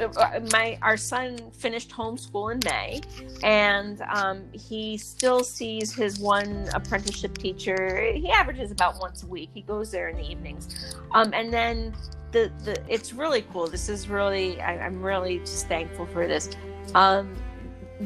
uh, 0.00 0.40
my 0.52 0.78
our 0.82 0.96
son 0.96 1.38
finished 1.52 1.90
homeschool 1.90 2.52
in 2.52 2.60
May, 2.64 3.00
and 3.42 4.02
um, 4.02 4.44
he 4.52 4.96
still 4.98 5.44
sees 5.44 5.94
his 5.94 6.18
one 6.18 6.68
apprenticeship 6.74 7.38
teacher. 7.38 8.12
He 8.12 8.30
averages 8.30 8.70
about 8.70 9.00
once 9.00 9.22
a 9.22 9.26
week. 9.26 9.50
He 9.54 9.62
goes 9.62 9.90
there 9.90 10.08
in 10.08 10.16
the 10.16 10.28
evenings, 10.28 10.96
um, 11.12 11.32
and 11.32 11.52
then 11.52 11.94
the 12.32 12.50
the 12.64 12.82
it's 12.88 13.12
really 13.12 13.42
cool. 13.52 13.68
This 13.68 13.88
is 13.88 14.08
really 14.08 14.60
I, 14.60 14.86
am 14.86 15.02
really 15.02 15.38
just 15.38 15.68
thankful 15.68 16.06
for 16.06 16.26
this. 16.26 16.50
Um, 16.94 17.36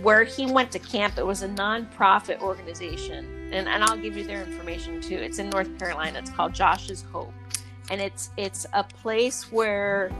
where 0.03 0.25
he 0.25 0.45
went 0.45 0.71
to 0.73 0.79
camp, 0.79 1.17
it 1.17 1.25
was 1.25 1.43
a 1.43 1.49
nonprofit 1.49 2.41
organization, 2.41 3.51
and 3.53 3.69
and 3.69 3.83
I'll 3.85 3.97
give 3.97 4.17
you 4.17 4.25
their 4.25 4.43
information 4.43 5.01
too. 5.01 5.17
It's 5.17 5.39
in 5.39 5.49
North 5.49 5.79
Carolina. 5.79 6.19
It's 6.19 6.31
called 6.31 6.53
Josh's 6.53 7.03
Hope 7.11 7.33
and 7.91 8.01
it's 8.01 8.31
it's 8.37 8.67
a 8.73 8.83
place 8.83 9.51
where 9.53 10.11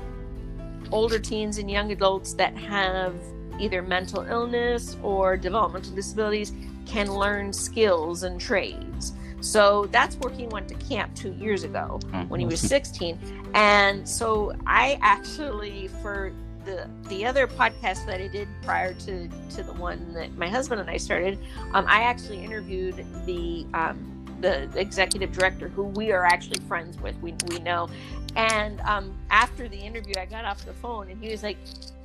older 0.93 1.19
teens 1.19 1.59
and 1.59 1.71
young 1.71 1.93
adults 1.93 2.35
that 2.35 2.57
have 2.57 3.15
either 3.59 3.83
mental 3.83 4.23
illness 4.23 4.97
or 5.03 5.37
developmental 5.37 5.95
disabilities 5.95 6.53
can 6.87 7.13
learn 7.13 7.53
skills 7.53 8.23
and 8.23 8.41
trades. 8.41 9.13
So 9.41 9.87
that's 9.87 10.17
where 10.17 10.33
he 10.33 10.47
went 10.47 10.69
to 10.69 10.75
camp 10.75 11.15
two 11.15 11.33
years 11.33 11.65
ago 11.65 12.01
mm-hmm. 12.05 12.29
when 12.29 12.41
he 12.41 12.47
was 12.47 12.61
16. 12.61 13.19
And 13.55 14.09
so 14.09 14.55
I 14.67 14.99
actually, 15.03 15.89
for 16.03 16.33
the 16.65 16.89
the 17.09 17.25
other 17.25 17.47
podcast 17.47 18.07
that 18.07 18.21
I 18.21 18.27
did 18.29 18.49
prior 18.63 18.93
to 18.95 19.29
to 19.29 19.63
the 19.63 19.73
one 19.75 20.13
that 20.15 20.37
my 20.37 20.49
husband 20.49 20.81
and 20.81 20.91
I 20.91 20.97
started, 20.97 21.39
um, 21.73 21.87
I 21.89 22.03
actually 22.03 22.45
interviewed 22.45 23.05
the 23.25 23.67
um, 23.73 24.16
the 24.41 24.69
executive 24.79 25.33
director, 25.33 25.69
who 25.69 25.85
we 25.85 26.13
are 26.13 26.25
actually 26.25 26.61
friends 26.67 27.01
with. 27.01 27.17
We, 27.21 27.35
we 27.49 27.59
know. 27.59 27.89
And 28.37 28.81
um, 28.81 29.17
after 29.31 29.69
the 29.69 29.79
interview, 29.79 30.15
I 30.19 30.27
got 30.27 30.45
off 30.45 30.65
the 30.65 30.75
phone 30.75 31.11
and 31.11 31.23
he 31.23 31.31
was 31.31 31.43
like, 31.43 31.57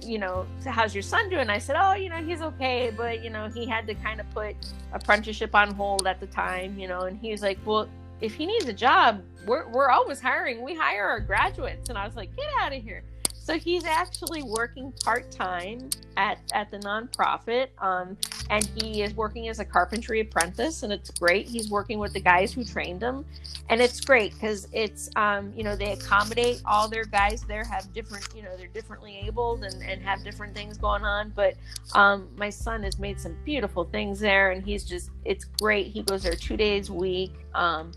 you 0.01 0.17
know, 0.17 0.47
how's 0.65 0.95
your 0.95 1.03
son 1.03 1.29
doing? 1.29 1.49
I 1.49 1.57
said, 1.57 1.75
oh, 1.77 1.93
you 1.93 2.09
know, 2.09 2.17
he's 2.17 2.41
okay, 2.41 2.91
but, 2.95 3.21
you 3.23 3.29
know, 3.29 3.49
he 3.49 3.65
had 3.65 3.85
to 3.87 3.95
kind 3.95 4.21
of 4.21 4.29
put 4.31 4.55
apprenticeship 4.93 5.53
on 5.53 5.73
hold 5.73 6.07
at 6.07 6.19
the 6.19 6.27
time, 6.27 6.79
you 6.79 6.87
know, 6.87 7.01
and 7.01 7.19
he 7.19 7.31
was 7.31 7.41
like, 7.41 7.59
well, 7.65 7.89
if 8.21 8.33
he 8.33 8.45
needs 8.45 8.65
a 8.67 8.73
job, 8.73 9.21
we're, 9.45 9.67
we're 9.67 9.89
always 9.89 10.21
hiring. 10.21 10.61
We 10.63 10.75
hire 10.75 11.05
our 11.05 11.19
graduates. 11.19 11.89
And 11.89 11.97
I 11.97 12.05
was 12.05 12.15
like, 12.15 12.35
get 12.35 12.47
out 12.59 12.71
of 12.71 12.81
here. 12.81 13.03
So 13.43 13.57
he's 13.57 13.85
actually 13.85 14.43
working 14.43 14.93
part 15.03 15.31
time 15.31 15.89
at, 16.15 16.37
at 16.53 16.69
the 16.69 16.77
nonprofit, 16.77 17.69
um, 17.81 18.15
and 18.51 18.69
he 18.75 19.01
is 19.01 19.15
working 19.15 19.47
as 19.47 19.59
a 19.59 19.65
carpentry 19.65 20.19
apprentice, 20.19 20.83
and 20.83 20.93
it's 20.93 21.09
great. 21.09 21.47
He's 21.47 21.67
working 21.67 21.97
with 21.97 22.13
the 22.13 22.19
guys 22.19 22.53
who 22.53 22.63
trained 22.63 23.01
him, 23.01 23.25
and 23.69 23.81
it's 23.81 23.99
great 23.99 24.35
because 24.35 24.67
it's 24.73 25.09
um, 25.15 25.51
you 25.55 25.63
know 25.63 25.75
they 25.75 25.91
accommodate 25.91 26.61
all 26.65 26.87
their 26.87 27.03
guys 27.05 27.41
there 27.41 27.63
have 27.63 27.91
different 27.93 28.27
you 28.35 28.43
know 28.43 28.55
they're 28.57 28.67
differently 28.67 29.23
abled 29.25 29.63
and, 29.63 29.81
and 29.81 30.03
have 30.03 30.23
different 30.23 30.55
things 30.55 30.77
going 30.77 31.03
on. 31.03 31.33
But 31.35 31.55
um, 31.93 32.29
my 32.35 32.51
son 32.51 32.83
has 32.83 32.99
made 32.99 33.19
some 33.19 33.35
beautiful 33.43 33.85
things 33.85 34.19
there, 34.19 34.51
and 34.51 34.63
he's 34.63 34.83
just 34.83 35.09
it's 35.25 35.45
great. 35.45 35.87
He 35.87 36.03
goes 36.03 36.21
there 36.21 36.35
two 36.35 36.57
days 36.57 36.89
a 36.89 36.93
week. 36.93 37.33
Um, 37.55 37.91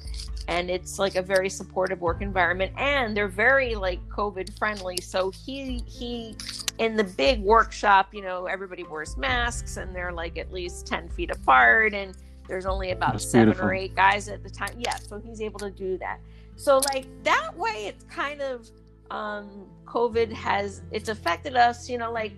and 0.48 0.70
it's 0.70 0.98
like 0.98 1.16
a 1.16 1.22
very 1.22 1.48
supportive 1.48 2.00
work 2.00 2.20
environment 2.20 2.72
and 2.76 3.16
they're 3.16 3.28
very 3.28 3.74
like 3.74 4.06
covid 4.08 4.56
friendly 4.58 4.96
so 5.00 5.32
he 5.34 5.82
he 5.86 6.36
in 6.78 6.96
the 6.96 7.04
big 7.04 7.42
workshop 7.42 8.14
you 8.14 8.22
know 8.22 8.46
everybody 8.46 8.84
wears 8.84 9.16
masks 9.16 9.76
and 9.76 9.94
they're 9.94 10.12
like 10.12 10.38
at 10.38 10.52
least 10.52 10.86
10 10.86 11.08
feet 11.10 11.30
apart 11.30 11.94
and 11.94 12.16
there's 12.48 12.66
only 12.66 12.90
about 12.90 13.12
That's 13.12 13.30
seven 13.30 13.48
beautiful. 13.48 13.68
or 13.68 13.74
eight 13.74 13.94
guys 13.94 14.28
at 14.28 14.42
the 14.42 14.50
time 14.50 14.74
yeah 14.78 14.96
so 14.96 15.18
he's 15.18 15.40
able 15.40 15.58
to 15.60 15.70
do 15.70 15.98
that 15.98 16.20
so 16.56 16.78
like 16.92 17.06
that 17.24 17.56
way 17.56 17.86
it's 17.86 18.04
kind 18.04 18.40
of 18.40 18.70
um 19.10 19.66
covid 19.84 20.32
has 20.32 20.82
it's 20.90 21.08
affected 21.08 21.56
us 21.56 21.88
you 21.88 21.98
know 21.98 22.10
like 22.10 22.32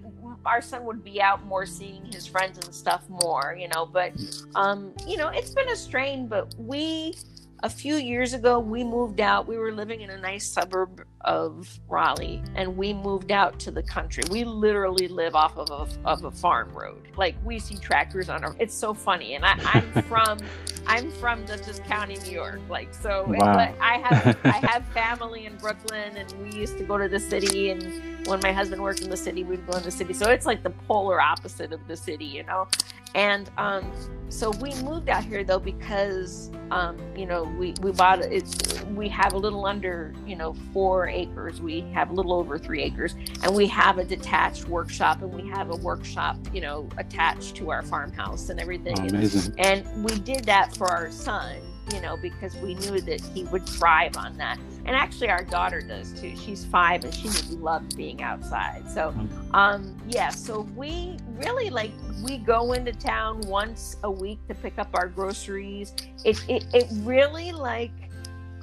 our 0.44 0.60
son 0.60 0.84
would 0.84 1.02
be 1.02 1.20
out 1.20 1.44
more 1.46 1.66
seeing 1.66 2.04
his 2.06 2.26
friends 2.26 2.58
and 2.64 2.74
stuff 2.74 3.08
more 3.08 3.56
you 3.58 3.68
know 3.68 3.86
but 3.86 4.12
um 4.54 4.92
you 5.06 5.16
know 5.16 5.28
it's 5.28 5.50
been 5.50 5.68
a 5.68 5.76
strain 5.76 6.26
but 6.26 6.54
we 6.58 7.14
a 7.62 7.70
few 7.70 7.96
years 7.96 8.34
ago, 8.34 8.58
we 8.58 8.84
moved 8.84 9.20
out. 9.20 9.46
We 9.46 9.58
were 9.58 9.72
living 9.72 10.02
in 10.02 10.10
a 10.10 10.18
nice 10.18 10.46
suburb 10.46 11.04
of 11.22 11.80
Raleigh, 11.88 12.42
and 12.54 12.76
we 12.76 12.92
moved 12.92 13.32
out 13.32 13.58
to 13.60 13.70
the 13.70 13.82
country. 13.82 14.22
We 14.30 14.44
literally 14.44 15.08
live 15.08 15.34
off 15.34 15.56
of 15.56 15.70
a, 15.70 16.08
of 16.08 16.24
a 16.24 16.30
farm 16.30 16.72
road. 16.72 17.08
Like 17.16 17.34
we 17.44 17.58
see 17.58 17.76
tractors 17.76 18.28
on 18.28 18.44
our. 18.44 18.54
It's 18.58 18.74
so 18.74 18.94
funny, 18.94 19.34
and 19.34 19.44
I, 19.44 19.58
I'm 19.64 20.02
from 20.08 20.38
I'm 20.86 21.10
from 21.12 21.44
Dutchess 21.44 21.80
County, 21.80 22.16
New 22.24 22.32
York. 22.32 22.60
Like 22.68 22.94
so, 22.94 23.24
wow. 23.28 23.74
I 23.80 23.98
have 23.98 24.38
I 24.44 24.50
have 24.66 24.86
family 24.88 25.46
in 25.46 25.56
Brooklyn, 25.56 26.16
and 26.16 26.32
we 26.42 26.56
used 26.56 26.78
to 26.78 26.84
go 26.84 26.96
to 26.98 27.08
the 27.08 27.20
city. 27.20 27.70
And 27.70 28.26
when 28.26 28.40
my 28.42 28.52
husband 28.52 28.82
worked 28.82 29.00
in 29.00 29.10
the 29.10 29.16
city, 29.16 29.42
we'd 29.42 29.66
go 29.66 29.76
in 29.76 29.82
the 29.82 29.90
city. 29.90 30.14
So 30.14 30.30
it's 30.30 30.46
like 30.46 30.62
the 30.62 30.70
polar 30.70 31.20
opposite 31.20 31.72
of 31.72 31.86
the 31.88 31.96
city, 31.96 32.24
you 32.24 32.44
know. 32.44 32.68
And 33.14 33.50
um, 33.56 33.90
so 34.28 34.50
we 34.50 34.74
moved 34.82 35.08
out 35.08 35.24
here 35.24 35.42
though 35.42 35.58
because 35.58 36.50
um, 36.70 36.98
you 37.16 37.26
know 37.26 37.44
we 37.58 37.74
we 37.80 37.92
bought 37.92 38.20
it. 38.20 38.84
We 38.94 39.08
have 39.08 39.32
a 39.32 39.38
little 39.38 39.66
under 39.66 40.14
you 40.26 40.36
know 40.36 40.54
four 40.72 41.08
acres. 41.16 41.60
We 41.60 41.80
have 41.92 42.10
a 42.10 42.12
little 42.12 42.32
over 42.32 42.58
three 42.58 42.82
acres, 42.82 43.14
and 43.42 43.54
we 43.54 43.66
have 43.68 43.98
a 43.98 44.04
detached 44.04 44.68
workshop, 44.68 45.22
and 45.22 45.32
we 45.32 45.48
have 45.48 45.70
a 45.70 45.76
workshop, 45.76 46.36
you 46.52 46.60
know, 46.60 46.88
attached 46.98 47.56
to 47.56 47.70
our 47.70 47.82
farmhouse 47.82 48.50
and 48.50 48.60
everything. 48.60 48.98
Oh, 49.00 49.06
amazing. 49.06 49.54
And, 49.58 49.86
and 49.86 50.04
we 50.04 50.18
did 50.20 50.44
that 50.44 50.76
for 50.76 50.88
our 50.88 51.10
son, 51.10 51.56
you 51.92 52.00
know, 52.00 52.16
because 52.16 52.54
we 52.56 52.74
knew 52.74 53.00
that 53.00 53.20
he 53.20 53.44
would 53.44 53.66
thrive 53.66 54.16
on 54.16 54.36
that. 54.36 54.58
And 54.84 54.94
actually, 54.94 55.30
our 55.30 55.42
daughter 55.42 55.80
does 55.80 56.12
too. 56.12 56.36
She's 56.36 56.64
five, 56.64 57.04
and 57.04 57.12
she 57.12 57.28
loves 57.56 57.94
being 57.94 58.22
outside. 58.22 58.88
So, 58.88 59.12
um, 59.52 59.96
yeah. 60.06 60.28
So 60.28 60.60
we 60.76 61.16
really 61.34 61.70
like 61.70 61.90
we 62.22 62.38
go 62.38 62.72
into 62.72 62.92
town 62.92 63.40
once 63.42 63.96
a 64.04 64.10
week 64.10 64.38
to 64.46 64.54
pick 64.54 64.78
up 64.78 64.88
our 64.94 65.08
groceries. 65.08 65.92
It 66.24 66.44
it, 66.48 66.66
it 66.72 66.86
really 67.02 67.50
like 67.50 67.90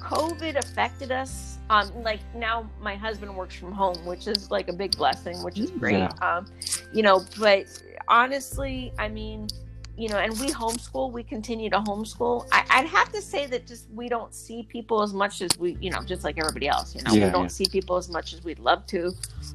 COVID 0.04 0.56
affected 0.56 1.10
us. 1.10 1.58
Um, 1.70 1.90
like 2.02 2.20
now 2.34 2.68
my 2.80 2.94
husband 2.94 3.34
works 3.34 3.54
from 3.54 3.72
home, 3.72 4.04
which 4.04 4.26
is 4.26 4.50
like 4.50 4.68
a 4.68 4.72
big 4.72 4.96
blessing, 4.96 5.42
which 5.42 5.58
is 5.58 5.70
great. 5.70 5.98
Yeah. 5.98 6.08
Um, 6.20 6.46
you 6.92 7.02
know, 7.02 7.24
but 7.38 7.66
honestly, 8.06 8.92
I 8.98 9.08
mean, 9.08 9.48
you 9.96 10.08
know, 10.08 10.18
and 10.18 10.32
we 10.40 10.48
homeschool, 10.48 11.12
we 11.12 11.22
continue 11.22 11.70
to 11.70 11.78
homeschool. 11.78 12.46
I, 12.52 12.64
I'd 12.68 12.86
have 12.86 13.12
to 13.12 13.22
say 13.22 13.46
that 13.46 13.66
just 13.66 13.88
we 13.90 14.08
don't 14.08 14.34
see 14.34 14.64
people 14.64 15.02
as 15.02 15.14
much 15.14 15.40
as 15.40 15.56
we, 15.58 15.78
you 15.80 15.90
know, 15.90 16.02
just 16.02 16.24
like 16.24 16.36
everybody 16.38 16.68
else, 16.68 16.94
you 16.94 17.02
know, 17.02 17.12
Yeah, 17.12 17.26
we 17.26 17.32
don't 17.32 17.44
yeah. 17.44 17.48
see 17.48 17.66
people 17.66 17.96
as 17.96 18.08
much 18.08 18.34
as 18.34 18.44
we'd 18.44 18.58
love 18.58 18.86
to. 18.86 19.12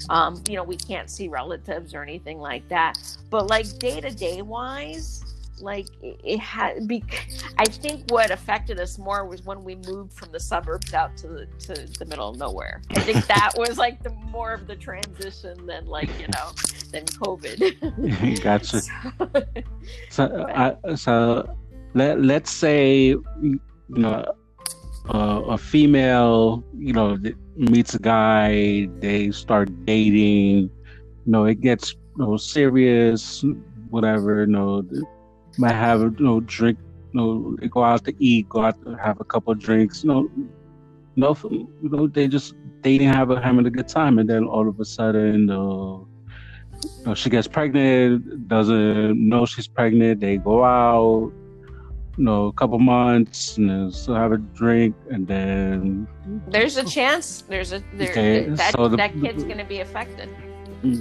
Um, 0.09 0.41
you 0.49 0.55
know, 0.55 0.63
we 0.63 0.77
can't 0.77 1.09
see 1.09 1.27
relatives 1.27 1.93
or 1.93 2.01
anything 2.01 2.39
like 2.39 2.67
that. 2.69 2.97
But 3.29 3.47
like 3.47 3.77
day 3.79 3.99
to 4.01 4.09
day 4.11 4.41
wise, 4.41 5.23
like 5.61 5.87
it, 6.01 6.39
had 6.39 6.87
be 6.87 7.03
I 7.57 7.65
think 7.65 8.09
what 8.11 8.31
affected 8.31 8.79
us 8.79 8.97
more 8.97 9.25
was 9.25 9.43
when 9.43 9.63
we 9.63 9.75
moved 9.75 10.13
from 10.13 10.31
the 10.31 10.39
suburbs 10.39 10.93
out 10.93 11.17
to 11.17 11.27
the 11.27 11.45
to 11.59 11.73
the 11.99 12.05
middle 12.05 12.29
of 12.29 12.37
nowhere. 12.37 12.81
I 12.91 12.99
think 13.01 13.25
that 13.35 13.53
was 13.57 13.77
like 13.77 14.01
the 14.03 14.11
more 14.31 14.53
of 14.53 14.67
the 14.67 14.75
transition 14.75 15.65
than 15.65 15.85
like, 15.87 16.09
you 16.19 16.27
know, 16.27 16.51
than 16.91 17.05
COVID. 17.05 18.41
gotcha. 18.43 18.81
So- 20.09 20.27
So, 20.29 20.45
I, 20.49 20.95
so 20.95 21.55
let 21.95 22.21
let's 22.21 22.51
say 22.51 23.07
you 23.07 23.59
know 23.89 24.23
uh, 25.13 25.41
a 25.49 25.57
female 25.57 26.63
you 26.77 26.93
know 26.93 27.17
meets 27.55 27.95
a 27.95 27.99
guy, 27.99 28.87
they 28.99 29.31
start 29.31 29.69
dating. 29.85 30.69
You 31.25 31.31
know, 31.31 31.45
it 31.45 31.61
gets 31.61 31.93
you 32.17 32.25
know, 32.25 32.37
serious, 32.37 33.43
whatever. 33.89 34.41
You 34.41 34.47
know, 34.47 34.83
might 35.59 35.73
have 35.75 35.99
you 36.01 36.15
know 36.19 36.39
drink. 36.41 36.77
You 37.11 37.19
know, 37.19 37.55
they 37.59 37.67
go 37.67 37.83
out 37.83 38.05
to 38.05 38.13
eat, 38.23 38.47
go 38.49 38.61
out 38.63 38.81
to 38.83 38.95
have 38.95 39.19
a 39.19 39.23
couple 39.23 39.51
of 39.51 39.59
drinks. 39.59 40.03
You 40.03 40.09
know, 40.09 40.29
no, 41.15 41.35
you 41.43 41.89
know, 41.89 42.07
they 42.07 42.27
just 42.27 42.53
dating, 42.81 43.09
have 43.09 43.29
a, 43.31 43.41
having 43.41 43.65
a 43.65 43.69
good 43.69 43.87
time, 43.87 44.19
and 44.19 44.29
then 44.29 44.45
all 44.45 44.67
of 44.69 44.79
a 44.79 44.85
sudden, 44.85 45.49
uh, 45.49 45.55
you 45.55 46.05
know, 47.05 47.13
she 47.15 47.29
gets 47.29 47.47
pregnant, 47.47 48.47
doesn't 48.47 49.27
know 49.27 49.45
she's 49.45 49.67
pregnant. 49.67 50.19
They 50.21 50.37
go 50.37 50.63
out, 50.63 51.33
you 52.17 52.23
know, 52.23 52.45
a 52.45 52.53
couple 52.53 52.77
months, 52.79 53.57
and 53.57 53.69
then 53.69 53.91
still 53.91 54.15
have 54.15 54.31
a 54.31 54.37
drink, 54.37 54.95
and 55.09 55.27
then 55.27 56.07
there's 56.47 56.77
a 56.77 56.85
chance 56.85 57.41
there's 57.49 57.73
a 57.73 57.83
there, 57.95 58.11
Okay, 58.11 58.49
that, 58.49 58.73
so 58.73 58.87
the- 58.87 58.97
that 58.97 59.13
kid's 59.19 59.43
going 59.43 59.57
to 59.57 59.65
be 59.65 59.79
affected 59.79 60.29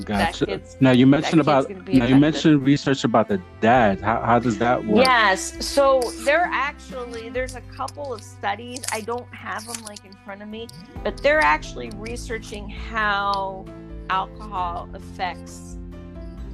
gotcha. 0.04 0.46
kid's- 0.46 0.76
now 0.80 0.90
you 0.90 1.06
mentioned 1.06 1.40
about 1.40 1.68
now 1.88 2.04
you 2.06 2.16
mentioned 2.16 2.64
research 2.64 3.04
about 3.04 3.28
the 3.28 3.40
dad. 3.60 4.00
How 4.00 4.20
how 4.20 4.38
does 4.38 4.58
that 4.58 4.84
work? 4.84 5.04
yes 5.04 5.64
so 5.64 6.00
there 6.24 6.48
actually 6.52 7.28
there's 7.28 7.54
a 7.56 7.60
couple 7.76 8.12
of 8.12 8.22
studies 8.22 8.82
i 8.92 9.00
don't 9.00 9.26
have 9.34 9.66
them 9.66 9.82
like 9.84 10.04
in 10.04 10.12
front 10.24 10.42
of 10.42 10.48
me 10.48 10.66
but 11.04 11.16
they're 11.22 11.40
actually 11.40 11.90
researching 11.96 12.68
how 12.68 13.64
alcohol 14.10 14.88
affects 14.94 15.76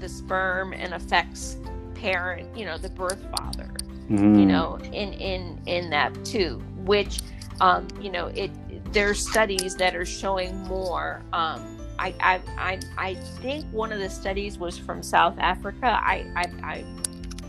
the 0.01 0.09
sperm 0.09 0.73
and 0.73 0.93
affects 0.95 1.57
parent 1.95 2.55
you 2.57 2.65
know 2.65 2.77
the 2.77 2.91
birth 2.91 3.23
father 3.39 3.71
Mhm. 4.11 4.39
you 4.39 4.45
know 4.47 4.77
in 4.93 5.13
in 5.15 5.59
in 5.67 5.89
that 5.91 6.13
too 6.25 6.63
which 6.85 7.21
um 7.61 7.87
you 8.01 8.11
know 8.11 8.27
it 8.29 8.51
there's 8.93 9.27
studies 9.27 9.75
that 9.77 9.95
are 9.97 10.05
showing 10.05 10.57
more 10.65 11.23
um 11.33 11.74
I, 11.99 12.15
I 12.21 12.41
I 12.59 12.81
I 12.97 13.15
think 13.15 13.65
one 13.73 13.93
of 13.93 13.99
the 14.01 14.11
studies 14.11 14.59
was 14.59 14.79
from 14.79 15.03
South 15.03 15.39
Africa. 15.39 15.87
I 16.03 16.27
I, 16.37 16.45
I 16.63 16.85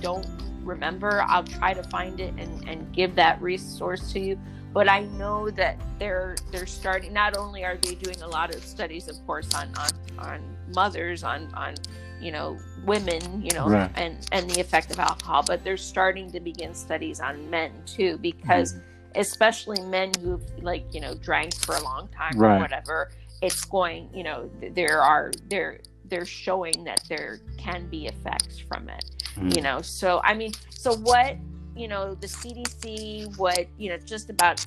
don't 0.02 0.28
remember. 0.64 1.24
I'll 1.28 1.43
try 1.43 1.74
to 1.74 1.84
find 1.84 2.20
it 2.20 2.34
and, 2.38 2.68
and 2.68 2.91
give 2.93 3.16
that 3.16 3.41
resource 3.41 4.12
to 4.14 4.20
you. 4.20 4.39
But 4.74 4.89
I 4.89 5.02
know 5.02 5.50
that 5.52 5.80
they're 6.00 6.36
they're 6.52 6.66
starting. 6.66 7.14
Not 7.14 7.38
only 7.38 7.64
are 7.64 7.78
they 7.78 7.96
doing 7.96 8.22
a 8.22 8.28
lot 8.28 8.54
of 8.54 8.64
studies, 8.64 9.08
of 9.08 9.26
course, 9.26 9.54
on 9.54 9.74
on, 9.78 9.89
on 10.20 10.58
mothers, 10.74 11.24
on 11.24 11.50
on 11.54 11.76
you 12.20 12.32
know 12.32 12.58
women, 12.86 13.41
you 13.41 13.52
know, 13.52 13.68
Right. 13.70 13.89
and 13.96 14.28
and 14.34 14.50
the 14.50 14.60
effect 14.60 14.91
of 14.91 15.00
alcohol, 15.00 15.43
but 15.48 15.64
they're 15.64 15.78
starting 15.78 16.30
to 16.32 16.39
begin 16.41 16.74
studies 16.74 17.22
on 17.22 17.50
men 17.50 17.72
too, 17.86 18.18
because 18.18 18.74
mm-hmm. 18.74 19.22
especially 19.22 19.82
men 19.84 20.12
who've 20.22 20.43
like 20.62 20.93
you 20.93 21.00
know 21.00 21.14
drank 21.16 21.56
for 21.56 21.76
a 21.76 21.82
long 21.84 22.10
time 22.10 22.38
Right. 22.38 22.58
or 22.58 22.60
whatever, 22.60 23.12
it's 23.42 23.64
going. 23.66 24.10
You 24.14 24.24
know, 24.24 24.50
there 24.74 25.02
are 25.02 25.32
there 25.50 25.80
they're 26.08 26.26
showing 26.26 26.84
that 26.84 27.02
there 27.10 27.40
can 27.58 27.88
be 27.90 28.06
effects 28.06 28.60
from 28.60 28.88
it 28.90 29.06
Mhm. 29.38 29.56
you 29.56 29.62
know 29.64 29.82
so 29.82 30.22
i 30.24 30.36
mean 30.36 30.54
so 30.70 30.96
what 30.98 31.36
you 31.76 31.88
know 31.88 32.14
the 32.14 32.28
cdc 32.28 33.36
what 33.38 33.66
you 33.80 33.90
know 33.90 33.98
just 33.98 34.30
about 34.30 34.64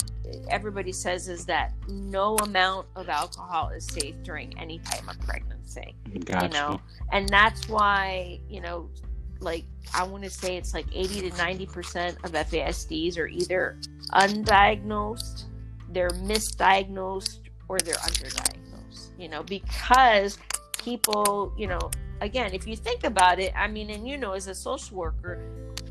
everybody 0.50 0.90
says 0.92 1.28
is 1.28 1.46
that 1.46 1.72
no 1.88 2.34
amount 2.38 2.88
of 2.96 3.08
alcohol 3.08 3.68
is 3.68 3.86
safe 3.86 4.16
during 4.24 4.52
any 4.58 4.80
time 4.80 5.08
of 5.08 5.18
pregnancy 5.20 5.94
Gotcha. 6.24 6.46
you 6.46 6.52
know 6.52 6.80
and 7.12 7.28
that's 7.28 7.68
why 7.68 8.40
you 8.50 8.60
know 8.60 8.90
like 9.38 9.64
i 9.94 10.02
want 10.02 10.24
to 10.24 10.30
say 10.30 10.56
it's 10.56 10.74
like 10.74 10.86
80 10.92 11.30
to 11.30 11.36
90 11.36 11.66
percent 11.66 12.18
of 12.24 12.32
fasds 12.32 13.16
are 13.16 13.28
either 13.28 13.78
undiagnosed 14.12 15.44
they're 15.90 16.10
misdiagnosed 16.10 17.38
or 17.68 17.78
they're 17.78 17.94
underdiagnosed 17.96 19.08
you 19.18 19.28
know 19.28 19.42
because 19.42 20.38
people 20.78 21.52
you 21.58 21.66
know 21.66 21.78
again 22.20 22.52
if 22.52 22.66
you 22.66 22.76
think 22.76 23.04
about 23.04 23.38
it 23.38 23.52
i 23.56 23.66
mean 23.66 23.90
and 23.90 24.06
you 24.08 24.16
know 24.16 24.32
as 24.32 24.46
a 24.48 24.54
social 24.54 24.96
worker 24.96 25.40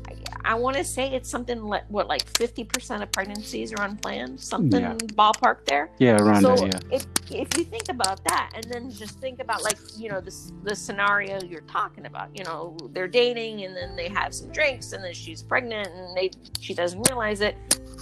i, 0.08 0.52
I 0.52 0.54
want 0.54 0.76
to 0.76 0.84
say 0.84 1.12
it's 1.12 1.28
something 1.30 1.62
like 1.62 1.84
what 1.88 2.06
like 2.08 2.24
50% 2.32 3.02
of 3.02 3.12
pregnancies 3.12 3.72
are 3.72 3.82
unplanned 3.84 4.40
something 4.40 4.80
Yeah. 4.82 4.94
ballpark 4.94 5.64
there 5.66 5.90
Yeah, 5.98 6.16
around 6.22 6.42
so 6.42 6.54
there. 6.56 6.66
Yeah. 6.68 6.80
if 6.90 7.06
if 7.30 7.58
you 7.58 7.64
think 7.64 7.90
about 7.90 8.24
that 8.24 8.52
and 8.54 8.64
then 8.64 8.90
just 8.90 9.20
think 9.20 9.40
about 9.40 9.62
like 9.62 9.76
you 9.98 10.08
know 10.10 10.20
this 10.20 10.52
the 10.64 10.74
scenario 10.74 11.40
you're 11.42 11.60
talking 11.62 12.06
about 12.06 12.28
you 12.36 12.44
know 12.44 12.76
they're 12.92 13.08
dating 13.08 13.64
and 13.64 13.76
then 13.76 13.94
they 13.96 14.08
have 14.08 14.34
some 14.34 14.50
drinks 14.50 14.92
and 14.92 15.04
then 15.04 15.12
she's 15.12 15.42
pregnant 15.42 15.88
and 15.88 16.16
they 16.16 16.30
she 16.60 16.72
doesn't 16.72 17.02
realize 17.10 17.40
it 17.42 17.54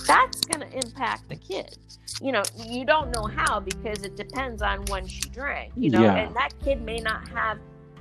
that's 0.06 0.40
going 0.46 0.60
to 0.68 0.76
impact 0.76 1.28
the 1.28 1.36
kid. 1.36 1.76
You 2.20 2.32
know 2.32 2.42
you 2.66 2.84
don't 2.84 3.10
know 3.14 3.24
how 3.24 3.60
because 3.60 4.02
it 4.02 4.16
depends 4.16 4.62
on 4.62 4.84
when 4.86 5.06
she 5.06 5.20
drank 5.30 5.72
you 5.76 5.90
know 5.90 6.00
Yeah. 6.02 6.14
and 6.16 6.34
that 6.36 6.50
kid 6.64 6.80
may 6.82 6.96
not 6.98 7.28
have 7.28 7.58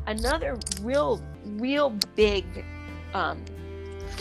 another 0.08 0.58
real 0.82 1.22
real 1.58 1.90
big 2.16 2.46
um, 3.14 3.44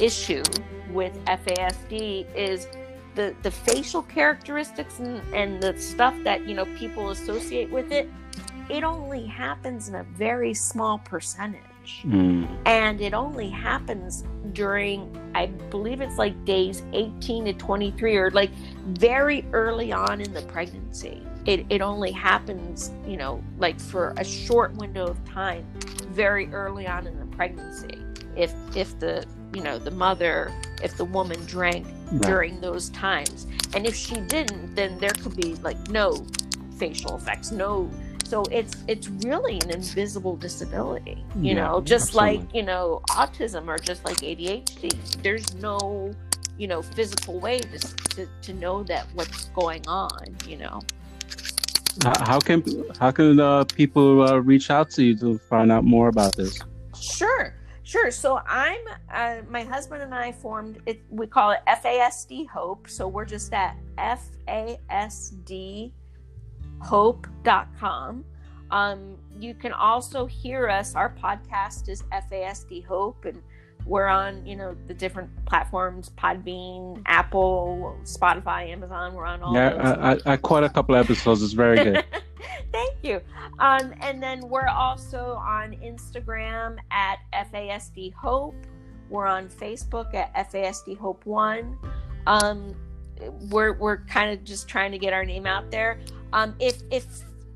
issue 0.00 0.42
with 0.90 1.12
FASD 1.26 2.26
is 2.34 2.66
the 3.14 3.34
the 3.42 3.50
facial 3.50 4.02
characteristics 4.02 4.98
and, 4.98 5.20
and 5.34 5.62
the 5.62 5.78
stuff 5.78 6.14
that 6.24 6.48
you 6.48 6.54
know 6.54 6.64
people 6.76 7.10
associate 7.10 7.70
with 7.70 7.92
it. 7.92 8.08
It 8.70 8.82
only 8.82 9.26
happens 9.26 9.88
in 9.88 9.94
a 9.94 10.04
very 10.04 10.54
small 10.54 10.98
percentage 10.98 11.60
Mm. 12.04 12.48
and 12.66 13.00
it 13.00 13.12
only 13.14 13.48
happens 13.50 14.24
during 14.52 15.14
i 15.34 15.46
believe 15.46 16.00
it's 16.00 16.16
like 16.18 16.44
days 16.44 16.82
18 16.92 17.44
to 17.46 17.52
23 17.52 18.16
or 18.16 18.30
like 18.30 18.50
very 18.88 19.44
early 19.52 19.92
on 19.92 20.20
in 20.20 20.32
the 20.32 20.42
pregnancy 20.42 21.20
it, 21.46 21.66
it 21.68 21.82
only 21.82 22.10
happens 22.10 22.90
you 23.06 23.16
know 23.16 23.42
like 23.58 23.78
for 23.78 24.14
a 24.16 24.24
short 24.24 24.74
window 24.76 25.06
of 25.06 25.22
time 25.24 25.66
very 26.10 26.46
early 26.54 26.86
on 26.86 27.06
in 27.06 27.18
the 27.18 27.26
pregnancy 27.36 27.98
if 28.36 28.52
if 28.74 28.98
the 28.98 29.24
you 29.54 29.62
know 29.62 29.78
the 29.78 29.90
mother 29.90 30.52
if 30.82 30.96
the 30.96 31.04
woman 31.04 31.38
drank 31.46 31.86
Right. 32.12 32.22
during 32.22 32.60
those 32.60 32.90
times 32.90 33.46
and 33.74 33.86
if 33.86 33.94
she 33.96 34.14
didn't 34.20 34.74
then 34.76 34.98
there 34.98 35.10
could 35.22 35.34
be 35.36 35.54
like 35.56 35.88
no 35.88 36.24
facial 36.78 37.16
effects 37.16 37.50
no 37.50 37.90
so 38.24 38.42
it's 38.50 38.74
it's 38.88 39.08
really 39.08 39.56
an 39.64 39.70
invisible 39.70 40.36
disability 40.36 41.24
you 41.36 41.54
Yeah, 41.54 41.54
know 41.54 41.80
just 41.80 42.08
absolutely. 42.08 42.38
like 42.38 42.54
you 42.54 42.62
know 42.62 43.00
autism 43.10 43.68
or 43.68 43.78
just 43.78 44.04
like 44.04 44.18
adhd 44.18 45.22
there's 45.22 45.54
no 45.56 46.12
you 46.58 46.66
know 46.68 46.82
physical 46.82 47.38
way 47.40 47.58
to, 47.60 47.78
to, 48.14 48.26
to 48.42 48.52
know 48.54 48.82
that 48.84 49.06
what's 49.14 49.46
going 49.60 49.82
on 49.86 50.18
you 50.46 50.56
know 50.56 50.80
How, 52.02 52.40
can 52.40 52.62
how 52.98 53.10
can 53.12 53.38
uh, 53.38 53.64
people 53.64 54.22
uh, 54.28 54.38
reach 54.38 54.68
out 54.70 54.90
to 54.96 55.04
you 55.04 55.14
to 55.18 55.38
find 55.50 55.70
out 55.70 55.84
more 55.84 56.08
about 56.08 56.34
this? 56.34 56.58
Sure, 57.00 57.54
sure. 57.84 58.10
So 58.10 58.40
I'm, 58.48 58.80
uh, 59.12 59.36
my 59.48 59.62
husband 59.62 60.02
and 60.02 60.12
I 60.12 60.32
formed 60.32 60.78
it. 60.86 61.02
We 61.08 61.26
call 61.28 61.52
it 61.52 61.60
FASD 61.68 62.48
Hope. 62.48 62.88
So 62.90 63.06
we're 63.06 63.24
just 63.36 63.52
at 63.52 63.76
FASD 63.96 65.92
FASDhope.com. 66.84 68.24
Um, 68.70 69.16
you 69.38 69.54
can 69.54 69.72
also 69.72 70.26
hear 70.26 70.68
us. 70.68 70.94
Our 70.94 71.14
podcast 71.14 71.88
is 71.88 72.02
FASD 72.12 72.84
Hope, 72.84 73.24
and 73.24 73.42
we're 73.86 74.06
on 74.06 74.44
you 74.46 74.56
know 74.56 74.76
the 74.86 74.94
different 74.94 75.30
platforms: 75.46 76.10
Podbean, 76.16 77.02
Apple, 77.06 77.98
Spotify, 78.04 78.70
Amazon. 78.70 79.14
We're 79.14 79.26
on 79.26 79.42
all. 79.42 79.54
Yeah. 79.54 79.74
I, 79.76 80.12
I, 80.12 80.18
I 80.32 80.36
caught 80.36 80.64
a 80.64 80.68
couple 80.68 80.96
episodes. 80.96 81.42
It's 81.42 81.52
very 81.52 81.76
good. 81.76 82.04
Thank 82.72 82.96
you. 83.02 83.20
Um, 83.58 83.94
and 84.00 84.22
then 84.22 84.48
we're 84.48 84.66
also 84.66 85.40
on 85.46 85.72
Instagram 85.76 86.78
at 86.90 87.18
FASD 87.32 88.12
Hope. 88.14 88.56
We're 89.08 89.26
on 89.26 89.48
Facebook 89.48 90.14
at 90.14 90.34
FASD 90.50 90.98
Hope 90.98 91.24
One. 91.26 91.78
Um, 92.26 92.74
we're 93.50 93.72
we're 93.74 93.98
kind 94.04 94.30
of 94.30 94.44
just 94.44 94.68
trying 94.68 94.92
to 94.92 94.98
get 94.98 95.12
our 95.12 95.24
name 95.24 95.46
out 95.46 95.70
there. 95.70 95.98
Um, 96.32 96.54
if 96.58 96.82
if 96.90 97.06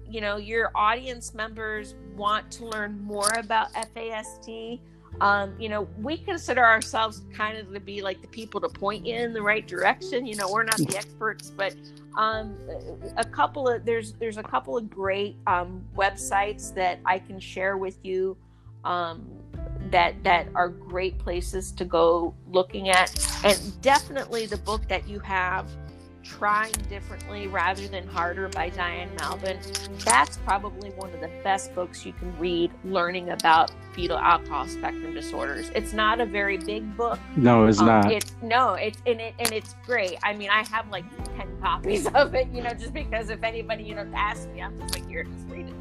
you 0.09 0.21
know 0.21 0.37
your 0.37 0.71
audience 0.75 1.35
members 1.35 1.95
want 2.15 2.51
to 2.53 2.67
learn 2.67 3.01
more 3.03 3.31
about 3.37 3.73
FASD, 3.73 4.81
um, 5.21 5.55
you 5.59 5.69
know 5.69 5.89
we 5.99 6.19
consider 6.19 6.65
ourselves 6.65 7.23
kind 7.33 7.59
of 7.59 7.73
to 7.73 7.81
be 7.81 8.03
like 8.03 8.21
the 8.23 8.29
people 8.29 8.61
to 8.61 8.69
point 8.69 9.07
you 9.07 9.15
in 9.15 9.33
the 9.33 9.43
right 9.43 9.67
direction. 9.67 10.27
You 10.27 10.37
know 10.37 10.51
we're 10.51 10.65
not 10.65 10.77
the 10.77 10.97
experts, 10.97 11.51
but 11.51 11.75
um, 12.17 12.57
a 13.17 13.25
couple 13.25 13.69
of 13.69 13.85
there's 13.85 14.13
there's 14.15 14.39
a 14.39 14.43
couple 14.43 14.77
of 14.77 14.89
great 14.89 15.37
um, 15.47 15.85
websites 15.97 16.75
that 16.75 17.01
I 17.05 17.19
can 17.19 17.41
share 17.41 17.77
with 17.77 17.99
you 18.03 18.37
um, 18.85 19.27
that 19.91 20.23
that 20.25 20.49
are 20.55 20.69
great 20.69 21.19
places 21.19 21.73
to 21.73 21.85
go 21.85 22.35
looking 22.51 22.89
at, 22.89 23.15
and 23.45 23.81
definitely 23.83 24.47
the 24.47 24.59
book 24.59 24.87
that 24.89 25.09
you 25.09 25.19
have 25.21 25.69
trying 26.23 26.73
differently 26.91 27.47
rather 27.47 27.89
than 27.89 28.07
harder 28.07 28.49
by 28.49 28.69
diane 28.69 29.09
malbin 29.17 29.57
that's 30.05 30.37
probably 30.39 30.91
one 30.91 31.11
of 31.15 31.21
the 31.21 31.31
best 31.43 31.75
books 31.75 32.05
you 32.05 32.13
can 32.13 32.37
read 32.39 32.71
learning 32.85 33.31
about 33.31 33.71
fetal 33.99 34.17
alcohol 34.17 34.65
spectrum 34.69 35.13
disorders. 35.13 35.73
It's 35.75 35.93
not 35.93 36.21
a 36.21 36.25
very 36.25 36.57
big 36.57 36.97
book. 36.97 37.19
No 37.37 37.67
it's 37.67 37.81
um, 37.81 37.87
not. 37.87 38.13
it's 38.13 38.33
no 38.43 38.75
it's 38.75 39.03
and 39.07 39.21
it 39.21 39.35
and 39.41 39.51
it's 39.51 39.75
great. 39.85 40.19
I 40.23 40.35
mean 40.35 40.51
i 40.51 40.63
have 40.69 40.89
like 40.91 41.05
10 41.37 41.61
copies 41.61 42.07
of 42.15 42.33
it 42.35 42.47
you 42.53 42.63
know 42.63 42.71
just 42.71 42.93
because 42.95 43.29
if 43.29 43.43
anybody 43.43 43.83
you 43.83 43.97
know 43.97 44.09
asks 44.15 44.47
me 44.47 44.63
i'm 44.63 44.79
just 44.79 44.95
like 44.95 45.09
here 45.09 45.25
just 45.25 45.49
read 45.49 45.67
it. 45.67 45.75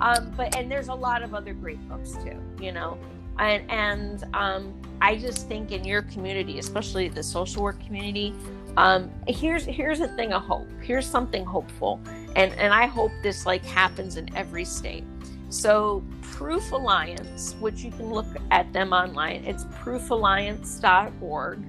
Um, 0.00 0.32
but 0.36 0.56
and 0.56 0.68
there's 0.68 0.88
a 0.88 0.94
lot 0.94 1.22
of 1.22 1.32
other 1.32 1.54
great 1.54 1.80
books 1.88 2.12
too 2.24 2.42
you 2.60 2.72
know 2.72 2.98
and 3.40 3.70
and 3.70 4.24
um, 4.34 4.74
i 5.00 5.16
just 5.16 5.48
think 5.48 5.72
in 5.72 5.84
your 5.84 6.02
community 6.02 6.58
especially 6.58 7.08
the 7.08 7.22
social 7.22 7.62
work 7.62 7.82
community 7.84 8.34
um, 8.76 9.10
here's 9.26 9.64
here's 9.64 10.00
a 10.00 10.08
thing 10.08 10.32
of 10.32 10.42
hope. 10.42 10.68
Here's 10.80 11.06
something 11.06 11.44
hopeful. 11.44 12.00
And 12.36 12.52
and 12.54 12.72
i 12.72 12.86
hope 12.86 13.12
this 13.22 13.46
like 13.46 13.64
happens 13.64 14.16
in 14.16 14.34
every 14.36 14.64
state. 14.64 15.04
So 15.48 16.04
proof 16.22 16.72
alliance 16.72 17.56
which 17.60 17.82
you 17.82 17.90
can 17.90 18.12
look 18.12 18.26
at 18.50 18.72
them 18.72 18.92
online 18.92 19.44
it's 19.44 19.64
proofalliance.org 19.64 21.64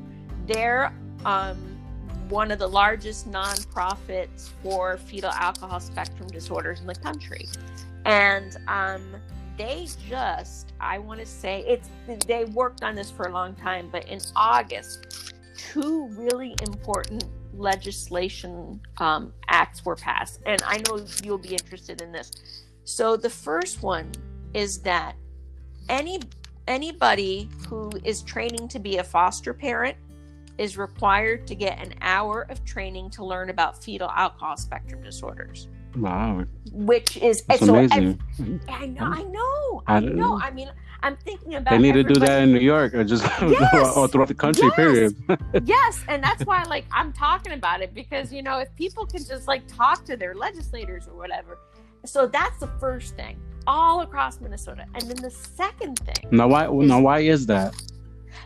they're 0.45 0.93
um, 1.25 1.57
one 2.29 2.51
of 2.51 2.59
the 2.59 2.67
largest 2.67 3.29
nonprofits 3.29 4.49
for 4.61 4.97
fetal 4.97 5.31
alcohol 5.31 5.79
spectrum 5.79 6.27
disorders 6.29 6.79
in 6.79 6.87
the 6.87 6.95
country. 6.95 7.47
And 8.05 8.55
um, 8.67 9.15
they 9.57 9.87
just 10.07 10.73
i 10.79 10.97
want 10.97 11.19
to 11.19 11.25
say 11.25 11.63
it's 11.67 11.89
they 12.25 12.45
worked 12.45 12.83
on 12.83 12.95
this 12.95 13.11
for 13.11 13.27
a 13.27 13.31
long 13.31 13.53
time 13.55 13.89
but 13.91 14.07
in 14.07 14.19
august 14.35 15.33
two 15.55 16.07
really 16.09 16.55
important 16.63 17.23
legislation 17.53 18.79
um, 18.97 19.33
acts 19.47 19.85
were 19.85 19.95
passed, 19.95 20.41
and 20.45 20.61
I 20.65 20.81
know 20.87 21.05
you'll 21.23 21.37
be 21.37 21.53
interested 21.53 22.01
in 22.01 22.11
this. 22.11 22.31
So 22.83 23.15
the 23.15 23.29
first 23.29 23.83
one 23.83 24.11
is 24.53 24.79
that 24.81 25.15
any 25.89 26.19
anybody 26.67 27.49
who 27.67 27.91
is 28.03 28.21
training 28.21 28.67
to 28.69 28.79
be 28.79 28.97
a 28.97 29.03
foster 29.03 29.53
parent 29.53 29.97
is 30.57 30.77
required 30.77 31.47
to 31.47 31.55
get 31.55 31.79
an 31.79 31.93
hour 32.01 32.45
of 32.49 32.63
training 32.65 33.09
to 33.09 33.25
learn 33.25 33.49
about 33.49 33.83
fetal 33.83 34.09
alcohol 34.09 34.57
spectrum 34.57 35.01
disorders. 35.01 35.67
Wow. 35.95 36.45
Which 36.71 37.17
is 37.17 37.43
That's 37.43 37.65
so 37.65 37.75
amazing. 37.75 38.21
I, 38.67 38.73
I 38.73 38.85
know, 38.85 39.05
I 39.05 39.23
know, 39.23 39.83
I 39.87 39.99
know. 39.99 40.39
I 40.39 40.51
mean, 40.51 40.69
I'm 41.03 41.17
thinking 41.17 41.55
about. 41.55 41.71
They 41.71 41.77
need 41.79 41.93
to 41.93 42.03
do 42.03 42.19
that 42.19 42.43
in 42.43 42.53
New 42.53 42.59
York 42.59 42.93
or 42.93 43.03
just 43.03 43.23
yes, 43.41 43.97
or 43.97 44.07
throughout 44.07 44.27
the 44.27 44.33
country. 44.33 44.65
Yes, 44.65 44.75
period. 44.75 45.15
yes, 45.65 46.03
and 46.07 46.23
that's 46.23 46.45
why, 46.45 46.63
like, 46.63 46.85
I'm 46.91 47.11
talking 47.11 47.53
about 47.53 47.81
it 47.81 47.93
because 47.93 48.31
you 48.31 48.41
know, 48.41 48.59
if 48.59 48.73
people 48.75 49.05
can 49.05 49.23
just 49.23 49.47
like 49.47 49.67
talk 49.67 50.05
to 50.05 50.15
their 50.15 50.35
legislators 50.35 51.07
or 51.07 51.15
whatever, 51.17 51.57
so 52.05 52.27
that's 52.27 52.59
the 52.59 52.67
first 52.79 53.15
thing 53.15 53.39
all 53.67 54.01
across 54.01 54.39
Minnesota, 54.39 54.85
and 54.95 55.03
then 55.03 55.17
the 55.17 55.31
second 55.31 55.99
thing. 55.99 56.29
Now, 56.31 56.47
why? 56.47 56.67
Is, 56.67 56.87
now, 56.87 57.01
why 57.01 57.19
is 57.19 57.45
that? 57.47 57.75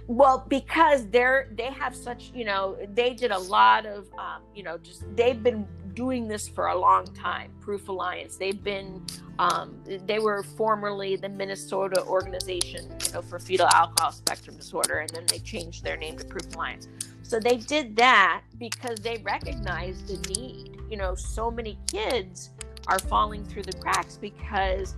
Well, 0.08 0.46
because 0.48 1.08
they're 1.10 1.50
they 1.56 1.72
have 1.72 1.96
such 1.96 2.32
you 2.34 2.46
know 2.46 2.78
they 2.94 3.14
did 3.14 3.32
a 3.32 3.40
lot 3.40 3.86
of 3.86 4.08
um, 4.18 4.42
you 4.54 4.64
know 4.64 4.78
just 4.78 5.04
they've 5.16 5.42
been 5.42 5.68
doing 5.94 6.28
this 6.28 6.48
for 6.48 6.68
a 6.68 6.78
long 6.78 7.06
time. 7.14 7.52
Proof 7.62 7.88
Alliance. 7.90 8.38
They've 8.38 8.62
been 8.64 9.02
um, 9.40 9.82
they 10.06 10.20
were 10.20 10.44
formerly 10.44 11.16
the 11.16 11.30
Minnesota 11.30 12.04
Organization 12.06 12.90
you 13.06 13.14
know 13.14 13.22
for 13.22 13.40
Fetal 13.40 13.68
Alcohol 13.68 14.12
Spectrum 14.12 14.58
Disorder, 14.58 15.00
and 15.00 15.10
then 15.10 15.26
they 15.28 15.40
changed 15.40 15.84
their 15.84 15.98
name 15.98 16.18
to 16.18 16.26
Proof 16.26 16.54
Alliance. 16.56 16.88
So 17.24 17.40
they 17.40 17.58
did 17.58 17.96
that 17.96 18.44
because 18.60 19.00
they 19.00 19.18
recognized 19.24 20.08
the 20.08 20.34
need. 20.34 20.80
You 20.90 20.98
know, 20.98 21.16
so 21.16 21.50
many 21.50 21.80
kids 21.92 22.52
are 22.88 23.00
falling 23.00 23.44
through 23.44 23.64
the 23.64 23.74
cracks 23.74 24.18
because 24.18 24.96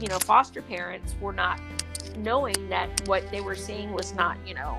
you 0.00 0.08
know 0.08 0.18
foster 0.18 0.62
parents 0.62 1.14
were 1.20 1.32
not 1.32 1.60
knowing 2.16 2.68
that 2.68 2.88
what 3.08 3.28
they 3.30 3.40
were 3.40 3.54
seeing 3.54 3.92
was 3.92 4.14
not, 4.14 4.36
you 4.46 4.54
know, 4.54 4.78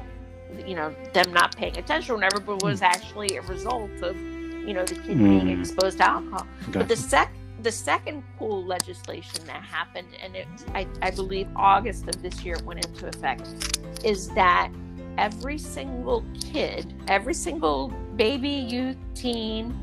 you 0.66 0.76
know, 0.76 0.96
them 1.14 1.34
not 1.34 1.56
paying 1.56 1.78
attention 1.78 2.12
or 2.12 2.16
whatever, 2.16 2.40
but 2.40 2.64
was 2.64 2.80
hmm. 2.80 2.86
actually 2.86 3.38
a 3.38 3.42
result 3.44 3.92
of, 4.02 4.16
you 4.18 4.74
know, 4.74 4.86
the 4.86 4.96
kid 4.96 5.18
mm. 5.18 5.24
being 5.24 5.56
hmm. 5.56 5.62
exposed 5.62 5.98
to 5.98 6.10
alcohol. 6.10 6.48
Gotcha. 6.66 6.80
But 6.80 6.88
the 6.88 6.96
sec 6.96 7.32
the 7.62 7.72
second 7.72 8.24
cool 8.38 8.64
legislation 8.66 9.44
that 9.48 9.64
happened, 9.64 10.10
and 10.22 10.36
it 10.36 10.48
I, 10.74 10.88
I 11.02 11.12
believe 11.12 11.48
August 11.56 12.08
of 12.08 12.22
this 12.22 12.44
year 12.44 12.58
went 12.64 12.86
into 12.86 13.08
effect, 13.08 13.80
is 14.04 14.30
that 14.30 14.72
every 15.18 15.58
single 15.58 16.24
kid, 16.40 16.94
every 17.08 17.34
single 17.34 17.90
baby, 18.16 18.50
youth, 18.50 18.98
teen 19.14 19.74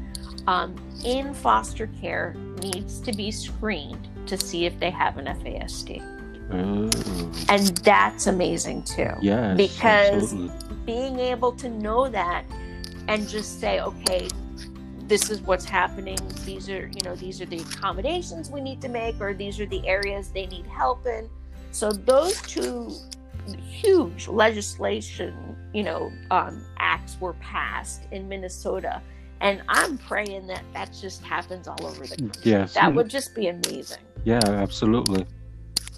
um, 0.46 0.76
in 1.04 1.34
foster 1.34 1.88
care 2.00 2.34
needs 2.62 3.00
to 3.00 3.12
be 3.12 3.30
screened 3.30 4.08
to 4.26 4.38
see 4.38 4.66
if 4.66 4.78
they 4.80 4.90
have 4.90 5.18
an 5.18 5.26
FASD. 5.26 6.02
Mm. 6.50 7.48
And 7.48 7.76
that's 7.78 8.26
amazing 8.26 8.82
too. 8.84 9.10
Yeah. 9.20 9.54
Because 9.54 10.32
absolutely. 10.32 10.76
being 10.84 11.18
able 11.18 11.52
to 11.52 11.68
know 11.68 12.08
that 12.08 12.44
and 13.08 13.28
just 13.28 13.60
say, 13.60 13.80
okay, 13.80 14.28
this 15.06 15.30
is 15.30 15.40
what's 15.42 15.64
happening. 15.64 16.18
These 16.44 16.68
are, 16.68 16.86
you 16.86 17.02
know, 17.04 17.14
these 17.16 17.40
are 17.40 17.46
the 17.46 17.58
accommodations 17.58 18.50
we 18.50 18.60
need 18.60 18.80
to 18.82 18.88
make, 18.88 19.20
or 19.20 19.34
these 19.34 19.60
are 19.60 19.66
the 19.66 19.86
areas 19.86 20.28
they 20.28 20.46
need 20.46 20.66
help 20.66 21.06
in. 21.06 21.28
So 21.70 21.90
those 21.92 22.40
two 22.42 22.90
huge 23.46 24.28
legislation, 24.28 25.56
you 25.72 25.82
know, 25.82 26.12
um, 26.30 26.64
acts 26.78 27.16
were 27.20 27.34
passed 27.34 28.02
in 28.10 28.28
Minnesota. 28.28 29.02
And 29.40 29.62
I'm 29.68 29.98
praying 29.98 30.46
that 30.46 30.62
that 30.72 30.96
just 30.98 31.22
happens 31.24 31.66
all 31.66 31.84
over 31.84 32.06
the 32.06 32.16
country. 32.16 32.42
Yes. 32.44 32.74
That 32.74 32.94
would 32.94 33.08
just 33.08 33.34
be 33.34 33.48
amazing. 33.48 33.98
Yeah, 34.24 34.40
absolutely. 34.44 35.26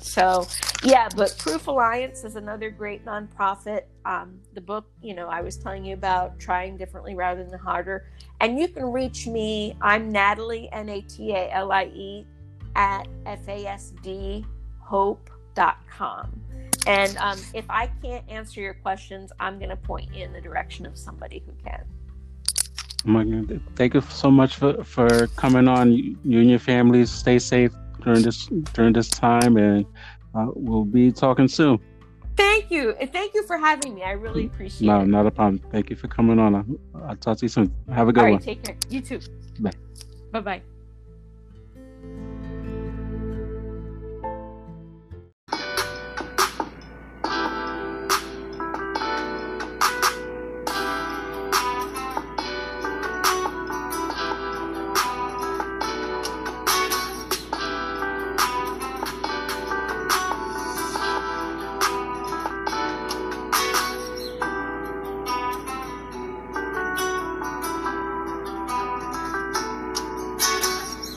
So, 0.00 0.46
yeah, 0.82 1.08
but 1.16 1.34
Proof 1.38 1.66
Alliance 1.66 2.24
is 2.24 2.36
another 2.36 2.70
great 2.70 3.04
nonprofit. 3.04 3.84
Um, 4.04 4.38
the 4.52 4.60
book, 4.60 4.84
you 5.02 5.14
know, 5.14 5.28
I 5.28 5.40
was 5.40 5.56
telling 5.56 5.84
you 5.84 5.94
about 5.94 6.38
trying 6.38 6.76
differently 6.76 7.14
rather 7.14 7.42
than 7.42 7.58
harder. 7.58 8.06
And 8.40 8.58
you 8.58 8.68
can 8.68 8.84
reach 8.92 9.26
me. 9.26 9.76
I'm 9.80 10.12
Natalie, 10.12 10.68
N 10.72 10.90
A 10.90 11.00
T 11.00 11.32
A 11.32 11.50
L 11.52 11.72
I 11.72 11.84
E, 11.86 12.26
at 12.76 13.08
fasdhope.com. 13.24 14.44
And 16.86 17.16
um, 17.16 17.40
if 17.54 17.64
I 17.70 17.86
can't 18.02 18.28
answer 18.28 18.60
your 18.60 18.74
questions, 18.74 19.32
I'm 19.40 19.58
going 19.58 19.70
to 19.70 19.76
point 19.76 20.14
you 20.14 20.22
in 20.22 20.34
the 20.34 20.40
direction 20.40 20.84
of 20.84 20.98
somebody 20.98 21.42
who 21.46 21.52
can. 21.64 21.86
Thank 23.74 23.94
you 23.94 24.02
so 24.02 24.30
much 24.30 24.56
for, 24.56 24.84
for 24.84 25.28
coming 25.28 25.66
on. 25.66 25.92
You 25.92 26.40
and 26.40 26.50
your 26.50 26.58
families 26.58 27.10
stay 27.10 27.38
safe 27.38 27.72
during 28.04 28.22
this 28.22 28.46
during 28.72 28.92
this 28.92 29.08
time, 29.08 29.56
and 29.56 29.84
uh, 30.34 30.46
we'll 30.54 30.84
be 30.84 31.10
talking 31.10 31.48
soon. 31.48 31.78
Thank 32.36 32.70
you, 32.70 32.90
and 33.00 33.12
thank 33.12 33.34
you 33.34 33.44
for 33.46 33.56
having 33.56 33.94
me. 33.94 34.02
I 34.02 34.12
really 34.12 34.46
appreciate 34.46 34.86
no, 34.86 35.00
it. 35.00 35.06
No, 35.06 35.18
not 35.18 35.26
a 35.26 35.30
problem. 35.30 35.60
Thank 35.70 35.90
you 35.90 35.96
for 35.96 36.08
coming 36.08 36.38
on. 36.38 36.54
I'll, 36.54 37.02
I'll 37.08 37.16
talk 37.16 37.38
to 37.38 37.44
you 37.44 37.48
soon. 37.48 37.72
Have 37.92 38.08
a 38.08 38.12
good 38.12 38.20
one. 38.22 38.26
All 38.26 38.32
right, 38.32 38.32
one. 38.32 38.42
Take 38.42 38.64
care. 38.64 38.76
You 38.88 39.00
too. 39.00 39.20
Bye. 39.60 39.72
Bye 40.32 40.40
bye. 40.40 40.62